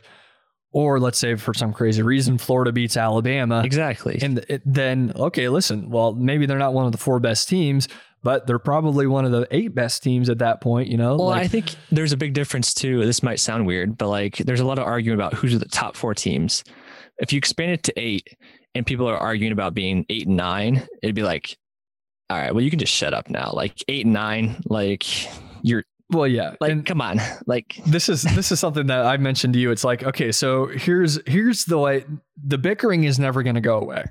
Or 0.76 1.00
let's 1.00 1.18
say 1.18 1.36
for 1.36 1.54
some 1.54 1.72
crazy 1.72 2.02
reason, 2.02 2.38
Florida 2.38 2.74
beats 2.74 2.98
Alabama. 2.98 3.64
Exactly. 3.64 4.20
And 4.22 4.46
it, 4.50 4.62
then, 4.66 5.14
okay, 5.16 5.48
listen, 5.48 5.90
well, 5.90 6.14
maybe 6.14 6.46
they're 6.46 6.58
not 6.58 6.74
one 6.74 6.86
of 6.86 6.92
the 6.92 6.98
four 6.98 7.22
best 7.22 7.48
teams, 7.48 7.88
but 8.24 8.46
they're 8.46 8.60
probably 8.60 9.08
one 9.08 9.24
of 9.24 9.32
the 9.32 9.48
eight 9.52 9.74
best 9.74 10.04
teams 10.04 10.30
at 10.30 10.40
that 10.40 10.60
point, 10.60 10.90
you 10.90 10.98
know? 10.98 11.16
Well, 11.16 11.28
like, 11.28 11.44
I 11.44 11.48
think 11.48 11.76
there's 11.94 12.12
a 12.12 12.18
big 12.18 12.34
difference 12.34 12.74
too. 12.74 13.06
This 13.06 13.24
might 13.24 13.40
sound 13.40 13.66
weird, 13.66 13.98
but 13.98 14.10
like 14.10 14.36
there's 14.36 14.60
a 14.60 14.66
lot 14.66 14.78
of 14.78 14.84
argument 14.84 15.22
about 15.22 15.34
who's 15.36 15.58
the 15.58 15.66
top 15.66 15.96
four 15.96 16.14
teams. 16.14 16.66
If 17.20 17.32
you 17.32 17.38
expand 17.38 17.72
it 17.72 17.84
to 17.84 17.94
eight, 17.96 18.36
and 18.76 18.86
people 18.86 19.08
are 19.08 19.18
arguing 19.18 19.54
about 19.54 19.74
being 19.74 20.06
eight 20.10 20.28
and 20.28 20.36
nine, 20.36 20.86
it'd 21.02 21.16
be 21.16 21.24
like, 21.24 21.58
all 22.30 22.38
right, 22.38 22.54
well, 22.54 22.62
you 22.62 22.70
can 22.70 22.80
just 22.80 22.92
shut 22.92 23.14
up 23.14 23.30
now. 23.30 23.52
Like 23.54 23.82
eight 23.88 24.04
and 24.04 24.14
nine, 24.14 24.62
like 24.66 25.06
you're 25.64 25.86
well, 26.10 26.28
yeah. 26.28 26.56
Like, 26.60 26.72
and 26.72 26.86
come 26.86 27.02
on. 27.02 27.20
Like 27.48 27.80
this 27.86 28.10
is 28.10 28.24
this 28.24 28.52
is 28.52 28.60
something 28.60 28.88
that 28.88 29.06
I 29.06 29.18
mentioned 29.18 29.54
to 29.54 29.60
you. 29.60 29.72
It's 29.72 29.84
like, 29.84 30.04
okay, 30.04 30.32
so 30.32 30.68
here's 30.68 31.20
here's 31.28 31.66
the 31.66 31.78
way 31.78 32.06
the 32.44 32.58
bickering 32.58 33.04
is 33.04 33.20
never 33.20 33.44
gonna 33.44 33.62
go 33.62 33.80
away. 33.80 34.06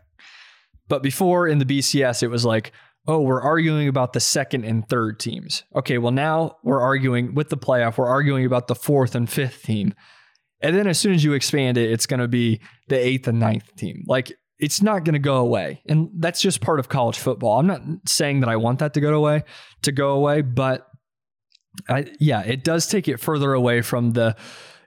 But 0.89 1.03
before 1.03 1.49
in 1.49 1.59
the 1.59 1.65
BCS, 1.65 2.23
it 2.23 2.29
was 2.29 2.45
like, 2.45 2.73
oh, 3.09 3.21
we're 3.21 3.41
arguing 3.41 3.89
about 3.89 4.13
the 4.13 4.21
second 4.21 4.65
and 4.65 4.89
third 4.89 5.19
teams. 5.19 5.65
Okay, 5.75 5.99
well 5.99 6.13
now 6.13 6.59
we're 6.63 6.81
arguing 6.81 7.35
with 7.35 7.49
the 7.49 7.57
playoff, 7.57 7.99
we're 7.99 8.07
arguing 8.07 8.47
about 8.47 8.69
the 8.69 8.75
fourth 8.75 9.15
and 9.15 9.29
fifth 9.29 9.63
team. 9.63 9.95
And 10.61 10.77
then 10.77 10.87
as 10.87 10.99
soon 10.99 11.13
as 11.13 11.25
you 11.25 11.33
expand 11.33 11.77
it, 11.77 11.91
it's 11.91 12.07
gonna 12.07 12.29
be 12.29 12.61
the 12.89 12.97
eighth 12.97 13.27
and 13.27 13.41
ninth 13.41 13.75
team. 13.77 14.05
Like 14.07 14.33
it's 14.61 14.81
not 14.81 15.05
going 15.05 15.15
to 15.15 15.19
go 15.19 15.39
away. 15.39 15.83
And 15.89 16.11
that's 16.15 16.41
just 16.41 16.61
part 16.61 16.79
of 16.79 16.89
college 16.89 17.19
football. 17.19 17.59
I'm 17.59 17.67
not 17.67 17.83
saying 18.07 18.41
that 18.41 18.49
I 18.49 18.55
want 18.55 18.79
that 18.79 18.95
to 18.95 19.01
go 19.01 19.13
away, 19.13 19.43
to 19.83 19.91
go 19.91 20.13
away, 20.13 20.43
but 20.43 20.89
I, 21.89 22.07
yeah, 22.21 22.43
it 22.43 22.65
does 22.65 22.87
take 22.87 23.09
it 23.09 23.19
further 23.19 23.53
away 23.53 23.83
from 23.83 24.13
the, 24.13 24.37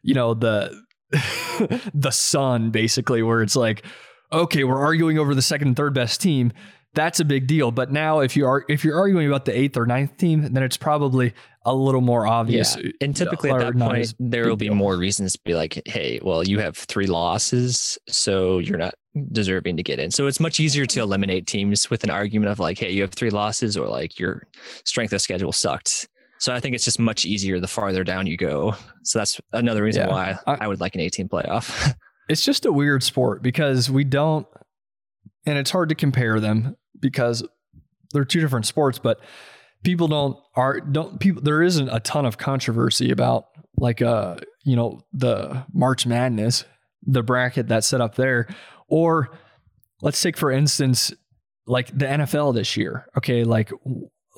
you 0.02 0.14
know, 0.14 0.34
the 0.34 0.80
the 1.94 2.12
sun 2.12 2.72
basically 2.72 3.22
where 3.24 3.42
it's 3.42 3.56
like, 3.56 3.86
okay, 4.32 4.64
we're 4.64 4.80
arguing 4.80 5.18
over 5.18 5.34
the 5.34 5.42
second 5.42 5.70
and 5.70 5.78
third 5.78 5.94
best 5.94 6.22
team. 6.22 6.52
That's 6.94 7.20
a 7.20 7.26
big 7.26 7.48
deal. 7.48 7.72
But 7.72 7.92
now 7.92 8.20
if 8.20 8.36
you 8.36 8.46
are 8.48 8.66
if 8.68 8.84
you're 8.84 8.98
arguing 8.98 9.28
about 9.28 9.46
the 9.46 9.58
eighth 9.58 9.78
or 9.78 9.86
ninth 9.86 10.18
team, 10.18 10.54
then 10.54 10.64
it's 10.64 10.78
probably 10.78 11.34
a 11.64 11.74
little 11.74 12.02
more 12.02 12.26
obvious. 12.26 12.76
Yeah. 12.76 12.88
Uh, 12.88 12.92
and 13.02 13.16
typically 13.16 13.52
at 13.52 13.60
that 13.60 13.78
point, 13.78 14.14
there 14.20 14.48
will 14.48 14.56
be 14.56 14.70
more 14.70 14.98
reasons 14.98 15.34
to 15.34 15.40
be 15.44 15.54
like, 15.54 15.82
hey, 15.86 16.20
well, 16.24 16.44
you 16.48 16.60
have 16.60 16.78
three 16.78 17.08
losses, 17.08 17.98
so 18.08 18.60
you're 18.60 18.78
not 18.78 18.96
deserving 19.32 19.78
to 19.78 19.84
get 19.84 20.00
in. 20.00 20.12
So 20.12 20.28
it's 20.28 20.40
much 20.40 20.60
easier 20.60 20.86
to 20.86 21.02
eliminate 21.02 21.46
teams 21.46 21.90
with 21.90 22.04
an 22.04 22.10
argument 22.10 22.52
of 22.52 22.60
like, 22.60 22.80
hey, 22.80 22.92
you 22.92 23.02
have 23.02 23.12
three 23.12 23.30
losses 23.30 23.78
or 23.78 23.88
like 23.88 24.18
your 24.18 24.48
strength 24.86 25.14
of 25.14 25.22
schedule 25.22 25.52
sucked. 25.52 26.08
So 26.40 26.54
I 26.54 26.60
think 26.60 26.76
it's 26.76 26.86
just 26.86 27.00
much 27.00 27.26
easier 27.26 27.60
the 27.60 27.68
farther 27.68 28.04
down 28.04 28.28
you 28.28 28.38
go. 28.38 28.76
So 29.04 29.20
that's 29.20 29.40
another 29.54 29.84
reason 29.84 30.08
yeah. 30.08 30.14
why 30.14 30.38
I, 30.46 30.66
I 30.66 30.68
would 30.68 30.80
like 30.80 30.96
an 30.96 31.02
18 31.02 31.30
playoff. 31.30 31.94
it's 32.30 32.44
just 32.44 32.66
a 32.66 32.72
weird 32.72 33.04
sport 33.04 33.42
because 33.42 33.90
we 33.90 34.04
don't, 34.04 34.46
and 35.46 35.58
it's 35.58 35.72
hard 35.72 35.90
to 35.90 35.96
compare 35.96 36.40
them 36.40 36.76
because 37.00 37.44
they're 38.12 38.26
two 38.26 38.42
different 38.42 38.66
sports, 38.66 39.00
but 39.00 39.20
people 39.84 40.08
don't 40.08 40.38
are 40.56 40.80
don't 40.80 41.20
people 41.20 41.42
there 41.42 41.62
isn't 41.62 41.90
a 41.90 42.00
ton 42.00 42.26
of 42.26 42.38
controversy 42.38 43.12
about 43.12 43.46
like 43.78 44.02
uh 44.02 44.36
you 44.64 44.76
know 44.76 45.02
the 45.14 45.66
March 45.74 46.06
Madness, 46.06 46.66
the 47.04 47.24
bracket 47.24 47.68
that's 47.68 47.88
set 47.88 48.02
up 48.02 48.16
there, 48.16 48.48
or 48.88 49.30
let's 50.02 50.22
take 50.22 50.38
for 50.38 50.52
instance 50.52 51.14
like 51.66 51.88
the 51.98 52.06
NFL 52.06 52.54
this 52.54 52.78
year. 52.78 53.08
Okay, 53.18 53.44
like 53.44 53.72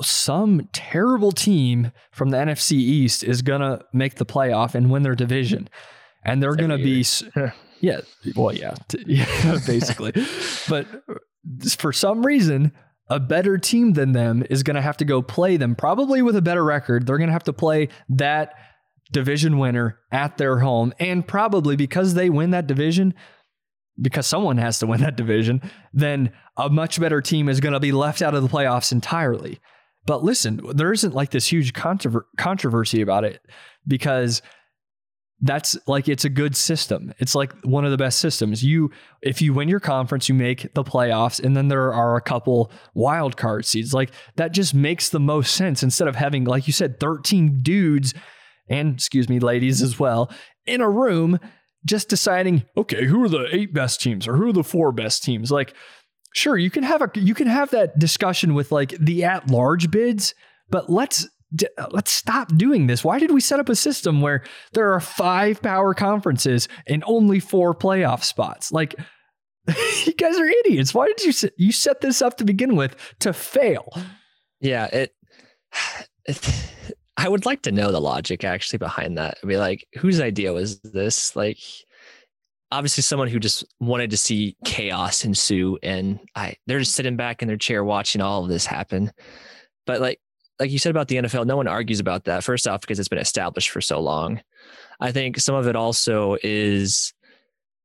some 0.01 0.69
terrible 0.73 1.31
team 1.31 1.91
from 2.11 2.29
the 2.29 2.37
NFC 2.37 2.73
East 2.73 3.23
is 3.23 3.41
going 3.41 3.61
to 3.61 3.83
make 3.93 4.15
the 4.15 4.25
playoff 4.25 4.75
and 4.75 4.89
win 4.89 5.03
their 5.03 5.15
division. 5.15 5.69
And 6.23 6.41
they're 6.41 6.55
going 6.55 6.69
to 6.69 6.77
be, 6.77 7.05
yeah, 7.81 8.01
well, 8.35 8.53
yeah, 8.53 8.75
yeah 9.05 9.59
basically. 9.65 10.13
but 10.67 10.85
for 11.77 11.93
some 11.93 12.25
reason, 12.25 12.71
a 13.09 13.19
better 13.19 13.57
team 13.57 13.93
than 13.93 14.11
them 14.11 14.43
is 14.49 14.63
going 14.63 14.75
to 14.75 14.81
have 14.81 14.97
to 14.97 15.05
go 15.05 15.21
play 15.21 15.57
them, 15.57 15.75
probably 15.75 16.21
with 16.21 16.35
a 16.35 16.41
better 16.41 16.63
record. 16.63 17.05
They're 17.05 17.17
going 17.17 17.29
to 17.29 17.33
have 17.33 17.43
to 17.45 17.53
play 17.53 17.89
that 18.09 18.53
division 19.11 19.57
winner 19.57 19.99
at 20.11 20.37
their 20.37 20.59
home. 20.59 20.93
And 20.99 21.27
probably 21.27 21.75
because 21.75 22.13
they 22.13 22.29
win 22.29 22.51
that 22.51 22.67
division, 22.67 23.15
because 23.99 24.27
someone 24.27 24.57
has 24.57 24.79
to 24.79 24.87
win 24.87 25.01
that 25.01 25.15
division, 25.15 25.61
then 25.93 26.31
a 26.57 26.69
much 26.69 26.99
better 26.99 27.21
team 27.21 27.49
is 27.49 27.59
going 27.59 27.73
to 27.73 27.79
be 27.79 27.91
left 27.91 28.21
out 28.21 28.35
of 28.35 28.43
the 28.43 28.49
playoffs 28.49 28.91
entirely. 28.91 29.59
But 30.05 30.23
listen, 30.23 30.61
there 30.73 30.93
isn't 30.93 31.13
like 31.13 31.31
this 31.31 31.51
huge 31.51 31.73
controver- 31.73 32.23
controversy 32.37 33.01
about 33.01 33.23
it 33.23 33.41
because 33.87 34.41
that's 35.41 35.77
like 35.87 36.09
it's 36.09 36.25
a 36.25 36.29
good 36.29 36.55
system. 36.55 37.13
It's 37.19 37.33
like 37.33 37.53
one 37.63 37.85
of 37.85 37.91
the 37.91 37.97
best 37.97 38.19
systems. 38.19 38.63
You 38.63 38.91
if 39.21 39.41
you 39.41 39.53
win 39.53 39.69
your 39.69 39.79
conference, 39.79 40.27
you 40.27 40.35
make 40.35 40.73
the 40.73 40.83
playoffs 40.83 41.41
and 41.41 41.55
then 41.55 41.69
there 41.69 41.93
are 41.93 42.17
a 42.17 42.21
couple 42.21 42.71
wild 42.93 43.37
card 43.37 43.65
seeds. 43.65 43.93
Like 43.93 44.11
that 44.35 44.51
just 44.51 44.73
makes 44.73 45.09
the 45.09 45.19
most 45.19 45.55
sense 45.55 45.81
instead 45.81 46.07
of 46.07 46.15
having 46.15 46.43
like 46.43 46.67
you 46.67 46.73
said 46.73 46.99
13 46.99 47.61
dudes 47.61 48.13
and 48.67 48.95
excuse 48.95 49.29
me 49.29 49.39
ladies 49.39 49.81
as 49.81 49.97
well 49.97 50.31
in 50.65 50.81
a 50.81 50.89
room 50.89 51.39
just 51.85 52.09
deciding, 52.09 52.65
okay, 52.75 53.05
who 53.05 53.23
are 53.23 53.29
the 53.29 53.47
eight 53.55 53.73
best 53.73 54.01
teams 54.01 54.27
or 54.27 54.35
who 54.35 54.49
are 54.49 54.53
the 54.53 54.63
four 54.63 54.91
best 54.91 55.23
teams? 55.23 55.51
Like 55.51 55.73
sure 56.33 56.57
you 56.57 56.69
can 56.69 56.83
have 56.83 57.01
a 57.01 57.09
you 57.15 57.33
can 57.33 57.47
have 57.47 57.71
that 57.71 57.97
discussion 57.97 58.53
with 58.53 58.71
like 58.71 58.91
the 58.99 59.23
at 59.23 59.49
large 59.49 59.89
bids 59.91 60.33
but 60.69 60.89
let's 60.89 61.27
let's 61.91 62.11
stop 62.11 62.55
doing 62.55 62.87
this. 62.87 63.03
Why 63.03 63.19
did 63.19 63.31
we 63.31 63.41
set 63.41 63.59
up 63.59 63.69
a 63.69 63.75
system 63.75 64.21
where 64.21 64.43
there 64.73 64.93
are 64.93 64.99
five 64.99 65.61
power 65.61 65.93
conferences 65.93 66.67
and 66.85 67.03
only 67.07 67.39
four 67.39 67.73
playoff 67.73 68.23
spots? 68.23 68.71
Like 68.71 68.95
you 70.05 70.13
guys 70.13 70.37
are 70.37 70.45
idiots. 70.45 70.93
Why 70.93 71.07
did 71.07 71.23
you 71.23 71.31
set, 71.31 71.53
you 71.57 71.71
set 71.71 72.01
this 72.01 72.21
up 72.21 72.37
to 72.37 72.45
begin 72.45 72.75
with 72.75 72.95
to 73.19 73.33
fail? 73.33 73.91
Yeah 74.61 74.85
it, 74.87 75.13
it 76.25 76.71
i 77.17 77.27
would 77.27 77.45
like 77.45 77.63
to 77.63 77.71
know 77.71 77.91
the 77.91 77.99
logic 77.99 78.43
actually 78.43 78.77
behind 78.77 79.17
that. 79.17 79.37
I 79.43 79.45
mean 79.45 79.59
like 79.59 79.87
whose 79.97 80.21
idea 80.21 80.53
was 80.53 80.79
this? 80.81 81.35
Like 81.35 81.57
obviously 82.71 83.01
someone 83.01 83.27
who 83.27 83.39
just 83.39 83.65
wanted 83.79 84.11
to 84.11 84.17
see 84.17 84.55
chaos 84.63 85.25
ensue 85.25 85.77
and 85.81 86.19
I 86.35 86.55
they're 86.67 86.79
just 86.79 86.95
sitting 86.95 87.15
back 87.15 87.41
in 87.41 87.47
their 87.47 87.57
chair 87.57 87.83
watching 87.83 88.21
all 88.21 88.43
of 88.43 88.49
this 88.49 88.65
happen. 88.65 89.11
But 89.85 90.01
like 90.01 90.19
like 90.59 90.71
you 90.71 90.77
said 90.77 90.91
about 90.91 91.07
the 91.07 91.15
NFL, 91.15 91.45
no 91.45 91.57
one 91.57 91.67
argues 91.67 91.99
about 91.99 92.25
that. 92.25 92.43
First 92.43 92.67
off, 92.67 92.81
because 92.81 92.99
it's 92.99 93.07
been 93.07 93.17
established 93.17 93.69
for 93.69 93.81
so 93.81 93.99
long. 93.99 94.41
I 94.99 95.11
think 95.11 95.39
some 95.39 95.55
of 95.55 95.67
it 95.67 95.75
also 95.75 96.37
is 96.43 97.13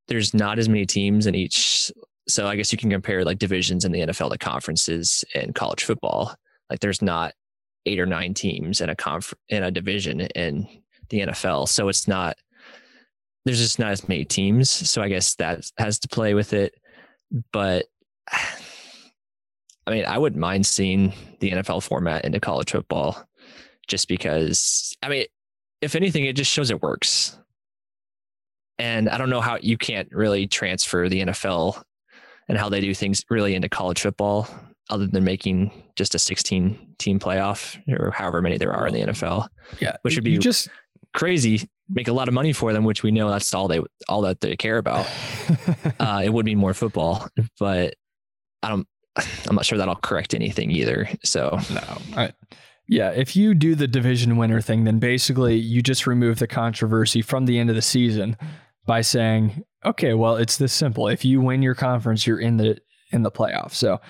there's 0.08 0.34
not 0.34 0.58
as 0.58 0.68
many 0.68 0.84
teams 0.84 1.26
in 1.26 1.34
each. 1.34 1.92
So 2.26 2.48
I 2.48 2.56
guess 2.56 2.72
you 2.72 2.78
can 2.78 2.90
compare 2.90 3.24
like 3.24 3.38
divisions 3.38 3.84
in 3.84 3.92
the 3.92 4.00
NFL 4.00 4.32
to 4.32 4.38
conferences 4.38 5.24
in 5.34 5.52
college 5.52 5.84
football. 5.84 6.34
Like 6.68 6.80
there's 6.80 7.00
not 7.00 7.34
eight 7.86 8.00
or 8.00 8.06
nine 8.06 8.34
teams 8.34 8.80
in 8.80 8.90
a 8.90 8.96
conf 8.96 9.32
in 9.48 9.62
a 9.62 9.70
division 9.70 10.22
in 10.22 10.66
the 11.10 11.20
NFL. 11.20 11.68
So 11.68 11.88
it's 11.88 12.08
not 12.08 12.36
there's 13.44 13.60
just 13.60 13.78
not 13.78 13.92
as 13.92 14.08
many 14.08 14.24
teams. 14.24 14.70
So 14.70 15.02
I 15.02 15.08
guess 15.08 15.34
that 15.36 15.70
has 15.78 15.98
to 16.00 16.08
play 16.08 16.34
with 16.34 16.52
it. 16.52 16.74
But 17.52 17.86
I 19.86 19.90
mean, 19.90 20.06
I 20.06 20.16
wouldn't 20.16 20.40
mind 20.40 20.64
seeing 20.66 21.12
the 21.40 21.50
NFL 21.50 21.82
format 21.82 22.24
into 22.24 22.40
college 22.40 22.70
football 22.70 23.22
just 23.86 24.08
because, 24.08 24.96
I 25.02 25.08
mean, 25.08 25.26
if 25.82 25.94
anything, 25.94 26.24
it 26.24 26.36
just 26.36 26.50
shows 26.50 26.70
it 26.70 26.80
works. 26.80 27.38
And 28.78 29.10
I 29.10 29.18
don't 29.18 29.28
know 29.28 29.42
how 29.42 29.58
you 29.60 29.76
can't 29.76 30.08
really 30.10 30.46
transfer 30.46 31.08
the 31.10 31.20
NFL 31.20 31.82
and 32.48 32.56
how 32.56 32.70
they 32.70 32.80
do 32.80 32.94
things 32.94 33.24
really 33.28 33.54
into 33.54 33.68
college 33.68 34.00
football 34.00 34.48
other 34.90 35.06
than 35.06 35.24
making 35.24 35.70
just 35.96 36.14
a 36.14 36.18
16 36.18 36.94
team 36.98 37.18
playoff 37.18 37.78
or 37.88 38.10
however 38.10 38.42
many 38.42 38.58
there 38.58 38.72
are 38.72 38.86
in 38.86 38.94
the 38.94 39.00
NFL. 39.00 39.48
Yeah. 39.80 39.96
Which 40.02 40.14
would 40.16 40.24
be 40.24 40.38
just 40.38 40.68
crazy 41.14 41.68
make 41.88 42.08
a 42.08 42.12
lot 42.12 42.28
of 42.28 42.34
money 42.34 42.52
for 42.52 42.72
them, 42.72 42.84
which 42.84 43.02
we 43.02 43.10
know 43.10 43.30
that's 43.30 43.52
all 43.54 43.68
they 43.68 43.80
all 44.08 44.22
that 44.22 44.40
they 44.40 44.56
care 44.56 44.78
about. 44.78 45.06
uh, 46.00 46.22
it 46.24 46.32
would 46.32 46.46
be 46.46 46.54
more 46.54 46.74
football, 46.74 47.28
but 47.58 47.94
I 48.62 48.68
don't. 48.68 48.86
I'm 49.48 49.54
not 49.54 49.64
sure 49.64 49.78
that'll 49.78 49.94
correct 49.96 50.34
anything 50.34 50.70
either. 50.72 51.08
So 51.22 51.58
no, 51.72 51.98
I, 52.16 52.32
yeah. 52.88 53.10
If 53.10 53.36
you 53.36 53.54
do 53.54 53.74
the 53.74 53.86
division 53.86 54.36
winner 54.36 54.60
thing, 54.60 54.84
then 54.84 54.98
basically 54.98 55.56
you 55.56 55.82
just 55.82 56.06
remove 56.06 56.38
the 56.38 56.48
controversy 56.48 57.22
from 57.22 57.46
the 57.46 57.58
end 57.58 57.70
of 57.70 57.76
the 57.76 57.82
season 57.82 58.36
by 58.86 59.02
saying, 59.02 59.64
okay, 59.84 60.14
well, 60.14 60.36
it's 60.36 60.56
this 60.56 60.72
simple. 60.72 61.08
If 61.08 61.24
you 61.24 61.40
win 61.40 61.62
your 61.62 61.74
conference, 61.74 62.26
you're 62.26 62.40
in 62.40 62.56
the 62.56 62.78
in 63.10 63.22
the 63.22 63.30
playoffs. 63.30 63.74
So 63.74 64.00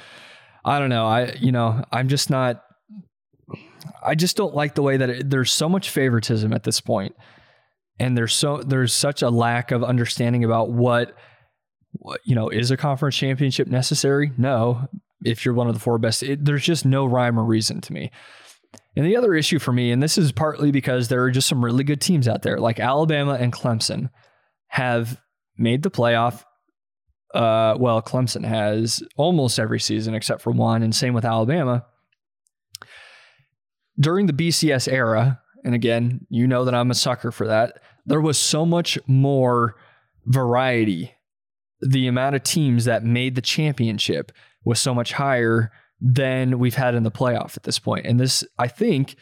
I 0.64 0.78
don't 0.78 0.90
know. 0.90 1.06
I 1.06 1.32
you 1.34 1.52
know 1.52 1.84
I'm 1.92 2.08
just 2.08 2.30
not. 2.30 2.63
I 4.02 4.14
just 4.14 4.36
don't 4.36 4.54
like 4.54 4.74
the 4.74 4.82
way 4.82 4.96
that 4.96 5.10
it, 5.10 5.30
there's 5.30 5.52
so 5.52 5.68
much 5.68 5.90
favoritism 5.90 6.52
at 6.52 6.64
this 6.64 6.80
point 6.80 7.14
and 7.98 8.16
there's 8.16 8.34
so 8.34 8.58
there's 8.58 8.92
such 8.92 9.22
a 9.22 9.30
lack 9.30 9.70
of 9.70 9.84
understanding 9.84 10.44
about 10.44 10.70
what, 10.70 11.16
what 11.92 12.20
you 12.24 12.34
know 12.34 12.48
is 12.48 12.70
a 12.70 12.76
conference 12.76 13.16
championship 13.16 13.68
necessary? 13.68 14.32
No. 14.36 14.88
If 15.24 15.44
you're 15.44 15.54
one 15.54 15.68
of 15.68 15.74
the 15.74 15.80
four 15.80 15.98
best 15.98 16.22
it, 16.22 16.44
there's 16.44 16.64
just 16.64 16.84
no 16.84 17.06
rhyme 17.06 17.38
or 17.38 17.44
reason 17.44 17.80
to 17.82 17.92
me. 17.92 18.10
And 18.96 19.06
the 19.06 19.16
other 19.16 19.34
issue 19.34 19.58
for 19.58 19.72
me 19.72 19.92
and 19.92 20.02
this 20.02 20.18
is 20.18 20.32
partly 20.32 20.70
because 20.70 21.08
there 21.08 21.22
are 21.22 21.30
just 21.30 21.48
some 21.48 21.64
really 21.64 21.84
good 21.84 22.00
teams 22.00 22.26
out 22.26 22.42
there 22.42 22.58
like 22.58 22.80
alabama 22.80 23.34
and 23.34 23.52
clemson 23.52 24.10
have 24.68 25.20
made 25.56 25.82
the 25.82 25.90
playoff 25.90 26.44
uh, 27.34 27.76
well 27.78 28.02
clemson 28.02 28.44
has 28.44 29.02
almost 29.16 29.58
every 29.58 29.80
season 29.80 30.14
except 30.14 30.42
for 30.42 30.50
one 30.50 30.82
and 30.82 30.94
same 30.94 31.14
with 31.14 31.24
alabama 31.24 31.84
during 33.98 34.26
the 34.26 34.32
bcs 34.32 34.90
era 34.90 35.40
and 35.64 35.74
again, 35.74 36.26
you 36.28 36.46
know 36.46 36.64
that 36.66 36.74
I'm 36.74 36.90
a 36.90 36.94
sucker 36.94 37.32
for 37.32 37.46
that. 37.46 37.80
There 38.04 38.20
was 38.20 38.38
so 38.38 38.66
much 38.66 38.98
more 39.06 39.76
variety. 40.26 41.14
The 41.80 42.06
amount 42.06 42.36
of 42.36 42.42
teams 42.42 42.84
that 42.84 43.02
made 43.02 43.34
the 43.34 43.40
championship 43.40 44.30
was 44.64 44.78
so 44.78 44.94
much 44.94 45.12
higher 45.12 45.72
than 46.00 46.58
we've 46.58 46.74
had 46.74 46.94
in 46.94 47.02
the 47.02 47.10
playoff 47.10 47.56
at 47.56 47.62
this 47.62 47.78
point. 47.78 48.06
And 48.06 48.20
this, 48.20 48.44
I 48.58 48.68
think, 48.68 49.16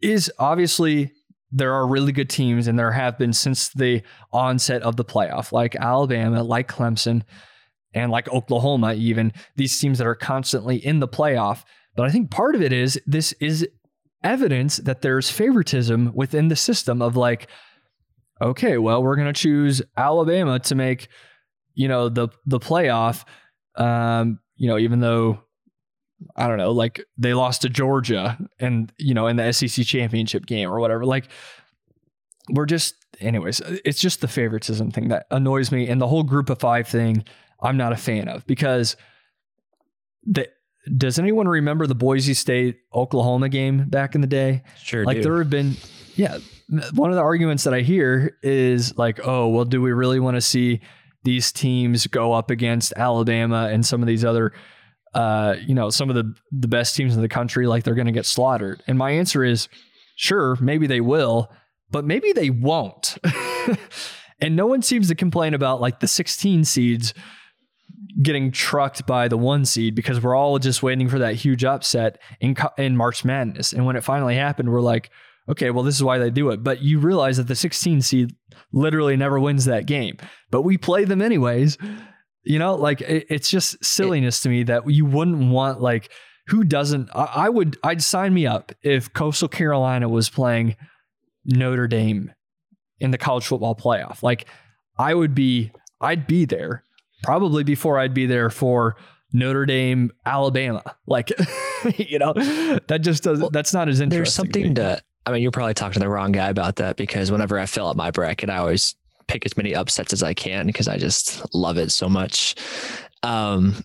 is 0.00 0.32
obviously 0.38 1.12
there 1.52 1.74
are 1.74 1.86
really 1.86 2.12
good 2.12 2.30
teams, 2.30 2.66
and 2.66 2.78
there 2.78 2.92
have 2.92 3.18
been 3.18 3.32
since 3.32 3.68
the 3.68 4.02
onset 4.32 4.82
of 4.82 4.96
the 4.96 5.04
playoff, 5.04 5.52
like 5.52 5.76
Alabama, 5.76 6.42
like 6.42 6.68
Clemson, 6.68 7.22
and 7.94 8.10
like 8.10 8.28
Oklahoma, 8.30 8.94
even 8.94 9.32
these 9.56 9.78
teams 9.78 9.98
that 9.98 10.06
are 10.06 10.14
constantly 10.14 10.76
in 10.76 11.00
the 11.00 11.08
playoff. 11.08 11.64
But 11.94 12.06
I 12.06 12.10
think 12.10 12.30
part 12.30 12.54
of 12.54 12.62
it 12.62 12.72
is 12.72 13.00
this 13.06 13.32
is 13.34 13.66
evidence 14.22 14.78
that 14.78 15.02
there's 15.02 15.30
favoritism 15.30 16.12
within 16.14 16.48
the 16.48 16.56
system 16.56 17.02
of 17.02 17.16
like, 17.16 17.48
okay, 18.40 18.78
well, 18.78 19.02
we're 19.02 19.16
going 19.16 19.32
to 19.32 19.40
choose 19.40 19.82
Alabama 19.96 20.58
to 20.60 20.74
make, 20.74 21.08
you 21.74 21.88
know, 21.88 22.08
the 22.08 22.28
the 22.46 22.58
playoff, 22.58 23.24
um, 23.76 24.38
you 24.56 24.68
know, 24.68 24.78
even 24.78 25.00
though 25.00 25.40
I 26.34 26.48
don't 26.48 26.58
know, 26.58 26.72
like 26.72 27.04
they 27.18 27.34
lost 27.34 27.62
to 27.62 27.68
Georgia 27.68 28.38
and 28.58 28.92
you 28.98 29.14
know 29.14 29.26
in 29.26 29.36
the 29.36 29.52
SEC 29.52 29.84
championship 29.84 30.46
game 30.46 30.70
or 30.70 30.80
whatever. 30.80 31.04
Like 31.04 31.28
we're 32.50 32.66
just, 32.66 32.94
anyways, 33.20 33.60
it's 33.84 34.00
just 34.00 34.20
the 34.20 34.28
favoritism 34.28 34.90
thing 34.90 35.08
that 35.08 35.26
annoys 35.30 35.70
me, 35.70 35.88
and 35.88 36.00
the 36.00 36.06
whole 36.06 36.22
group 36.22 36.50
of 36.50 36.58
five 36.58 36.88
thing. 36.88 37.24
I'm 37.60 37.76
not 37.76 37.92
a 37.92 37.96
fan 37.96 38.28
of 38.28 38.46
because 38.46 38.96
the 40.24 40.48
does 40.94 41.18
anyone 41.18 41.48
remember 41.48 41.86
the 41.86 41.94
Boise 41.94 42.34
State 42.34 42.78
Oklahoma 42.94 43.48
game 43.48 43.88
back 43.88 44.14
in 44.14 44.20
the 44.20 44.26
day? 44.26 44.62
Sure. 44.82 45.04
Like 45.04 45.18
do. 45.18 45.22
there 45.24 45.38
have 45.38 45.50
been, 45.50 45.76
yeah. 46.14 46.38
One 46.94 47.10
of 47.10 47.16
the 47.16 47.22
arguments 47.22 47.64
that 47.64 47.74
I 47.74 47.80
hear 47.80 48.36
is 48.42 48.96
like, 48.96 49.20
oh, 49.24 49.48
well, 49.48 49.64
do 49.64 49.80
we 49.80 49.92
really 49.92 50.20
want 50.20 50.36
to 50.36 50.40
see 50.40 50.80
these 51.24 51.52
teams 51.52 52.06
go 52.06 52.32
up 52.32 52.50
against 52.50 52.92
Alabama 52.96 53.68
and 53.70 53.84
some 53.84 54.00
of 54.00 54.06
these 54.06 54.24
other, 54.24 54.52
uh, 55.14 55.56
you 55.60 55.74
know, 55.74 55.90
some 55.90 56.08
of 56.08 56.16
the 56.16 56.34
the 56.52 56.68
best 56.68 56.96
teams 56.96 57.14
in 57.14 57.22
the 57.22 57.28
country? 57.28 57.66
Like 57.66 57.84
they're 57.84 57.94
going 57.94 58.06
to 58.06 58.12
get 58.12 58.26
slaughtered. 58.26 58.82
And 58.86 58.98
my 58.98 59.10
answer 59.12 59.44
is, 59.44 59.68
sure, 60.16 60.56
maybe 60.60 60.86
they 60.86 61.00
will, 61.00 61.50
but 61.90 62.04
maybe 62.04 62.32
they 62.32 62.50
won't. 62.50 63.16
and 64.40 64.56
no 64.56 64.66
one 64.66 64.82
seems 64.82 65.08
to 65.08 65.14
complain 65.14 65.54
about 65.54 65.80
like 65.80 66.00
the 66.00 66.08
16 66.08 66.64
seeds 66.64 67.14
getting 68.22 68.50
trucked 68.50 69.06
by 69.06 69.28
the 69.28 69.36
one 69.36 69.64
seed 69.64 69.94
because 69.94 70.22
we're 70.22 70.34
all 70.34 70.58
just 70.58 70.82
waiting 70.82 71.08
for 71.08 71.18
that 71.18 71.34
huge 71.34 71.64
upset 71.64 72.18
in 72.40 72.56
in 72.78 72.96
March 72.96 73.24
Madness. 73.24 73.72
And 73.72 73.84
when 73.84 73.96
it 73.96 74.04
finally 74.04 74.36
happened, 74.36 74.70
we're 74.70 74.80
like, 74.80 75.10
okay, 75.48 75.70
well, 75.70 75.84
this 75.84 75.94
is 75.94 76.02
why 76.02 76.18
they 76.18 76.30
do 76.30 76.50
it. 76.50 76.62
But 76.62 76.82
you 76.82 76.98
realize 76.98 77.36
that 77.36 77.48
the 77.48 77.54
16 77.54 78.02
seed 78.02 78.34
literally 78.72 79.16
never 79.16 79.38
wins 79.38 79.66
that 79.66 79.86
game, 79.86 80.16
but 80.50 80.62
we 80.62 80.78
play 80.78 81.04
them 81.04 81.22
anyways. 81.22 81.78
You 82.44 82.58
know, 82.58 82.74
like 82.74 83.00
it, 83.00 83.26
it's 83.28 83.50
just 83.50 83.84
silliness 83.84 84.40
to 84.42 84.48
me 84.48 84.62
that 84.64 84.88
you 84.88 85.04
wouldn't 85.04 85.50
want 85.50 85.80
like 85.80 86.10
who 86.48 86.64
doesn't. 86.64 87.10
I, 87.14 87.24
I 87.34 87.48
would. 87.48 87.76
I'd 87.82 88.02
sign 88.02 88.32
me 88.32 88.46
up 88.46 88.72
if 88.82 89.12
Coastal 89.12 89.48
Carolina 89.48 90.08
was 90.08 90.30
playing 90.30 90.76
Notre 91.44 91.88
Dame 91.88 92.32
in 93.00 93.10
the 93.10 93.18
college 93.18 93.46
football 93.46 93.74
playoff. 93.74 94.22
Like 94.22 94.46
I 94.98 95.12
would 95.14 95.34
be. 95.34 95.72
I'd 96.00 96.26
be 96.26 96.44
there 96.44 96.84
probably 97.26 97.64
before 97.64 97.98
I'd 97.98 98.14
be 98.14 98.26
there 98.26 98.50
for 98.50 98.96
Notre 99.32 99.66
Dame, 99.66 100.12
Alabama. 100.24 100.82
Like, 101.06 101.32
you 101.96 102.18
know, 102.18 102.32
that 102.32 103.00
just 103.02 103.24
does. 103.24 103.40
Well, 103.40 103.50
that's 103.50 103.74
not 103.74 103.88
as 103.88 104.00
interesting. 104.00 104.18
There's 104.18 104.32
something 104.32 104.74
to, 104.76 104.82
to. 104.96 105.02
I 105.26 105.32
mean, 105.32 105.42
you're 105.42 105.50
probably 105.50 105.74
talking 105.74 105.94
to 105.94 105.98
the 105.98 106.08
wrong 106.08 106.30
guy 106.32 106.48
about 106.48 106.76
that 106.76 106.96
because 106.96 107.32
whenever 107.32 107.58
I 107.58 107.66
fill 107.66 107.88
up 107.88 107.96
my 107.96 108.12
bracket, 108.12 108.48
I 108.48 108.58
always 108.58 108.94
pick 109.26 109.44
as 109.44 109.56
many 109.56 109.74
upsets 109.74 110.12
as 110.12 110.22
I 110.22 110.34
can 110.34 110.66
because 110.66 110.86
I 110.86 110.98
just 110.98 111.52
love 111.52 111.78
it 111.78 111.90
so 111.90 112.08
much. 112.08 112.54
Um, 113.24 113.84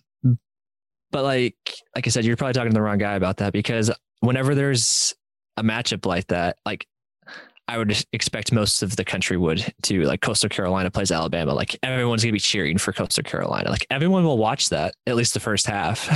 but 1.09 1.23
like, 1.23 1.55
like 1.95 2.05
I 2.05 2.09
said, 2.11 2.25
you're 2.25 2.37
probably 2.37 2.53
talking 2.53 2.69
to 2.69 2.75
the 2.75 2.81
wrong 2.81 2.99
guy 2.99 3.15
about 3.15 3.37
that 3.37 3.53
because 3.53 3.89
whenever 4.19 4.53
there's 4.53 5.15
a 5.57 5.63
matchup 5.63 6.05
like 6.05 6.27
that, 6.27 6.57
like 6.63 6.87
I 7.67 7.77
would 7.77 8.03
expect 8.11 8.51
most 8.51 8.83
of 8.83 8.95
the 8.95 9.05
country 9.05 9.37
would 9.37 9.73
to 9.83 10.03
like 10.03 10.21
Coastal 10.21 10.49
Carolina 10.49 10.91
plays 10.91 11.11
Alabama. 11.11 11.53
Like 11.53 11.77
everyone's 11.83 12.23
gonna 12.23 12.33
be 12.33 12.39
cheering 12.39 12.77
for 12.77 12.91
Coastal 12.91 13.23
Carolina. 13.23 13.69
Like 13.69 13.87
everyone 13.89 14.25
will 14.25 14.37
watch 14.37 14.69
that 14.69 14.93
at 15.07 15.15
least 15.15 15.33
the 15.33 15.39
first 15.39 15.65
half. 15.67 16.09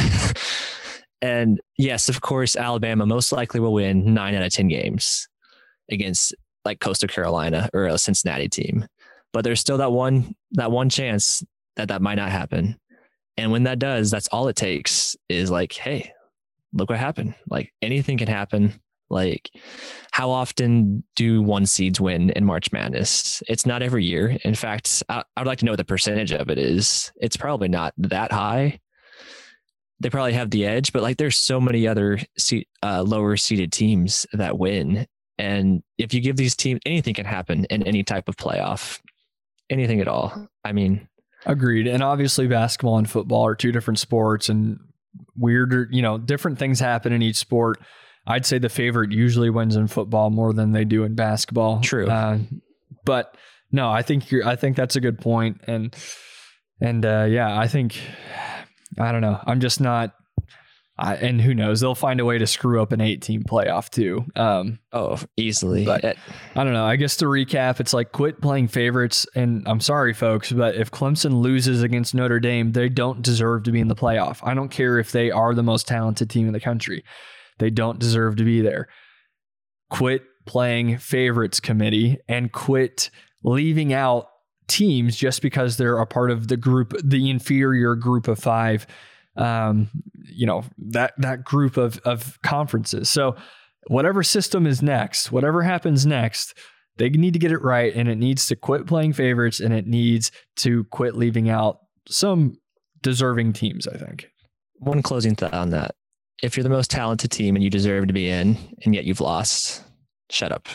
and 1.22 1.62
yes, 1.78 2.10
of 2.10 2.22
course, 2.22 2.56
Alabama 2.56 3.06
most 3.06 3.32
likely 3.32 3.60
will 3.60 3.74
win 3.74 4.14
nine 4.14 4.36
out 4.36 4.44
of 4.44 4.52
ten 4.52 4.68
games 4.68 5.28
against 5.90 6.36
like 6.66 6.80
Coastal 6.80 7.08
Carolina 7.08 7.70
or 7.74 7.86
a 7.86 7.98
Cincinnati 7.98 8.50
team. 8.50 8.86
But 9.32 9.44
there's 9.44 9.60
still 9.60 9.78
that 9.78 9.92
one 9.92 10.36
that 10.54 10.72
one 10.72 10.90
chance 10.90 11.44
that 11.76 11.88
that 11.90 12.02
might 12.02 12.16
not 12.16 12.32
happen. 12.32 12.78
And 13.38 13.52
when 13.52 13.64
that 13.64 13.80
does, 13.80 14.10
that's 14.10 14.28
all 14.28 14.48
it 14.48 14.56
takes 14.56 15.16
is 15.30 15.52
like, 15.52 15.74
hey, 15.74 16.12
look 16.74 16.90
what 16.90 17.00
happened. 17.00 17.36
Like 17.50 17.72
anything 17.82 18.18
can 18.18 18.28
happen. 18.28 18.80
Like, 19.10 19.52
how 20.12 20.32
often 20.32 21.04
do 21.16 21.42
one 21.42 21.66
seeds 21.66 22.02
win 22.02 22.32
in 22.32 22.44
March 22.44 22.72
Madness? 22.72 23.44
It's 23.48 23.66
not 23.66 23.84
every 23.84 24.04
year. 24.04 24.38
In 24.44 24.56
fact, 24.56 25.04
I, 25.10 25.24
I 25.36 25.42
would 25.42 25.48
like 25.48 25.60
to 25.60 25.66
know 25.66 25.74
what 25.74 25.78
the 25.78 25.86
percentage 25.86 26.32
of 26.32 26.50
it 26.50 26.58
is. 26.58 27.12
It's 27.18 27.38
probably 27.38 27.68
not 27.68 27.94
that 27.98 28.32
high. 28.32 28.80
They 30.00 30.10
probably 30.10 30.34
have 30.34 30.50
the 30.50 30.66
edge, 30.66 30.92
but 30.92 31.04
like, 31.04 31.18
there's 31.18 31.38
so 31.38 31.62
many 31.62 31.88
other 31.88 32.20
uh, 32.84 33.04
lower 33.04 33.38
seeded 33.38 33.72
teams 33.72 34.26
that 34.34 34.58
win. 34.58 35.08
And 35.38 35.84
if 35.98 36.14
you 36.14 36.22
give 36.22 36.36
these 36.36 36.56
teams, 36.56 36.82
anything 36.86 37.14
can 37.14 37.26
happen 37.26 37.66
in 37.66 37.84
any 37.84 38.04
type 38.04 38.28
of 38.28 38.38
playoff, 38.38 39.00
anything 39.70 40.02
at 40.02 40.08
all. 40.08 40.48
I 40.64 40.72
mean, 40.72 41.08
agreed. 41.46 41.88
And 41.88 42.02
obviously, 42.02 42.48
basketball 42.48 42.98
and 42.98 43.10
football 43.10 43.46
are 43.46 43.56
two 43.56 43.72
different 43.72 44.00
sports, 44.00 44.50
and 44.50 44.80
weirder, 45.38 45.88
you 45.92 46.02
know, 46.02 46.18
different 46.18 46.58
things 46.58 46.80
happen 46.80 47.14
in 47.14 47.22
each 47.22 47.38
sport 47.38 47.80
I'd 48.28 48.46
say 48.46 48.58
the 48.58 48.70
favorite 48.70 49.12
usually 49.12 49.50
wins 49.50 49.76
in 49.76 49.88
football 49.88 50.30
more 50.30 50.54
than 50.54 50.72
they 50.72 50.86
do 50.86 51.04
in 51.04 51.16
basketball. 51.16 51.82
True. 51.82 52.08
Uh, 52.08 52.40
but 53.04 53.36
no, 53.72 53.92
I 53.92 54.02
think 54.02 54.32
you're, 54.32 54.48
I 54.48 54.56
think 54.56 54.76
that's 54.76 54.96
a 54.96 55.02
good 55.02 55.20
point. 55.20 55.62
And, 55.68 55.96
and, 56.82 57.06
uh, 57.06 57.28
yeah, 57.30 57.58
I 57.58 57.68
think, 57.68 58.00
I 59.00 59.12
don't 59.12 59.22
know. 59.22 59.40
I'm 59.46 59.60
just 59.60 59.80
not, 59.80 60.14
I, 60.98 61.16
and 61.16 61.42
who 61.42 61.54
knows? 61.54 61.82
They'll 61.82 61.94
find 61.94 62.22
a 62.22 62.26
way 62.26 62.38
to 62.38 62.48
screw 62.48 62.82
up 62.82 62.94
an 62.94 63.02
18 63.02 63.44
playoff 63.44 63.90
too. 63.90 64.26
Um, 64.36 64.80
oh, 64.94 65.20
easily. 65.36 65.84
But 65.84 66.06
it, 66.06 66.18
I 66.56 66.64
don't 66.64 66.72
know. 66.72 66.86
I 66.86 66.96
guess 66.96 67.18
to 67.18 67.26
recap, 67.26 67.82
it's 67.82 67.94
like 67.94 68.14
quit 68.14 68.42
playing 68.42 68.70
favorites. 68.70 69.28
And 69.36 69.68
I'm 69.68 69.82
sorry, 69.82 70.14
folks, 70.14 70.54
but 70.54 70.76
if 70.76 70.92
Clemson 70.92 71.42
loses 71.42 71.84
against 71.84 72.16
Notre 72.16 72.40
Dame, 72.40 72.72
they 72.72 72.88
don't 72.88 73.22
deserve 73.22 73.64
to 73.64 73.72
be 73.72 73.82
in 73.82 73.90
the 73.90 73.96
playoff. 73.96 74.40
I 74.42 74.54
don't 74.54 74.70
care 74.70 74.98
if 74.98 75.12
they 75.12 75.32
are 75.32 75.54
the 75.54 75.64
most 75.64 75.86
talented 75.86 76.30
team 76.30 76.48
in 76.48 76.54
the 76.54 76.62
country. 76.62 77.04
They 77.60 77.70
don't 77.70 78.00
deserve 78.00 78.36
to 78.38 78.44
be 78.44 78.62
there. 78.62 78.88
Quit 79.90 80.24
playing 80.46 80.98
favorites 80.98 81.60
committee 81.60 82.18
and 82.28 82.52
quit 82.52 83.10
leaving 83.44 83.94
out 83.94 84.28
teams 84.68 85.16
just 85.16 85.42
because 85.42 85.78
they're 85.78 85.98
a 85.98 86.08
part 86.08 86.32
of 86.32 86.48
the 86.48 86.58
group, 86.58 86.94
the 87.04 87.30
inferior 87.30 87.96
group 87.96 88.28
of 88.28 88.40
five. 88.40 88.88
Um, 89.38 89.90
you 90.24 90.46
know 90.46 90.64
that 90.78 91.14
that 91.18 91.44
group 91.44 91.78
of 91.78 92.00
of 92.00 92.42
conferences. 92.42 93.10
So 93.10 93.36
whatever 93.88 94.24
system 94.24 94.66
is 94.66 94.82
next, 94.82 95.32
whatever 95.32 95.62
happens 95.62 96.06
next, 96.06 96.58
they 96.98 97.10
need 97.10 97.34
to 97.34 97.40
get 97.40 97.52
it 97.52 97.62
right, 97.62 97.94
and 97.94 98.08
it 98.08 98.18
needs 98.18 98.48
to 98.48 98.56
quit 98.56 98.88
playing 98.88 99.14
favorites, 99.14 99.60
and 99.60 99.74
it 99.74 99.88
needs 99.88 100.32
to 100.58 100.86
quit 100.86 101.16
leaving 101.16 101.50
out 101.50 101.80
some 102.08 102.56
deserving 103.02 103.54
teams. 103.54 103.88
I 103.88 103.98
think. 103.98 104.30
One 104.78 105.02
closing 105.02 105.36
thought 105.36 105.54
on 105.54 105.72
that: 105.72 105.96
if 106.46 106.56
you're 106.56 106.64
the 106.64 106.70
most 106.70 106.92
talented 106.92 107.32
team 107.32 107.56
and 107.56 107.64
you 107.64 107.70
deserve 107.70 108.08
to 108.08 108.14
be 108.14 108.30
in, 108.30 108.58
and 108.84 108.94
yet 108.94 109.06
you've 109.06 109.22
lost, 109.22 109.84
shut 110.30 110.52
up. 110.52 110.68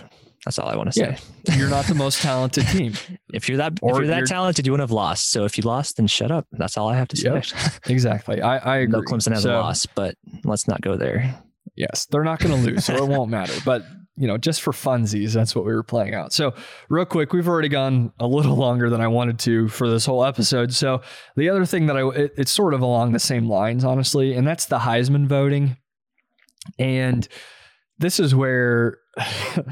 That's 0.45 0.59
all 0.59 0.69
I 0.69 0.77
want 0.77 0.93
to 0.93 0.99
say. 0.99 1.17
Yeah, 1.45 1.57
you're 1.57 1.69
not 1.69 1.85
the 1.85 1.95
most 1.95 2.23
talented 2.23 2.67
team. 2.69 2.95
if 3.33 3.49
you're 3.49 3.59
that, 3.59 3.79
or 3.83 3.93
if 3.93 3.99
you're 3.99 4.07
that 4.09 4.19
you're, 4.19 4.27
talented, 4.27 4.67
you 4.67 4.73
wouldn't 4.73 4.89
have 4.89 4.95
lost. 4.95 5.31
So 5.31 5.45
if 5.45 5.59
you 5.59 5.63
lost, 5.63 5.97
then 5.99 6.07
shut 6.07 6.31
up. 6.31 6.47
That's 6.53 6.77
all 6.77 6.89
I 6.89 6.97
have 6.97 7.09
to 7.09 7.17
say. 7.17 7.31
Yep, 7.31 7.45
exactly. 7.87 8.41
I, 8.41 8.57
I 8.59 8.77
agree. 8.79 9.01
No, 9.01 9.05
Clemson 9.05 9.33
has 9.33 9.43
so, 9.43 9.55
a 9.55 9.61
loss, 9.61 9.87
but 9.87 10.15
let's 10.45 10.67
not 10.67 10.81
go 10.81 10.97
there. 10.97 11.43
Yes, 11.77 12.07
they're 12.11 12.25
not 12.25 12.41
going 12.41 12.55
to 12.55 12.71
lose, 12.71 12.85
so 12.87 12.95
it 12.95 13.07
won't 13.09 13.31
matter. 13.31 13.55
But 13.65 13.85
you 14.21 14.27
know, 14.27 14.37
just 14.37 14.61
for 14.61 14.71
funsies, 14.71 15.33
that's 15.33 15.57
what 15.57 15.65
we 15.65 15.73
were 15.73 15.83
playing 15.83 16.13
out. 16.13 16.31
So, 16.35 16.53
real 16.91 17.07
quick, 17.07 17.33
we've 17.33 17.49
already 17.49 17.71
gone 17.71 18.13
a 18.21 18.27
little 18.27 18.55
longer 18.55 18.91
than 18.91 19.01
I 19.01 19.09
wanted 19.09 19.39
to 19.41 19.69
for 19.69 19.89
this 19.89 20.05
whole 20.05 20.27
episode. 20.27 20.75
So, 20.75 21.01
the 21.37 21.49
other 21.49 21.65
thing 21.65 21.87
that 21.87 21.97
I, 21.97 22.07
it, 22.11 22.35
it's 22.37 22.51
sort 22.51 22.75
of 22.75 22.83
along 22.83 23.13
the 23.13 23.19
same 23.19 23.49
lines, 23.49 23.83
honestly, 23.83 24.35
and 24.35 24.47
that's 24.47 24.67
the 24.67 24.81
Heisman 24.81 25.27
voting. 25.27 25.79
And 26.79 27.27
this 27.99 28.21
is 28.21 28.35
where. 28.35 28.99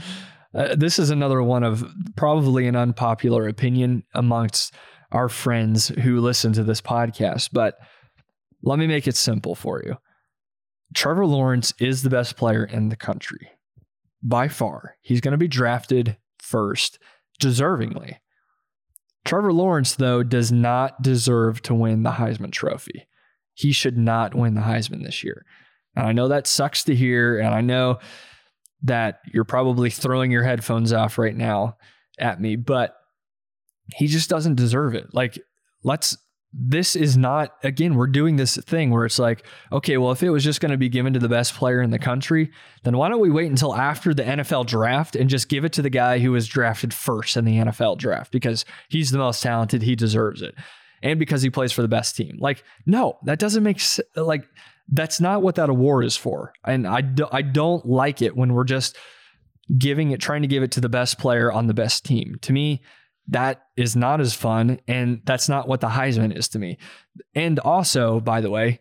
Uh, 0.55 0.75
this 0.75 0.99
is 0.99 1.11
another 1.11 1.43
one 1.43 1.63
of 1.63 1.87
probably 2.17 2.67
an 2.67 2.75
unpopular 2.75 3.47
opinion 3.47 4.03
amongst 4.15 4.73
our 5.13 5.29
friends 5.29 5.89
who 5.89 6.23
listen 6.23 6.55
to 6.55 6.65
this 6.65 6.81
podcast, 6.81 7.51
but 7.53 7.75
let 8.63 8.79
me 8.79 8.87
make 8.87 9.07
it 9.07 9.15
simple 9.15 9.55
for 9.55 9.83
you. 9.85 9.99
Trevor 10.95 11.27
Lawrence 11.27 11.75
is 11.79 12.03
the 12.03 12.09
best 12.09 12.39
player 12.39 12.65
in 12.65 12.89
the 12.89 12.97
country 12.97 13.51
by 14.23 14.49
far. 14.49 14.97
He's 15.01 15.21
going 15.21 15.33
to 15.33 15.39
be 15.39 15.49
drafted 15.49 16.17
first, 16.39 16.99
deservingly. 17.41 18.17
Trevor 19.25 19.53
Lawrence, 19.53 19.97
though, 19.97 20.23
does 20.23 20.51
not 20.51 21.03
deserve 21.03 21.61
to 21.63 21.75
win 21.75 22.03
the 22.03 22.13
Heisman 22.13 22.53
Trophy. 22.53 23.07
He 23.55 23.73
should 23.73 23.99
not 23.99 24.35
win 24.35 24.55
the 24.55 24.63
Heisman 24.63 25.05
this 25.05 25.23
year. 25.23 25.45
And 25.95 26.07
I 26.07 26.13
know 26.13 26.29
that 26.29 26.47
sucks 26.47 26.85
to 26.85 26.95
hear. 26.95 27.39
And 27.39 27.55
I 27.55 27.61
know 27.61 27.99
that 28.83 29.21
you're 29.33 29.45
probably 29.45 29.91
throwing 29.91 30.31
your 30.31 30.45
headphones 30.45 30.93
off 30.93 31.19
right 31.19 31.37
now 31.37 31.77
at 32.19 32.41
me, 32.41 32.57
but 32.57 32.95
he 33.97 34.07
just 34.07 34.31
doesn't 34.31 34.55
deserve 34.55 34.95
it. 34.95 35.13
Like, 35.13 35.39
let's 35.83 36.17
this 36.61 36.97
is 36.97 37.17
not 37.17 37.55
again 37.63 37.95
we're 37.95 38.07
doing 38.07 38.37
this 38.37 38.57
thing 38.57 38.91
where 38.91 39.05
it's 39.05 39.19
like 39.19 39.47
okay 39.71 39.97
well 39.97 40.11
if 40.11 40.23
it 40.23 40.31
was 40.31 40.43
just 40.43 40.61
going 40.61 40.73
to 40.73 40.77
be 40.77 40.89
given 40.89 41.13
to 41.13 41.21
the 41.21 41.29
best 41.29 41.55
player 41.55 41.81
in 41.81 41.91
the 41.91 41.99
country 41.99 42.51
then 42.83 42.97
why 42.97 43.09
don't 43.09 43.21
we 43.21 43.31
wait 43.31 43.49
until 43.49 43.75
after 43.77 44.13
the 44.13 44.25
NFL 44.25 44.67
draft 44.67 45.15
and 45.15 45.31
just 45.31 45.49
give 45.49 45.65
it 45.65 45.73
to 45.75 45.83
the 45.83 45.91
guy 45.91 46.19
who 46.19 46.33
was 46.33 46.49
drafted 46.49 46.93
first 46.93 47.37
in 47.37 47.45
the 47.45 47.57
NFL 47.57 47.99
draft 47.99 48.33
because 48.33 48.65
he's 48.89 49.13
the 49.13 49.19
most 49.19 49.43
talented 49.43 49.83
he 49.83 49.95
deserves 49.95 50.43
it 50.43 50.55
and 51.03 51.19
because 51.19 51.43
he 51.43 51.51
plays 51.51 51.73
for 51.73 51.83
the 51.83 51.89
best 51.89 52.17
team. 52.17 52.37
Like, 52.41 52.65
no, 52.87 53.19
that 53.25 53.39
doesn't 53.39 53.63
make 53.63 53.81
sense. 53.81 54.09
Like, 54.17 54.49
that's 54.91 55.21
not 55.21 55.43
what 55.43 55.57
that 55.57 55.69
award 55.69 56.05
is 56.05 56.17
for. 56.17 56.53
And 56.65 56.87
I, 56.87 57.03
do, 57.03 57.27
I 57.31 57.43
don't 57.43 57.85
like 57.87 58.23
it 58.23 58.37
when 58.37 58.55
we're 58.55 58.65
just 58.65 58.97
giving 59.77 60.11
it, 60.13 60.21
trying 60.21 60.43
to 60.43 60.49
give 60.49 60.63
it 60.63 60.73
to 60.73 60.81
the 60.81 60.89
best 60.89 61.19
player 61.19 61.53
on 61.53 61.67
the 61.67 61.75
best 61.75 62.05
team. 62.05 62.39
To 62.43 62.53
me, 62.53 62.83
that 63.29 63.67
is 63.77 63.95
not 63.95 64.21
as 64.21 64.35
fun. 64.35 64.81
And 64.89 65.21
that's 65.25 65.49
not 65.49 65.69
what 65.69 65.81
the 65.81 65.89
Heisman 65.89 66.37
is 66.37 66.49
to 66.49 66.59
me. 66.59 66.79
And 67.35 67.59
also, 67.59 68.21
by 68.21 68.41
the 68.41 68.51
way, 68.51 68.81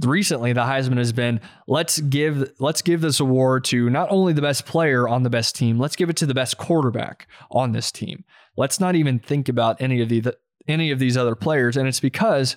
recently 0.00 0.52
the 0.52 0.62
Heisman 0.62 0.98
has 0.98 1.12
been 1.12 1.40
let's 1.66 2.00
give 2.00 2.50
let's 2.58 2.80
give 2.80 3.00
this 3.00 3.20
award 3.20 3.64
to 3.64 3.90
not 3.90 4.10
only 4.10 4.32
the 4.32 4.42
best 4.42 4.64
player 4.64 5.06
on 5.06 5.22
the 5.22 5.30
best 5.30 5.56
team, 5.56 5.78
let's 5.78 5.96
give 5.96 6.08
it 6.08 6.16
to 6.16 6.26
the 6.26 6.34
best 6.34 6.56
quarterback 6.56 7.26
on 7.50 7.72
this 7.72 7.92
team. 7.92 8.24
Let's 8.56 8.80
not 8.80 8.94
even 8.94 9.18
think 9.18 9.48
about 9.48 9.80
any 9.80 10.00
of 10.00 10.08
the 10.08 10.36
any 10.68 10.90
of 10.90 10.98
these 10.98 11.16
other 11.16 11.34
players 11.34 11.76
and 11.76 11.88
it's 11.88 12.00
because 12.00 12.56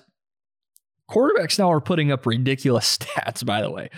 quarterbacks 1.10 1.58
now 1.58 1.70
are 1.70 1.80
putting 1.80 2.12
up 2.12 2.24
ridiculous 2.24 2.96
stats 2.98 3.44
by 3.44 3.60
the 3.60 3.70
way. 3.70 3.90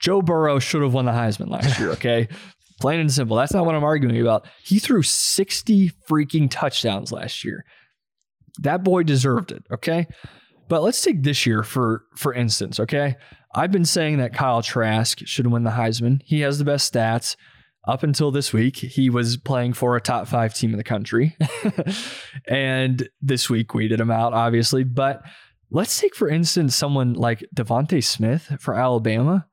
Joe 0.00 0.20
Burrow 0.20 0.58
should 0.58 0.82
have 0.82 0.92
won 0.92 1.04
the 1.04 1.12
Heisman 1.12 1.48
last 1.48 1.78
year, 1.78 1.90
okay? 1.90 2.28
Plain 2.82 2.98
and 2.98 3.12
simple. 3.12 3.36
That's 3.36 3.54
not 3.54 3.64
what 3.64 3.76
I'm 3.76 3.84
arguing 3.84 4.20
about. 4.20 4.44
He 4.64 4.80
threw 4.80 5.04
60 5.04 5.92
freaking 6.10 6.50
touchdowns 6.50 7.12
last 7.12 7.44
year. 7.44 7.64
That 8.58 8.82
boy 8.82 9.04
deserved 9.04 9.52
it, 9.52 9.62
okay? 9.72 10.08
But 10.68 10.82
let's 10.82 11.00
take 11.00 11.22
this 11.22 11.46
year 11.46 11.62
for 11.62 12.02
for 12.16 12.34
instance, 12.34 12.80
okay? 12.80 13.14
I've 13.54 13.70
been 13.70 13.84
saying 13.84 14.18
that 14.18 14.34
Kyle 14.34 14.62
Trask 14.62 15.24
should 15.26 15.46
win 15.46 15.62
the 15.62 15.70
Heisman. 15.70 16.22
He 16.24 16.40
has 16.40 16.58
the 16.58 16.64
best 16.64 16.92
stats. 16.92 17.36
Up 17.86 18.02
until 18.02 18.32
this 18.32 18.52
week, 18.52 18.78
he 18.78 19.08
was 19.08 19.36
playing 19.36 19.74
for 19.74 19.94
a 19.94 20.00
top 20.00 20.26
five 20.26 20.52
team 20.52 20.72
in 20.72 20.76
the 20.76 20.82
country. 20.82 21.36
and 22.48 23.08
this 23.20 23.48
week 23.48 23.74
weeded 23.74 24.00
him 24.00 24.10
out, 24.10 24.32
obviously. 24.32 24.82
But 24.82 25.22
let's 25.70 26.00
take, 26.00 26.16
for 26.16 26.28
instance, 26.28 26.74
someone 26.74 27.12
like 27.12 27.44
DeVonta 27.54 28.02
Smith 28.02 28.56
for 28.58 28.74
Alabama. 28.74 29.46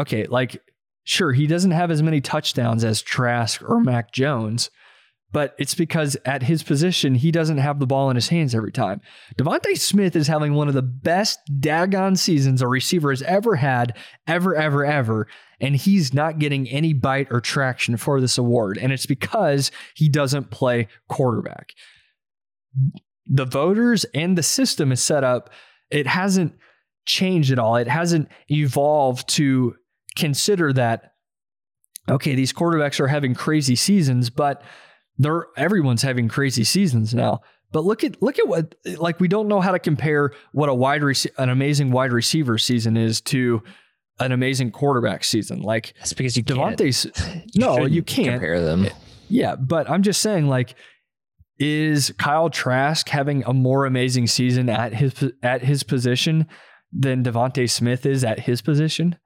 Okay, 0.00 0.26
like 0.26 0.60
Sure, 1.10 1.32
he 1.32 1.48
doesn't 1.48 1.72
have 1.72 1.90
as 1.90 2.04
many 2.04 2.20
touchdowns 2.20 2.84
as 2.84 3.02
Trask 3.02 3.68
or 3.68 3.80
Mac 3.80 4.12
Jones, 4.12 4.70
but 5.32 5.56
it's 5.58 5.74
because 5.74 6.16
at 6.24 6.44
his 6.44 6.62
position, 6.62 7.16
he 7.16 7.32
doesn't 7.32 7.58
have 7.58 7.80
the 7.80 7.86
ball 7.86 8.10
in 8.10 8.14
his 8.14 8.28
hands 8.28 8.54
every 8.54 8.70
time. 8.70 9.00
DeVonta 9.36 9.76
Smith 9.76 10.14
is 10.14 10.28
having 10.28 10.54
one 10.54 10.68
of 10.68 10.74
the 10.74 10.82
best 10.82 11.40
daggone 11.58 12.16
seasons 12.16 12.62
a 12.62 12.68
receiver 12.68 13.10
has 13.10 13.22
ever 13.22 13.56
had, 13.56 13.96
ever, 14.28 14.54
ever, 14.54 14.84
ever. 14.84 15.26
And 15.60 15.74
he's 15.74 16.14
not 16.14 16.38
getting 16.38 16.68
any 16.68 16.92
bite 16.92 17.26
or 17.32 17.40
traction 17.40 17.96
for 17.96 18.20
this 18.20 18.38
award. 18.38 18.78
And 18.78 18.92
it's 18.92 19.06
because 19.06 19.72
he 19.96 20.08
doesn't 20.08 20.52
play 20.52 20.86
quarterback. 21.08 21.72
The 23.26 23.46
voters 23.46 24.04
and 24.14 24.38
the 24.38 24.44
system 24.44 24.92
is 24.92 25.02
set 25.02 25.24
up, 25.24 25.50
it 25.90 26.06
hasn't 26.06 26.54
changed 27.04 27.50
at 27.50 27.58
all. 27.58 27.74
It 27.74 27.88
hasn't 27.88 28.28
evolved 28.48 29.28
to 29.30 29.74
consider 30.16 30.72
that 30.72 31.14
okay, 32.08 32.34
these 32.34 32.52
quarterbacks 32.52 33.00
are 33.00 33.08
having 33.08 33.34
crazy 33.34 33.76
seasons, 33.76 34.30
but 34.30 34.62
they're 35.18 35.46
everyone's 35.56 36.02
having 36.02 36.28
crazy 36.28 36.64
seasons 36.64 37.14
now. 37.14 37.40
But 37.72 37.84
look 37.84 38.02
at 38.02 38.20
look 38.20 38.38
at 38.38 38.48
what 38.48 38.74
like 38.98 39.20
we 39.20 39.28
don't 39.28 39.48
know 39.48 39.60
how 39.60 39.72
to 39.72 39.78
compare 39.78 40.32
what 40.52 40.68
a 40.68 40.74
wide 40.74 41.04
rec- 41.04 41.38
an 41.38 41.48
amazing 41.48 41.92
wide 41.92 42.12
receiver 42.12 42.58
season 42.58 42.96
is 42.96 43.20
to 43.22 43.62
an 44.18 44.32
amazing 44.32 44.72
quarterback 44.72 45.22
season. 45.24 45.60
Like 45.60 45.94
that's 45.98 46.12
because 46.12 46.36
you 46.36 46.42
DeVonta's 46.42 47.06
no, 47.54 47.84
you 47.84 48.02
can't 48.02 48.40
compare 48.40 48.60
them. 48.60 48.88
Yeah, 49.28 49.54
but 49.54 49.88
I'm 49.88 50.02
just 50.02 50.20
saying 50.20 50.48
like 50.48 50.74
is 51.60 52.12
Kyle 52.18 52.48
Trask 52.50 53.08
having 53.08 53.44
a 53.44 53.52
more 53.52 53.84
amazing 53.84 54.26
season 54.26 54.68
at 54.68 54.94
his 54.94 55.30
at 55.42 55.62
his 55.62 55.82
position 55.82 56.46
than 56.92 57.22
DeVonta 57.22 57.70
Smith 57.70 58.04
is 58.04 58.24
at 58.24 58.40
his 58.40 58.62
position? 58.62 59.16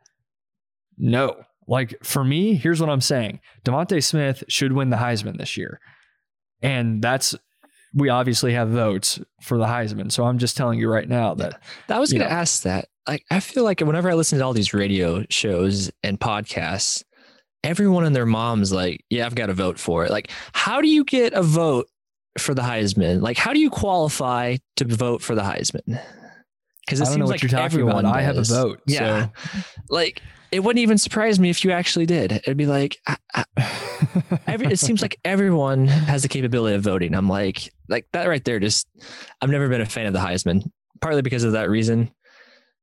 No. 0.99 1.43
Like 1.67 1.95
for 2.03 2.25
me, 2.25 2.55
here's 2.55 2.81
what 2.81 2.91
I'm 2.91 3.01
saying 3.01 3.41
DeVonta 3.65 4.03
Smith 4.03 4.45
should 4.49 4.73
win 4.73 4.91
the 4.91 4.97
Heisman 4.97 5.39
this 5.39 5.57
year. 5.57 5.81
And 6.63 7.03
that's, 7.03 7.35
we 7.95 8.09
obviously 8.09 8.53
have 8.55 8.69
votes 8.69 9.21
for 9.41 9.57
the 9.57 9.67
Heisman. 9.67 10.11
So 10.11 10.25
I'm 10.25 10.39
just 10.39 10.57
telling 10.57 10.79
you 10.79 10.91
right 10.91 11.09
now 11.09 11.35
that. 11.35 11.61
I 11.89 12.01
was 12.01 12.13
going 12.13 12.25
to 12.25 12.31
ask 12.31 12.63
that. 12.63 12.89
Like, 13.07 13.25
I 13.31 13.41
feel 13.41 13.65
like 13.65 13.81
whenever 13.81 14.11
I 14.11 14.15
listen 14.15 14.39
to 14.39 14.45
all 14.45 14.55
these 14.55 14.75
radio 14.75 15.25
shows 15.31 15.91
and 16.03 16.19
podcasts, 16.19 17.05
everyone 17.63 18.05
and 18.05 18.17
their 18.17 18.27
mom's 18.27 18.73
like, 18.73 19.05
yeah, 19.11 19.27
I've 19.27 19.35
got 19.35 19.47
to 19.47 19.55
vote 19.55 19.79
for 19.79 20.05
it. 20.05 20.11
Like, 20.11 20.31
how 20.53 20.81
do 20.81 20.89
you 20.89 21.05
get 21.05 21.33
a 21.35 21.43
vote 21.43 21.87
for 22.39 22.55
the 22.55 22.63
Heisman? 22.63 23.21
Like, 23.21 23.37
how 23.37 23.53
do 23.53 23.61
you 23.61 23.71
qualify 23.71 24.57
to 24.77 24.85
vote 24.87 25.23
for 25.23 25.35
the 25.35 25.43
Heisman? 25.43 26.01
Because 26.87 27.01
it 27.01 27.07
seems 27.07 27.31
like 27.31 27.53
everyone. 27.53 28.05
I 28.07 28.23
have 28.23 28.37
a 28.37 28.43
vote. 28.43 28.81
Yeah. 28.87 29.29
So. 29.29 29.61
Like, 29.89 30.23
it 30.55 30.63
wouldn't 30.63 30.83
even 30.83 30.99
surprise 30.99 31.41
me 31.41 31.51
if 31.51 31.65
you 31.65 31.73
actually 31.73 32.07
did. 32.07 32.31
It'd 32.31 32.57
be 32.57 32.67
like, 32.67 32.97
I, 33.09 33.17
I, 33.35 33.45
every, 34.47 34.69
it 34.69 34.79
seems 34.79 35.03
like 35.03 35.19
everyone 35.25 35.89
has 35.89 36.23
the 36.23 36.29
capability 36.29 36.77
of 36.77 36.83
voting. 36.83 37.13
I'm 37.13 37.29
like, 37.29 37.73
like 37.89 38.07
that 38.13 38.29
right 38.29 38.45
there. 38.45 38.61
Just, 38.61 38.87
I've 39.41 39.51
never 39.51 39.69
been 39.69 39.81
a 39.81 39.87
fan 39.87 40.07
of 40.07 40.13
the 40.13 40.21
Heisman, 40.21 40.71
partly 41.01 41.23
because 41.23 41.43
of 41.43 41.53
that 41.53 41.69
reason. 41.69 42.09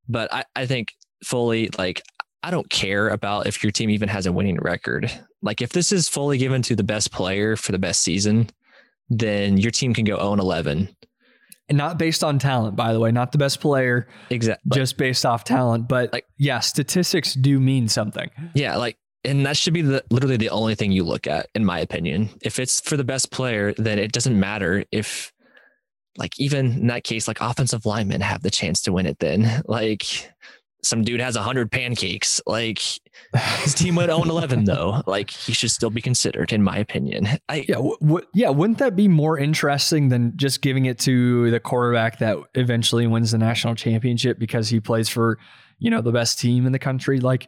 But 0.09 0.33
I, 0.33 0.43
I 0.53 0.65
think 0.65 0.89
fully, 1.23 1.69
like, 1.77 2.01
I 2.43 2.51
don't 2.51 2.69
care 2.69 3.07
about 3.07 3.47
if 3.47 3.63
your 3.63 3.71
team 3.71 3.89
even 3.89 4.09
has 4.09 4.25
a 4.25 4.33
winning 4.33 4.57
record. 4.57 5.09
Like, 5.41 5.61
if 5.61 5.69
this 5.69 5.93
is 5.93 6.09
fully 6.09 6.37
given 6.37 6.61
to 6.63 6.75
the 6.75 6.83
best 6.83 7.13
player 7.13 7.55
for 7.55 7.71
the 7.71 7.79
best 7.79 8.01
season, 8.01 8.49
then 9.09 9.55
your 9.55 9.71
team 9.71 9.93
can 9.93 10.03
go 10.03 10.17
0 10.17 10.33
11 10.33 10.93
and 11.71 11.77
not 11.77 11.97
based 11.97 12.21
on 12.21 12.37
talent, 12.37 12.75
by 12.75 12.91
the 12.91 12.99
way, 12.99 13.13
not 13.13 13.31
the 13.31 13.37
best 13.37 13.61
player, 13.61 14.05
exactly, 14.29 14.71
just 14.75 14.97
based 14.97 15.25
off 15.25 15.45
talent. 15.45 15.87
But 15.87 16.11
like, 16.11 16.25
yeah, 16.37 16.59
statistics 16.59 17.33
do 17.33 17.61
mean 17.61 17.87
something. 17.87 18.29
Yeah, 18.53 18.75
like, 18.75 18.97
and 19.23 19.45
that 19.45 19.55
should 19.55 19.73
be 19.73 19.81
the 19.81 20.03
literally 20.11 20.35
the 20.35 20.49
only 20.49 20.75
thing 20.75 20.91
you 20.91 21.05
look 21.05 21.27
at, 21.27 21.47
in 21.55 21.63
my 21.63 21.79
opinion. 21.79 22.29
If 22.41 22.59
it's 22.59 22.81
for 22.81 22.97
the 22.97 23.05
best 23.05 23.31
player, 23.31 23.73
then 23.77 23.99
it 23.99 24.11
doesn't 24.11 24.37
matter 24.37 24.83
if, 24.91 25.31
like, 26.17 26.37
even 26.37 26.73
in 26.73 26.87
that 26.87 27.05
case, 27.05 27.25
like 27.25 27.39
offensive 27.39 27.85
linemen 27.85 28.19
have 28.19 28.43
the 28.43 28.51
chance 28.51 28.81
to 28.81 28.91
win 28.91 29.05
it. 29.05 29.19
Then, 29.19 29.61
like, 29.65 30.29
some 30.83 31.03
dude 31.03 31.19
has 31.19 31.35
100 31.35 31.71
pancakes. 31.71 32.41
Like 32.45 32.81
his 33.59 33.73
team 33.73 33.95
went 33.95 34.09
0 34.09 34.23
11, 34.23 34.65
though. 34.65 35.01
Like 35.05 35.29
he 35.29 35.53
should 35.53 35.71
still 35.71 35.89
be 35.89 36.01
considered, 36.01 36.51
in 36.51 36.63
my 36.63 36.77
opinion. 36.77 37.27
I, 37.49 37.65
yeah. 37.67 37.75
W- 37.75 38.25
yeah. 38.33 38.49
Wouldn't 38.49 38.79
that 38.79 38.95
be 38.95 39.07
more 39.07 39.37
interesting 39.37 40.09
than 40.09 40.33
just 40.35 40.61
giving 40.61 40.85
it 40.85 40.99
to 40.99 41.51
the 41.51 41.59
quarterback 41.59 42.19
that 42.19 42.37
eventually 42.55 43.07
wins 43.07 43.31
the 43.31 43.37
national 43.37 43.75
championship 43.75 44.39
because 44.39 44.69
he 44.69 44.79
plays 44.79 45.09
for, 45.09 45.37
you 45.79 45.89
know, 45.89 46.01
the 46.01 46.11
best 46.11 46.39
team 46.39 46.65
in 46.65 46.71
the 46.71 46.79
country? 46.79 47.19
Like, 47.19 47.47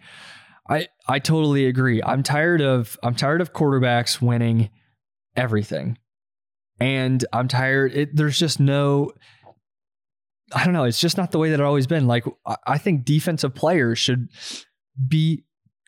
I, 0.69 0.87
I 1.07 1.19
totally 1.19 1.65
agree. 1.65 2.01
I'm 2.01 2.23
tired 2.23 2.61
of, 2.61 2.97
I'm 3.03 3.15
tired 3.15 3.41
of 3.41 3.53
quarterbacks 3.53 4.21
winning 4.21 4.69
everything. 5.35 5.97
And 6.79 7.23
I'm 7.33 7.47
tired. 7.47 7.93
It, 7.93 8.15
there's 8.15 8.37
just 8.37 8.59
no, 8.59 9.11
I 10.53 10.65
don't 10.65 10.73
know. 10.73 10.83
It's 10.83 10.99
just 10.99 11.17
not 11.17 11.31
the 11.31 11.39
way 11.39 11.49
that 11.49 11.59
it 11.59 11.63
always 11.63 11.87
been. 11.87 12.07
Like 12.07 12.25
I 12.65 12.77
think 12.77 13.05
defensive 13.05 13.53
players 13.53 13.99
should 13.99 14.29
be 15.07 15.45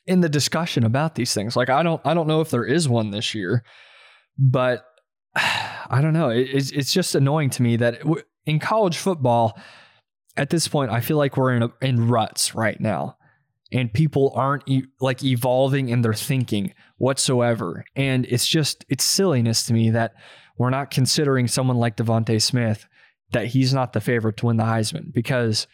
in 0.08 0.22
the 0.22 0.30
discussion 0.30 0.84
about 0.84 1.16
these 1.16 1.34
things. 1.34 1.56
Like 1.56 1.70
I 1.70 1.84
don't 1.84 2.02
I 2.06 2.14
don't 2.14 2.28
know 2.28 2.42
if 2.42 2.50
there 2.50 2.66
is 2.66 2.88
one 2.90 3.12
this 3.12 3.36
year, 3.36 3.64
but 4.38 4.86
I 5.36 6.00
don't 6.02 6.14
know. 6.14 6.30
It, 6.30 6.50
it's 6.52 6.72
it's 6.72 6.94
just 6.94 7.16
annoying 7.16 7.50
to 7.52 7.62
me 7.62 7.78
that 7.78 8.02
in 8.46 8.60
college 8.60 8.98
football 8.98 9.60
at 10.38 10.50
this 10.50 10.68
point 10.68 10.92
I 10.92 11.00
feel 11.00 11.18
like 11.18 11.38
we're 11.38 11.54
in 11.54 11.64
a, 11.64 11.70
in 11.82 12.08
ruts 12.08 12.56
right 12.56 12.80
now. 12.80 13.18
And 13.72 13.92
people 13.92 14.32
aren't 14.36 14.64
e- 14.68 14.86
like 15.02 15.24
evolving 15.24 15.90
in 15.90 16.02
their 16.02 16.14
thinking 16.14 16.74
whatsoever. 16.98 17.84
And 17.96 18.26
it's 18.30 18.48
just 18.48 18.86
it's 18.90 19.04
silliness 19.04 19.66
to 19.66 19.74
me 19.74 19.90
that 19.90 20.14
we're 20.58 20.70
not 20.70 20.92
considering 20.92 21.48
someone 21.48 21.78
like 21.78 21.98
DeVonta 21.98 22.42
Smith 22.42 22.86
that 23.32 23.48
he's 23.48 23.74
not 23.74 23.94
the 23.94 24.02
favorite 24.02 24.38
to 24.38 24.48
win 24.48 24.58
the 24.58 24.64
Heisman 24.64 25.14
because 25.14 25.68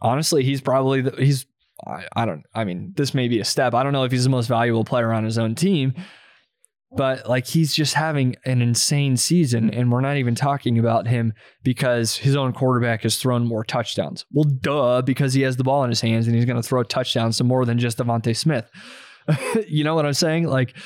honestly, 0.00 0.44
he's 0.44 0.60
probably 0.60 1.02
the, 1.02 1.12
he's 1.22 1.46
I, 1.86 2.06
I 2.14 2.26
don't 2.26 2.44
I 2.54 2.64
mean 2.64 2.92
this 2.96 3.14
may 3.14 3.28
be 3.28 3.40
a 3.40 3.44
step. 3.44 3.74
I 3.74 3.82
don't 3.82 3.92
know 3.92 4.04
if 4.04 4.12
he's 4.12 4.24
the 4.24 4.30
most 4.30 4.46
valuable 4.46 4.84
player 4.84 5.12
on 5.12 5.24
his 5.24 5.38
own 5.38 5.54
team, 5.54 5.94
but 6.96 7.28
like 7.28 7.46
he's 7.46 7.74
just 7.74 7.94
having 7.94 8.36
an 8.44 8.62
insane 8.62 9.16
season, 9.16 9.70
and 9.70 9.90
we're 9.90 10.00
not 10.00 10.16
even 10.16 10.34
talking 10.34 10.78
about 10.78 11.06
him 11.06 11.34
because 11.62 12.16
his 12.16 12.36
own 12.36 12.52
quarterback 12.52 13.02
has 13.02 13.16
thrown 13.16 13.46
more 13.46 13.64
touchdowns. 13.64 14.24
Well, 14.30 14.44
duh, 14.44 15.02
because 15.02 15.34
he 15.34 15.42
has 15.42 15.56
the 15.56 15.64
ball 15.64 15.84
in 15.84 15.90
his 15.90 16.00
hands 16.00 16.26
and 16.26 16.36
he's 16.36 16.44
going 16.44 16.60
to 16.60 16.66
throw 16.66 16.82
touchdowns 16.82 17.38
to 17.38 17.44
more 17.44 17.64
than 17.64 17.78
just 17.78 17.98
DeVonta 17.98 18.36
Smith. 18.36 18.70
you 19.68 19.84
know 19.84 19.94
what 19.94 20.06
I'm 20.06 20.14
saying? 20.14 20.46
Like 20.46 20.76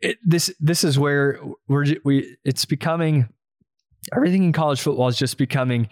it, 0.00 0.18
this 0.24 0.54
this 0.60 0.84
is 0.84 0.98
where 0.98 1.40
we're 1.66 1.86
we 2.04 2.36
it's 2.44 2.64
becoming 2.64 3.28
everything 4.14 4.44
in 4.44 4.52
college 4.52 4.80
football 4.80 5.08
is 5.08 5.16
just 5.16 5.38
becoming 5.38 5.88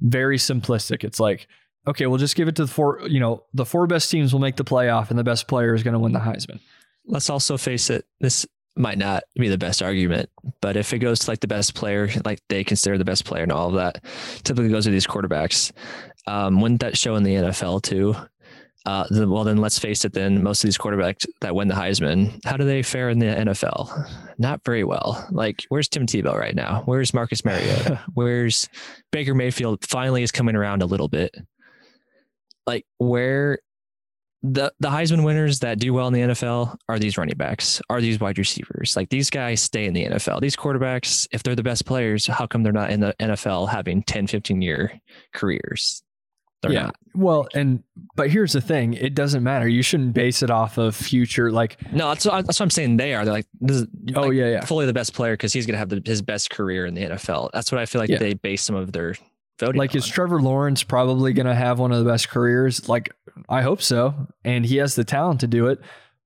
very 0.00 0.38
simplistic. 0.38 1.04
It's 1.04 1.20
like, 1.20 1.48
okay, 1.86 2.06
we'll 2.06 2.18
just 2.18 2.36
give 2.36 2.48
it 2.48 2.56
to 2.56 2.64
the 2.64 2.70
four, 2.70 3.00
you 3.08 3.20
know, 3.20 3.44
the 3.54 3.64
four 3.64 3.86
best 3.86 4.10
teams 4.10 4.32
will 4.32 4.40
make 4.40 4.56
the 4.56 4.64
playoff 4.64 5.10
and 5.10 5.18
the 5.18 5.24
best 5.24 5.48
player 5.48 5.74
is 5.74 5.82
going 5.82 5.94
to 5.94 6.00
win 6.00 6.12
the 6.12 6.18
Heisman. 6.18 6.60
Let's 7.06 7.30
also 7.30 7.56
face 7.56 7.90
it. 7.90 8.04
This 8.20 8.46
might 8.76 8.98
not 8.98 9.24
be 9.34 9.48
the 9.48 9.58
best 9.58 9.82
argument, 9.82 10.28
but 10.60 10.76
if 10.76 10.92
it 10.92 10.98
goes 10.98 11.20
to 11.20 11.30
like 11.30 11.40
the 11.40 11.46
best 11.46 11.74
player, 11.74 12.10
like 12.24 12.42
they 12.48 12.62
consider 12.64 12.98
the 12.98 13.04
best 13.04 13.24
player 13.24 13.42
and 13.42 13.52
all 13.52 13.68
of 13.68 13.74
that, 13.74 14.04
typically 14.44 14.68
goes 14.68 14.84
to 14.84 14.90
these 14.90 15.06
quarterbacks. 15.06 15.72
Um, 16.26 16.60
wouldn't 16.60 16.80
that 16.80 16.98
show 16.98 17.14
in 17.14 17.22
the 17.22 17.34
NFL 17.34 17.82
too? 17.82 18.16
Uh, 18.86 19.04
the, 19.10 19.28
well, 19.28 19.42
then 19.42 19.56
let's 19.56 19.78
face 19.78 20.04
it. 20.04 20.12
Then 20.12 20.42
most 20.42 20.62
of 20.62 20.68
these 20.68 20.78
quarterbacks 20.78 21.26
that 21.40 21.54
win 21.54 21.66
the 21.66 21.74
Heisman, 21.74 22.40
how 22.44 22.56
do 22.56 22.64
they 22.64 22.82
fare 22.82 23.10
in 23.10 23.18
the 23.18 23.26
NFL? 23.26 24.08
Not 24.38 24.64
very 24.64 24.84
well. 24.84 25.26
Like, 25.32 25.64
where's 25.68 25.88
Tim 25.88 26.06
Tebow 26.06 26.34
right 26.34 26.54
now? 26.54 26.82
Where's 26.84 27.12
Marcus 27.12 27.44
Mariota? 27.44 28.00
where's 28.14 28.68
Baker 29.10 29.34
Mayfield? 29.34 29.84
Finally, 29.84 30.22
is 30.22 30.30
coming 30.30 30.54
around 30.54 30.82
a 30.82 30.86
little 30.86 31.08
bit. 31.08 31.36
Like, 32.64 32.86
where 32.98 33.58
the 34.42 34.72
the 34.78 34.88
Heisman 34.88 35.24
winners 35.24 35.58
that 35.60 35.80
do 35.80 35.92
well 35.92 36.06
in 36.06 36.12
the 36.12 36.20
NFL 36.20 36.76
are 36.88 36.98
these 37.00 37.18
running 37.18 37.36
backs, 37.36 37.82
are 37.90 38.00
these 38.00 38.20
wide 38.20 38.38
receivers. 38.38 38.94
Like 38.94 39.08
these 39.08 39.30
guys 39.30 39.60
stay 39.60 39.86
in 39.86 39.94
the 39.94 40.04
NFL. 40.04 40.40
These 40.40 40.54
quarterbacks, 40.54 41.26
if 41.32 41.42
they're 41.42 41.56
the 41.56 41.62
best 41.64 41.86
players, 41.86 42.26
how 42.26 42.46
come 42.46 42.62
they're 42.62 42.72
not 42.72 42.90
in 42.90 43.00
the 43.00 43.14
NFL 43.18 43.68
having 43.68 44.02
10, 44.04 44.28
15 44.28 44.62
year 44.62 45.00
careers? 45.32 46.02
They're 46.62 46.72
yeah. 46.72 46.82
not. 46.84 46.96
Well, 47.14 47.48
and 47.54 47.82
but 48.16 48.30
here's 48.30 48.52
the 48.52 48.60
thing: 48.60 48.94
it 48.94 49.14
doesn't 49.14 49.42
matter. 49.42 49.68
You 49.68 49.82
shouldn't 49.82 50.14
base 50.14 50.42
it 50.42 50.50
off 50.50 50.78
of 50.78 50.96
future. 50.96 51.50
Like, 51.52 51.76
No, 51.92 52.08
that's 52.08 52.24
what, 52.24 52.46
that's 52.46 52.58
what 52.58 52.64
I'm 52.64 52.70
saying. 52.70 52.96
They 52.96 53.14
are. 53.14 53.24
They're 53.24 53.34
like, 53.34 53.46
this 53.60 53.76
is 53.76 53.86
oh 54.16 54.22
like, 54.22 54.32
yeah, 54.32 54.46
yeah, 54.50 54.64
fully 54.64 54.86
the 54.86 54.92
best 54.92 55.12
player 55.14 55.34
because 55.34 55.52
he's 55.52 55.66
going 55.66 55.74
to 55.74 55.78
have 55.78 55.90
the, 55.90 56.02
his 56.04 56.22
best 56.22 56.50
career 56.50 56.86
in 56.86 56.94
the 56.94 57.02
NFL. 57.02 57.50
That's 57.52 57.70
what 57.70 57.80
I 57.80 57.86
feel 57.86 58.00
like 58.00 58.10
Yeah. 58.10 58.18
they 58.18 58.34
base 58.34 58.62
some 58.62 58.74
of 58.76 58.92
their 58.92 59.14
voting 59.60 59.78
like 59.78 59.90
on. 59.92 59.98
is 59.98 60.06
Trevor 60.06 60.40
Lawrence 60.42 60.82
probably 60.82 61.32
going 61.32 61.46
to 61.46 61.54
have 61.54 61.78
one 61.78 61.92
of 61.92 62.04
the 62.04 62.10
best 62.10 62.28
careers? 62.28 62.88
Like, 62.88 63.10
I 63.48 63.62
hope 63.62 63.82
so, 63.82 64.14
and 64.44 64.64
he 64.66 64.76
has 64.78 64.94
the 64.94 65.04
talent 65.04 65.40
to 65.40 65.46
do 65.46 65.66
it. 65.68 65.78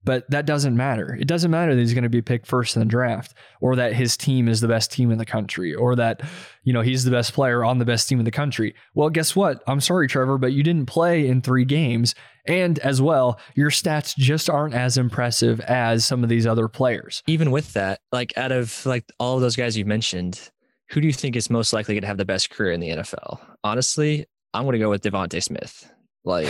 But 0.02 0.30
that 0.30 0.46
doesn't 0.46 0.76
matter. 0.76 1.14
It 1.20 1.28
doesn't 1.28 1.50
matter 1.50 1.74
that 1.74 1.80
he's 1.80 1.92
going 1.92 2.04
to 2.04 2.08
be 2.08 2.22
picked 2.22 2.46
first 2.46 2.74
in 2.74 2.80
the 2.80 2.86
draft, 2.86 3.34
or 3.60 3.76
that 3.76 3.92
his 3.92 4.16
team 4.16 4.48
is 4.48 4.60
the 4.60 4.68
best 4.68 4.90
team 4.90 5.10
in 5.10 5.18
the 5.18 5.26
country, 5.26 5.74
or 5.74 5.94
that 5.96 6.22
you 6.64 6.72
know 6.72 6.80
he's 6.80 7.04
the 7.04 7.10
best 7.10 7.34
player 7.34 7.64
on 7.64 7.78
the 7.78 7.84
best 7.84 8.08
team 8.08 8.18
in 8.18 8.24
the 8.24 8.30
country. 8.30 8.74
Well, 8.94 9.10
guess 9.10 9.36
what? 9.36 9.62
I'm 9.66 9.80
sorry, 9.80 10.08
Trevor, 10.08 10.38
but 10.38 10.52
you 10.52 10.62
didn't 10.62 10.86
play 10.86 11.26
in 11.28 11.42
three 11.42 11.66
games, 11.66 12.14
and 12.46 12.78
as 12.78 13.02
well, 13.02 13.38
your 13.54 13.70
stats 13.70 14.16
just 14.16 14.48
aren't 14.48 14.74
as 14.74 14.96
impressive 14.96 15.60
as 15.60 16.06
some 16.06 16.22
of 16.22 16.30
these 16.30 16.46
other 16.46 16.68
players. 16.68 17.22
even 17.26 17.50
with 17.50 17.74
that, 17.74 18.00
like 18.10 18.36
out 18.38 18.52
of 18.52 18.84
like 18.86 19.04
all 19.18 19.36
of 19.36 19.42
those 19.42 19.56
guys 19.56 19.76
you 19.76 19.84
mentioned, 19.84 20.50
who 20.90 21.00
do 21.00 21.06
you 21.06 21.12
think 21.12 21.36
is 21.36 21.50
most 21.50 21.72
likely 21.72 21.94
going 21.94 22.02
to 22.02 22.08
have 22.08 22.16
the 22.16 22.24
best 22.24 22.50
career 22.50 22.72
in 22.72 22.80
the 22.80 22.88
NFL? 22.88 23.38
Honestly, 23.62 24.26
I'm 24.54 24.64
going 24.64 24.72
to 24.72 24.78
go 24.78 24.90
with 24.90 25.02
DeVonta 25.02 25.42
Smith. 25.42 25.92
Like 26.24 26.48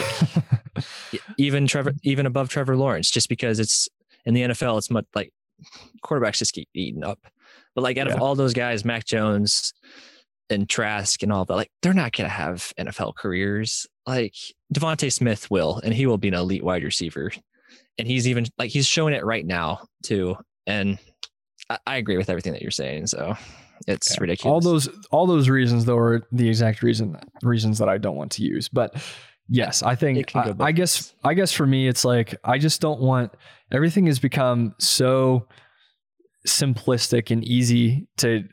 even 1.39 1.67
Trevor, 1.67 1.93
even 2.03 2.27
above 2.27 2.49
Trevor 2.49 2.77
Lawrence, 2.77 3.11
just 3.11 3.29
because 3.29 3.59
it's 3.61 3.89
in 4.25 4.35
the 4.35 4.43
NFL, 4.43 4.79
it's 4.79 4.91
much 4.91 5.07
like 5.15 5.33
quarterbacks 6.05 6.39
just 6.39 6.53
keep 6.55 6.69
eating 6.75 7.05
up. 7.05 7.19
But 7.75 7.83
like 7.83 7.99
out 7.99 8.09
Yeah. 8.09 8.15
of 8.15 8.21
all 8.23 8.35
those 8.35 8.53
guys, 8.55 8.85
Mac 8.85 9.05
Jones 9.05 9.73
and 10.49 10.69
Trask 10.69 11.23
and 11.23 11.33
all 11.33 11.45
that, 11.45 11.55
like 11.55 11.71
they're 11.83 11.95
not 11.95 12.13
going 12.13 12.29
to 12.29 12.35
have 12.35 12.73
NFL 12.79 13.15
careers. 13.17 13.87
Like 14.07 14.35
DeVonta 14.75 15.13
Smith 15.13 15.51
will, 15.51 15.81
and 15.85 15.95
he 15.95 16.07
will 16.07 16.19
be 16.19 16.29
an 16.29 16.35
elite 16.35 16.65
wide 16.65 16.83
receiver. 16.83 17.31
And 17.99 18.09
he's 18.09 18.27
even 18.27 18.47
like 18.59 18.71
he's 18.71 18.87
showing 18.87 19.15
it 19.15 19.25
right 19.25 19.47
now 19.47 19.87
too. 20.03 20.37
And 20.67 20.99
I, 21.69 21.79
I 21.87 21.97
agree 21.99 22.17
with 22.17 22.31
everything 22.31 22.53
that 22.55 22.63
you're 22.63 22.71
saying. 22.71 23.07
So 23.07 23.37
it's 23.87 24.15
Yeah. 24.15 24.21
ridiculous. 24.23 24.53
All 24.53 24.61
those 24.61 24.89
all 25.11 25.27
those 25.27 25.49
reasons 25.49 25.85
though 25.85 25.99
are 25.99 26.27
the 26.33 26.49
exact 26.49 26.83
reason 26.83 27.17
reasons 27.43 27.79
that 27.79 27.89
I 27.89 27.99
don't 27.99 28.17
want 28.17 28.33
to 28.33 28.43
use. 28.43 28.69
But 28.69 28.95
yes, 29.51 29.83
I 29.83 29.95
think 29.95 30.35
I, 30.35 30.55
I 30.61 30.73
guess. 30.73 31.15
I 31.23 31.35
guess 31.35 31.53
for 31.53 31.67
me 31.67 31.89
it's 31.89 32.05
like 32.05 32.35
I 32.45 32.59
just 32.59 32.81
don't 32.81 33.01
want 33.01 33.33
everything 33.71 34.07
has 34.07 34.19
become 34.19 34.75
so 34.79 35.47
simplistic 36.47 37.31
and 37.31 37.45
easy 37.45 38.09
to 38.19 38.45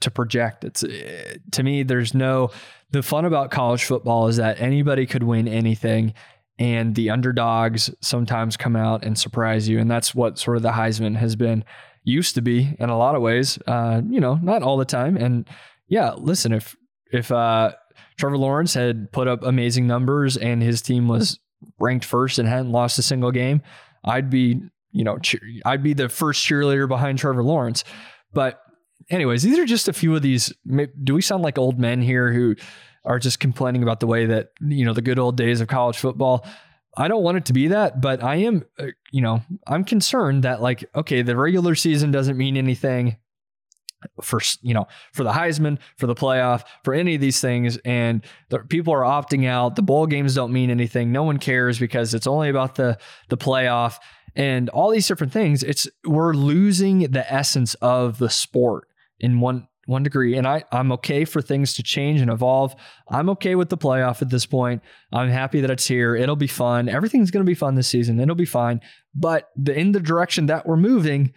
to 0.00 0.10
project. 0.10 0.64
It's 0.64 0.84
eh, 0.84 1.36
to 1.52 1.62
me 1.62 1.82
there's 1.82 2.12
no 2.12 2.50
the 2.90 3.02
fun 3.02 3.24
about 3.24 3.50
college 3.50 3.84
football 3.84 4.28
is 4.28 4.36
that 4.36 4.60
anybody 4.60 5.06
could 5.06 5.22
win 5.22 5.48
anything 5.48 6.12
and 6.58 6.94
the 6.94 7.08
underdogs 7.08 7.88
sometimes 8.02 8.58
come 8.58 8.76
out 8.76 9.02
and 9.02 9.18
surprise 9.18 9.66
you 9.66 9.78
and 9.78 9.90
that's 9.90 10.14
what 10.14 10.38
sort 10.38 10.58
of 10.58 10.62
the 10.62 10.72
Heisman 10.72 11.16
has 11.16 11.34
been 11.34 11.64
used 12.04 12.34
to 12.34 12.42
be 12.42 12.76
in 12.78 12.90
a 12.90 12.98
lot 12.98 13.14
of 13.14 13.22
ways. 13.22 13.58
Uh, 13.66 14.02
you 14.08 14.20
know, 14.20 14.34
not 14.42 14.62
all 14.62 14.76
the 14.76 14.84
time. 14.84 15.16
And 15.16 15.48
yeah, 15.88 16.14
listen, 16.16 16.52
if 16.52 16.76
if 17.12 17.30
uh, 17.30 17.72
Trevor 18.16 18.38
Lawrence 18.38 18.74
had 18.74 19.10
put 19.12 19.28
up 19.28 19.42
amazing 19.42 19.86
numbers 19.86 20.36
and 20.36 20.62
his 20.62 20.82
team 20.82 21.08
was 21.08 21.38
ranked 21.78 22.04
first 22.04 22.38
and 22.38 22.48
hadn't 22.48 22.72
lost 22.72 22.98
a 22.98 23.02
single 23.02 23.30
game, 23.30 23.62
I'd 24.04 24.30
be 24.30 24.60
you 24.92 25.04
know 25.04 25.18
cheer- 25.18 25.40
I'd 25.64 25.82
be 25.82 25.94
the 25.94 26.08
first 26.08 26.44
cheerleader 26.44 26.88
behind 26.88 27.18
Trevor 27.18 27.42
Lawrence. 27.42 27.84
But 28.32 28.60
anyways, 29.10 29.42
these 29.42 29.58
are 29.58 29.66
just 29.66 29.88
a 29.88 29.92
few 29.92 30.14
of 30.14 30.22
these. 30.22 30.52
Do 31.02 31.14
we 31.14 31.22
sound 31.22 31.42
like 31.42 31.58
old 31.58 31.78
men 31.78 32.02
here 32.02 32.32
who 32.32 32.56
are 33.04 33.18
just 33.18 33.40
complaining 33.40 33.82
about 33.82 34.00
the 34.00 34.06
way 34.06 34.26
that 34.26 34.52
you 34.60 34.84
know 34.84 34.92
the 34.94 35.02
good 35.02 35.18
old 35.18 35.36
days 35.36 35.60
of 35.60 35.68
college 35.68 35.98
football? 35.98 36.46
I 36.96 37.08
don't 37.08 37.22
want 37.22 37.38
it 37.38 37.46
to 37.46 37.54
be 37.54 37.68
that, 37.68 38.02
but 38.02 38.22
I 38.22 38.36
am, 38.36 38.64
uh, 38.78 38.88
you 39.10 39.22
know, 39.22 39.40
I'm 39.66 39.82
concerned 39.82 40.44
that 40.44 40.60
like, 40.60 40.84
okay, 40.94 41.22
the 41.22 41.34
regular 41.34 41.74
season 41.74 42.10
doesn't 42.10 42.36
mean 42.36 42.56
anything 42.58 43.16
for 44.22 44.40
you 44.62 44.74
know 44.74 44.86
for 45.12 45.24
the 45.24 45.32
Heisman, 45.32 45.78
for 45.96 46.06
the 46.06 46.14
playoff, 46.14 46.64
for 46.84 46.94
any 46.94 47.14
of 47.14 47.20
these 47.20 47.40
things, 47.40 47.76
and 47.78 48.24
the, 48.50 48.60
people 48.60 48.92
are 48.94 49.02
opting 49.02 49.46
out. 49.46 49.76
The 49.76 49.82
bowl 49.82 50.06
games 50.06 50.34
don't 50.34 50.52
mean 50.52 50.70
anything. 50.70 51.12
No 51.12 51.22
one 51.22 51.38
cares 51.38 51.78
because 51.78 52.14
it's 52.14 52.26
only 52.26 52.48
about 52.48 52.74
the 52.74 52.98
the 53.28 53.36
playoff 53.36 53.98
and 54.34 54.68
all 54.70 54.90
these 54.90 55.06
different 55.06 55.32
things. 55.32 55.62
It's 55.62 55.88
we're 56.04 56.34
losing 56.34 57.10
the 57.10 57.30
essence 57.32 57.74
of 57.74 58.18
the 58.18 58.30
sport 58.30 58.88
in 59.20 59.40
one 59.40 59.68
one 59.86 60.02
degree, 60.02 60.36
and 60.36 60.46
I 60.46 60.64
I'm 60.70 60.92
okay 60.92 61.24
for 61.24 61.42
things 61.42 61.74
to 61.74 61.82
change 61.82 62.20
and 62.20 62.30
evolve. 62.30 62.74
I'm 63.08 63.28
okay 63.30 63.54
with 63.54 63.68
the 63.68 63.78
playoff 63.78 64.22
at 64.22 64.30
this 64.30 64.46
point. 64.46 64.82
I'm 65.12 65.28
happy 65.28 65.60
that 65.60 65.70
it's 65.70 65.86
here. 65.86 66.14
It'll 66.14 66.36
be 66.36 66.46
fun. 66.46 66.88
Everything's 66.88 67.30
going 67.30 67.44
to 67.44 67.50
be 67.50 67.54
fun 67.54 67.74
this 67.74 67.88
season. 67.88 68.20
It'll 68.20 68.34
be 68.34 68.44
fine. 68.44 68.80
But 69.14 69.50
the, 69.56 69.78
in 69.78 69.92
the 69.92 70.00
direction 70.00 70.46
that 70.46 70.66
we're 70.66 70.76
moving, 70.76 71.34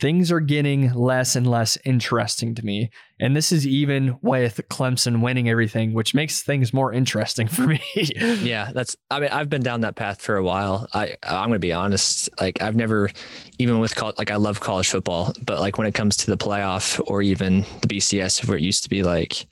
things 0.00 0.32
are 0.32 0.40
getting 0.40 0.92
less 0.94 1.36
and 1.36 1.46
less 1.46 1.78
interesting 1.84 2.54
to 2.56 2.64
me. 2.64 2.90
And 3.20 3.36
this 3.36 3.52
is 3.52 3.66
even 3.66 4.18
with 4.20 4.60
Clemson 4.68 5.22
winning 5.22 5.48
everything, 5.48 5.92
which 5.92 6.14
makes 6.14 6.42
things 6.42 6.72
more 6.72 6.92
interesting 6.92 7.46
for 7.46 7.62
me. 7.62 7.80
yeah, 7.94 8.72
that's. 8.74 8.96
I 9.10 9.20
mean, 9.20 9.30
I've 9.30 9.48
been 9.48 9.62
down 9.62 9.82
that 9.82 9.94
path 9.94 10.20
for 10.20 10.36
a 10.36 10.42
while. 10.42 10.88
I 10.92 11.16
I'm 11.22 11.48
gonna 11.48 11.58
be 11.58 11.72
honest. 11.72 12.28
Like 12.40 12.60
I've 12.60 12.76
never, 12.76 13.10
even 13.58 13.78
with 13.78 13.94
college, 13.94 14.16
like 14.18 14.30
I 14.30 14.36
love 14.36 14.60
college 14.60 14.88
football, 14.88 15.32
but 15.44 15.60
like 15.60 15.78
when 15.78 15.86
it 15.86 15.94
comes 15.94 16.16
to 16.18 16.26
the 16.26 16.36
playoff 16.36 17.00
or 17.06 17.22
even 17.22 17.60
the 17.80 17.88
BCS, 17.88 18.48
where 18.48 18.56
it 18.56 18.62
used 18.62 18.82
to 18.82 18.90
be 18.90 19.02
like, 19.02 19.46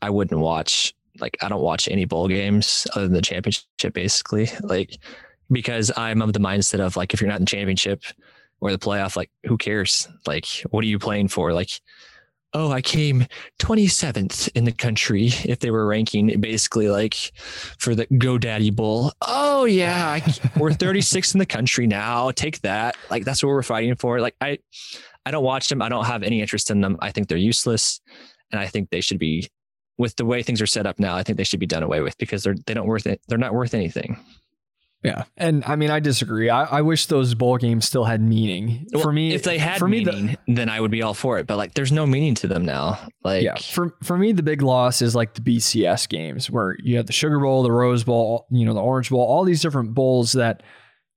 I 0.00 0.10
wouldn't 0.10 0.40
watch. 0.40 0.94
Like 1.18 1.36
I 1.42 1.48
don't 1.48 1.62
watch 1.62 1.88
any 1.88 2.04
bowl 2.04 2.28
games 2.28 2.86
other 2.94 3.06
than 3.06 3.14
the 3.14 3.22
championship, 3.22 3.92
basically. 3.92 4.48
Like 4.62 4.98
because 5.50 5.90
I'm 5.96 6.22
of 6.22 6.32
the 6.32 6.38
mindset 6.40 6.80
of 6.80 6.96
like 6.96 7.14
if 7.14 7.20
you're 7.20 7.30
not 7.30 7.40
in 7.40 7.46
championship 7.46 8.04
or 8.60 8.70
the 8.70 8.78
playoff, 8.78 9.16
like 9.16 9.30
who 9.44 9.56
cares? 9.56 10.08
Like 10.26 10.46
what 10.70 10.84
are 10.84 10.88
you 10.88 10.98
playing 10.98 11.28
for? 11.28 11.52
Like 11.52 11.70
oh, 12.54 12.70
I 12.70 12.80
came 12.80 13.26
27th 13.60 14.50
in 14.54 14.64
the 14.64 14.72
country 14.72 15.26
if 15.44 15.58
they 15.58 15.70
were 15.70 15.86
ranking 15.86 16.40
basically 16.40 16.88
like 16.88 17.14
for 17.78 17.94
the 17.94 18.06
GoDaddy 18.06 18.74
Bowl. 18.74 19.12
Oh 19.22 19.64
yeah, 19.64 20.08
I, 20.08 20.34
we're 20.58 20.70
36th 20.70 21.34
in 21.34 21.38
the 21.38 21.46
country 21.46 21.86
now. 21.86 22.30
Take 22.30 22.60
that. 22.62 22.96
Like 23.10 23.24
that's 23.24 23.42
what 23.42 23.50
we're 23.50 23.62
fighting 23.62 23.96
for. 23.96 24.20
Like 24.20 24.36
I, 24.40 24.58
I 25.26 25.30
don't 25.30 25.44
watch 25.44 25.68
them. 25.68 25.82
I 25.82 25.88
don't 25.88 26.06
have 26.06 26.22
any 26.22 26.40
interest 26.40 26.70
in 26.70 26.80
them. 26.80 26.96
I 27.00 27.10
think 27.10 27.28
they're 27.28 27.38
useless, 27.38 28.00
and 28.50 28.60
I 28.60 28.66
think 28.66 28.90
they 28.90 29.00
should 29.00 29.18
be. 29.18 29.48
With 29.98 30.14
the 30.14 30.24
way 30.24 30.44
things 30.44 30.62
are 30.62 30.66
set 30.66 30.86
up 30.86 31.00
now, 31.00 31.16
I 31.16 31.24
think 31.24 31.38
they 31.38 31.44
should 31.44 31.58
be 31.58 31.66
done 31.66 31.82
away 31.82 32.00
with 32.02 32.16
because 32.18 32.44
they're 32.44 32.54
they 32.66 32.72
don't 32.72 32.86
worth 32.86 33.08
it. 33.08 33.20
They're 33.26 33.36
not 33.36 33.52
worth 33.52 33.74
anything. 33.74 34.16
Yeah. 35.02 35.24
And 35.36 35.62
I 35.64 35.76
mean, 35.76 35.90
I 35.90 36.00
disagree. 36.00 36.50
I, 36.50 36.64
I 36.64 36.80
wish 36.82 37.06
those 37.06 37.34
bowl 37.34 37.56
games 37.56 37.84
still 37.86 38.04
had 38.04 38.20
meaning. 38.20 38.86
for 39.00 39.12
me, 39.12 39.32
if 39.32 39.42
they 39.44 39.58
had 39.58 39.78
for 39.78 39.86
me, 39.88 40.04
the- 40.04 40.12
meaning, 40.12 40.36
then 40.48 40.68
I 40.68 40.80
would 40.80 40.90
be 40.90 41.02
all 41.02 41.14
for 41.14 41.38
it. 41.38 41.46
But 41.46 41.56
like, 41.56 41.74
there's 41.74 41.92
no 41.92 42.06
meaning 42.06 42.34
to 42.36 42.46
them 42.48 42.64
now. 42.64 42.98
Like, 43.22 43.42
yeah, 43.44 43.54
for 43.56 43.94
for 44.02 44.18
me, 44.18 44.32
the 44.32 44.42
big 44.42 44.62
loss 44.62 45.00
is 45.02 45.14
like 45.14 45.34
the 45.34 45.40
BCS 45.40 46.08
games 46.08 46.50
where 46.50 46.76
you 46.82 46.96
have 46.96 47.06
the 47.06 47.12
Sugar 47.12 47.38
Bowl, 47.38 47.62
the 47.62 47.70
Rose 47.72 48.02
Bowl, 48.04 48.46
you 48.50 48.64
know, 48.64 48.74
the 48.74 48.80
Orange 48.82 49.10
Bowl, 49.10 49.20
all 49.20 49.44
these 49.44 49.62
different 49.62 49.94
bowls 49.94 50.32
that, 50.32 50.62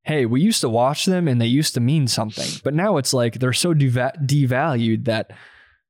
hey, 0.04 0.26
we 0.26 0.42
used 0.42 0.62
to 0.62 0.70
watch 0.70 1.06
them 1.06 1.28
and 1.28 1.42
they 1.42 1.48
used 1.48 1.74
to 1.74 1.80
mean 1.80 2.08
something, 2.08 2.48
but 2.64 2.74
now 2.74 2.98
it's 2.98 3.14
like 3.14 3.40
they're 3.40 3.54
so 3.54 3.74
deva- 3.74 4.14
devalued 4.24 5.06
that 5.06 5.32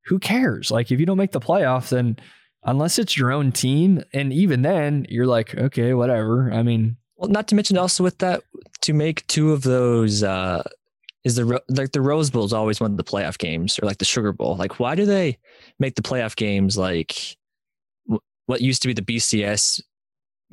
who 0.06 0.18
cares? 0.20 0.72
Like 0.72 0.92
if 0.92 1.00
you 1.00 1.06
don't 1.06 1.18
make 1.18 1.32
the 1.32 1.40
playoff, 1.40 1.90
then 1.90 2.18
unless 2.64 3.00
it's 3.00 3.18
your 3.18 3.32
own 3.32 3.52
team, 3.52 4.04
and 4.14 4.32
even 4.32 4.62
then, 4.62 5.06
you're 5.10 5.26
like, 5.28 5.56
okay, 5.56 5.94
whatever. 5.94 6.52
I 6.52 6.64
mean, 6.64 6.98
Well, 7.22 7.30
not 7.30 7.48
to 7.50 7.56
mention 7.56 7.78
also 7.78 8.04
with 8.04 8.18
that 8.18 8.42
to 8.82 8.94
make 8.94 9.26
two 9.28 9.54
of 9.54 9.62
those 9.62 10.24
uh 10.24 10.64
is 11.24 11.36
the 11.36 11.62
like 11.70 11.92
the 11.92 12.02
Rose 12.02 12.32
Bowl 12.32 12.46
is 12.46 12.52
always 12.52 12.82
one 12.82 12.90
of 12.90 12.98
the 12.98 13.04
playoff 13.04 13.38
games 13.38 13.78
or 13.78 13.86
like 13.86 14.00
the 14.00 14.06
Sugar 14.06 14.34
Bowl. 14.34 14.56
Like 14.56 14.80
why 14.80 14.96
do 14.96 15.06
they 15.06 15.38
make 15.80 15.94
the 15.94 16.02
playoff 16.02 16.36
games 16.36 16.80
like 16.80 17.38
what 18.48 18.62
used 18.62 18.82
to 18.82 18.88
be 18.88 18.96
the 18.96 19.04
BCS 19.04 19.82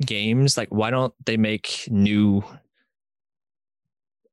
games? 0.05 0.57
Like 0.57 0.69
why 0.69 0.91
don't 0.91 1.11
they 1.25 1.37
make 1.37 1.85
new 1.89 2.43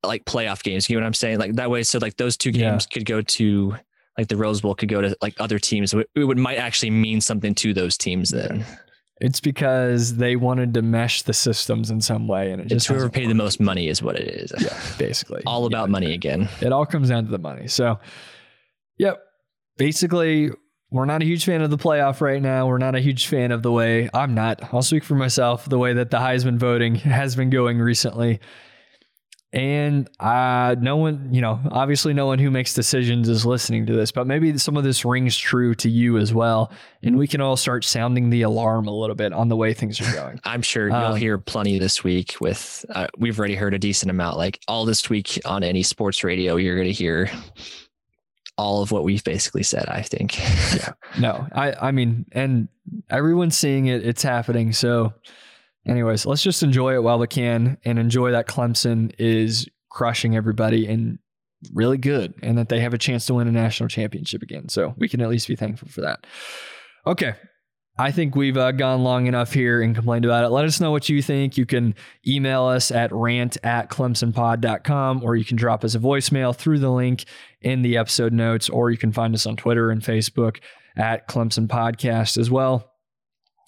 like 0.05 0.27
playoff 0.27 0.63
games. 0.63 0.91
You 0.91 0.97
know 0.97 1.01
what 1.03 1.07
I'm 1.07 1.15
saying? 1.15 1.39
Like 1.39 1.55
that 1.55 1.71
way, 1.71 1.83
so 1.85 1.99
like 1.99 2.19
those 2.19 2.37
two 2.37 2.53
games 2.53 2.87
Yeah. 2.91 2.95
could 2.95 3.07
go 3.07 3.23
to 3.23 3.77
like 4.19 4.29
the 4.29 4.37
Rose 4.37 4.61
Bowl 4.61 4.75
could 4.75 4.91
go 4.91 5.01
to 5.01 5.17
like 5.23 5.35
other 5.41 5.59
teams. 5.59 5.95
It 5.95 6.07
it 6.15 6.25
would 6.25 6.39
might 6.39 6.59
actually 6.59 6.91
mean 6.91 7.23
something 7.23 7.55
to 7.57 7.73
those 7.73 7.97
teams 7.97 8.29
then. 8.29 8.67
It's 9.19 9.41
because 9.41 10.17
they 10.17 10.37
wanted 10.37 10.75
to 10.75 10.83
mesh 10.83 11.23
the 11.23 11.33
systems 11.33 11.91
in 11.91 12.01
some 12.03 12.29
way, 12.29 12.51
and 12.51 12.61
it 12.61 12.65
It's 12.65 12.73
just 12.85 12.89
whoever 12.89 13.09
paid 13.09 13.31
the 13.31 13.35
most 13.35 13.61
money 13.61 13.89
is 13.89 14.03
what 14.03 14.17
it 14.17 14.29
is. 14.29 14.53
Yeah, 14.61 14.79
basically. 14.99 15.43
All 15.47 15.63
Yeah. 15.63 15.67
about 15.69 15.89
money 15.91 16.13
again. 16.13 16.49
It 16.61 16.71
all 16.73 16.85
comes 16.85 17.09
down 17.09 17.25
to 17.25 17.31
the 17.31 17.39
money. 17.39 17.67
So, 17.69 17.99
yep. 18.99 19.19
Basically, 19.79 20.51
we're 20.91 21.05
not 21.07 21.23
a 21.23 21.25
huge 21.25 21.45
fan 21.45 21.63
of 21.63 21.71
the 21.71 21.79
playoff 21.79 22.21
right 22.21 22.41
now. 22.43 22.67
We're 22.67 22.79
not 22.79 22.95
a 22.95 23.01
huge 23.01 23.27
fan 23.27 23.53
of 23.53 23.63
the 23.63 23.73
way 23.73 24.09
I'm 24.15 24.35
not. 24.35 24.63
I'll 24.73 24.83
speak 24.83 25.03
for 25.05 25.15
myself. 25.15 25.67
The 25.69 25.79
way 25.79 25.93
that 25.95 26.11
the 26.11 26.19
Heisman 26.19 26.57
voting 26.59 26.95
has 26.97 27.37
been 27.37 27.51
going 27.51 27.79
recently, 27.79 28.41
and 29.57 30.07
uh, 30.21 30.77
no 30.79 30.97
one, 30.99 31.33
you 31.33 31.41
know, 31.41 31.59
obviously, 31.71 32.13
no 32.13 32.27
one 32.27 32.39
who 32.39 32.51
makes 32.51 32.75
decisions 32.75 33.27
is 33.31 33.47
listening 33.47 33.87
to 33.87 33.95
this. 33.95 34.13
But 34.13 34.27
maybe 34.27 34.59
some 34.59 34.77
of 34.77 34.85
this 34.85 35.03
rings 35.03 35.35
true 35.37 35.75
to 35.77 35.89
you 35.89 36.19
as 36.19 36.35
well, 36.35 36.71
and 37.03 37.17
we 37.17 37.27
can 37.27 37.41
all 37.41 37.57
start 37.57 37.83
sounding 37.83 38.29
the 38.29 38.43
alarm 38.43 38.87
a 38.87 38.91
little 38.95 39.17
bit 39.17 39.33
on 39.33 39.49
the 39.49 39.57
way 39.57 39.73
things 39.73 39.99
are 40.01 40.13
going. 40.13 40.41
I'm 40.45 40.61
sure 40.61 40.89
you'll 40.89 40.97
Um, 40.97 41.17
hear 41.17 41.39
plenty 41.39 41.79
this 41.79 42.05
week. 42.05 42.37
With 42.39 42.85
uh, 42.91 43.07
we've 43.17 43.39
already 43.39 43.55
heard 43.55 43.73
a 43.73 43.79
decent 43.79 44.11
amount. 44.11 44.37
Like 44.37 44.61
all 44.69 44.85
this 44.85 45.09
week 45.09 45.41
on 45.47 45.63
any 45.65 45.83
sports 45.83 46.23
radio, 46.23 46.57
you're 46.57 46.77
going 46.77 46.89
to 46.89 46.93
hear 46.93 47.31
all 48.59 48.83
of 48.83 48.91
what 48.91 49.05
we've 49.05 49.25
basically 49.25 49.63
said. 49.63 49.87
I 49.89 50.03
think. 50.03 50.39
Yeah. 50.77 50.93
No, 51.19 51.47
I 51.53 51.73
I 51.73 51.91
mean, 51.93 52.27
and 52.33 52.69
everyone's 53.09 53.57
seeing 53.57 53.87
it. 53.87 54.07
It's 54.07 54.23
happening. 54.23 54.73
So, 54.73 55.15
anyways, 55.87 56.27
let's 56.27 56.43
just 56.43 56.63
enjoy 56.63 56.95
it 56.95 57.03
while 57.03 57.19
we 57.19 57.27
can, 57.27 57.79
and 57.85 57.99
enjoy 57.99 58.33
that 58.33 58.47
Clemson 58.47 59.15
is 59.19 59.69
crushing 59.91 60.37
everybody 60.37 60.87
and 60.87 61.19
really 61.73 61.99
good, 61.99 62.35
and 62.43 62.59
that 62.59 62.69
they 62.69 62.81
have 62.81 62.95
a 62.95 62.99
chance 62.99 63.27
to 63.27 63.35
win 63.35 63.49
a 63.49 63.53
national 63.53 63.89
championship 63.89 64.43
again. 64.43 64.69
So 64.69 64.95
we 64.99 65.09
can 65.09 65.21
at 65.21 65.29
least 65.29 65.49
be 65.49 65.57
thankful 65.57 65.89
for 65.89 66.03
that. 66.03 66.27
Okay. 67.07 67.35
I 67.99 68.11
think 68.11 68.37
we've 68.37 68.59
uh, 68.59 68.73
gone 68.73 69.05
long 69.05 69.27
enough 69.27 69.55
here 69.55 69.81
and 69.81 69.95
complained 69.95 70.27
about 70.27 70.45
it. 70.45 70.51
Let 70.51 70.67
us 70.67 70.81
know 70.81 70.91
what 70.91 71.09
you 71.09 71.23
think. 71.23 71.57
You 71.57 71.65
can 71.65 71.95
email 72.27 72.65
us 72.65 72.91
at 72.91 73.11
rant 73.11 73.57
at 73.65 73.89
clemsonpod.com 73.89 75.25
or 75.25 75.35
you 75.35 75.47
can 75.47 75.57
drop 75.57 75.83
us 75.83 75.95
a 75.95 75.99
voicemail 75.99 76.55
through 76.55 76.81
the 76.81 76.91
link 76.91 77.25
in 77.63 77.81
the 77.81 77.97
episode 77.97 78.35
notes, 78.35 78.69
or 78.69 78.91
you 78.91 78.99
can 78.99 79.13
find 79.13 79.35
us 79.35 79.47
on 79.47 79.57
Twitter 79.57 79.91
and 79.91 80.03
Facebook 80.03 80.59
at 80.97 81.27
Clemson 81.27 81.69
Podcast 81.69 82.37
as 82.37 82.51
well. 82.51 82.96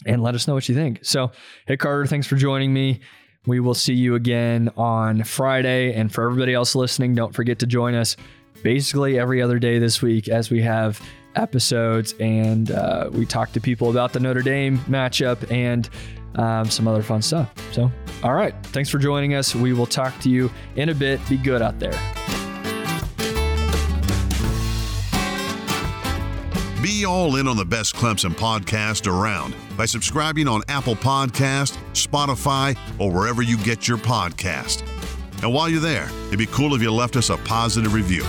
And 0.06 0.22
let 0.22 0.34
us 0.34 0.46
know 0.46 0.54
what 0.54 0.68
you 0.68 0.74
think. 0.74 1.00
So, 1.02 1.32
hey, 1.66 1.76
Carter, 1.76 2.06
thanks 2.06 2.26
for 2.26 2.36
joining 2.36 2.72
me. 2.72 3.00
We 3.46 3.60
will 3.60 3.74
see 3.74 3.94
you 3.94 4.14
again 4.14 4.70
on 4.76 5.24
Friday. 5.24 5.94
And 5.94 6.12
for 6.12 6.24
everybody 6.24 6.54
else 6.54 6.74
listening, 6.74 7.14
don't 7.14 7.34
forget 7.34 7.58
to 7.60 7.66
join 7.66 7.94
us 7.94 8.16
basically 8.62 9.18
every 9.18 9.40
other 9.42 9.58
day 9.58 9.78
this 9.78 10.02
week 10.02 10.28
as 10.28 10.50
we 10.50 10.60
have 10.62 11.00
episodes 11.34 12.14
and 12.20 12.70
uh, 12.70 13.08
we 13.12 13.24
talk 13.24 13.52
to 13.52 13.60
people 13.60 13.90
about 13.90 14.12
the 14.12 14.20
Notre 14.20 14.42
Dame 14.42 14.78
matchup 14.80 15.50
and 15.50 15.88
um, 16.34 16.68
some 16.70 16.86
other 16.86 17.02
fun 17.02 17.22
stuff. 17.22 17.52
So, 17.72 17.90
all 18.22 18.34
right. 18.34 18.54
Thanks 18.66 18.90
for 18.90 18.98
joining 18.98 19.34
us. 19.34 19.54
We 19.54 19.72
will 19.72 19.86
talk 19.86 20.18
to 20.20 20.30
you 20.30 20.50
in 20.76 20.88
a 20.88 20.94
bit. 20.94 21.20
Be 21.28 21.36
good 21.36 21.62
out 21.62 21.78
there. 21.78 22.37
Be 26.82 27.04
all 27.04 27.34
in 27.34 27.48
on 27.48 27.56
the 27.56 27.64
best 27.64 27.96
Clemson 27.96 28.30
podcast 28.30 29.08
around 29.10 29.52
by 29.76 29.84
subscribing 29.84 30.46
on 30.46 30.62
Apple 30.68 30.94
Podcast, 30.94 31.76
Spotify, 31.92 32.78
or 33.00 33.10
wherever 33.10 33.42
you 33.42 33.56
get 33.58 33.88
your 33.88 33.98
podcast. 33.98 34.82
And 35.42 35.52
while 35.52 35.68
you're 35.68 35.80
there, 35.80 36.08
it'd 36.28 36.38
be 36.38 36.46
cool 36.46 36.76
if 36.76 36.82
you 36.82 36.92
left 36.92 37.16
us 37.16 37.30
a 37.30 37.36
positive 37.38 37.94
review. 37.94 38.22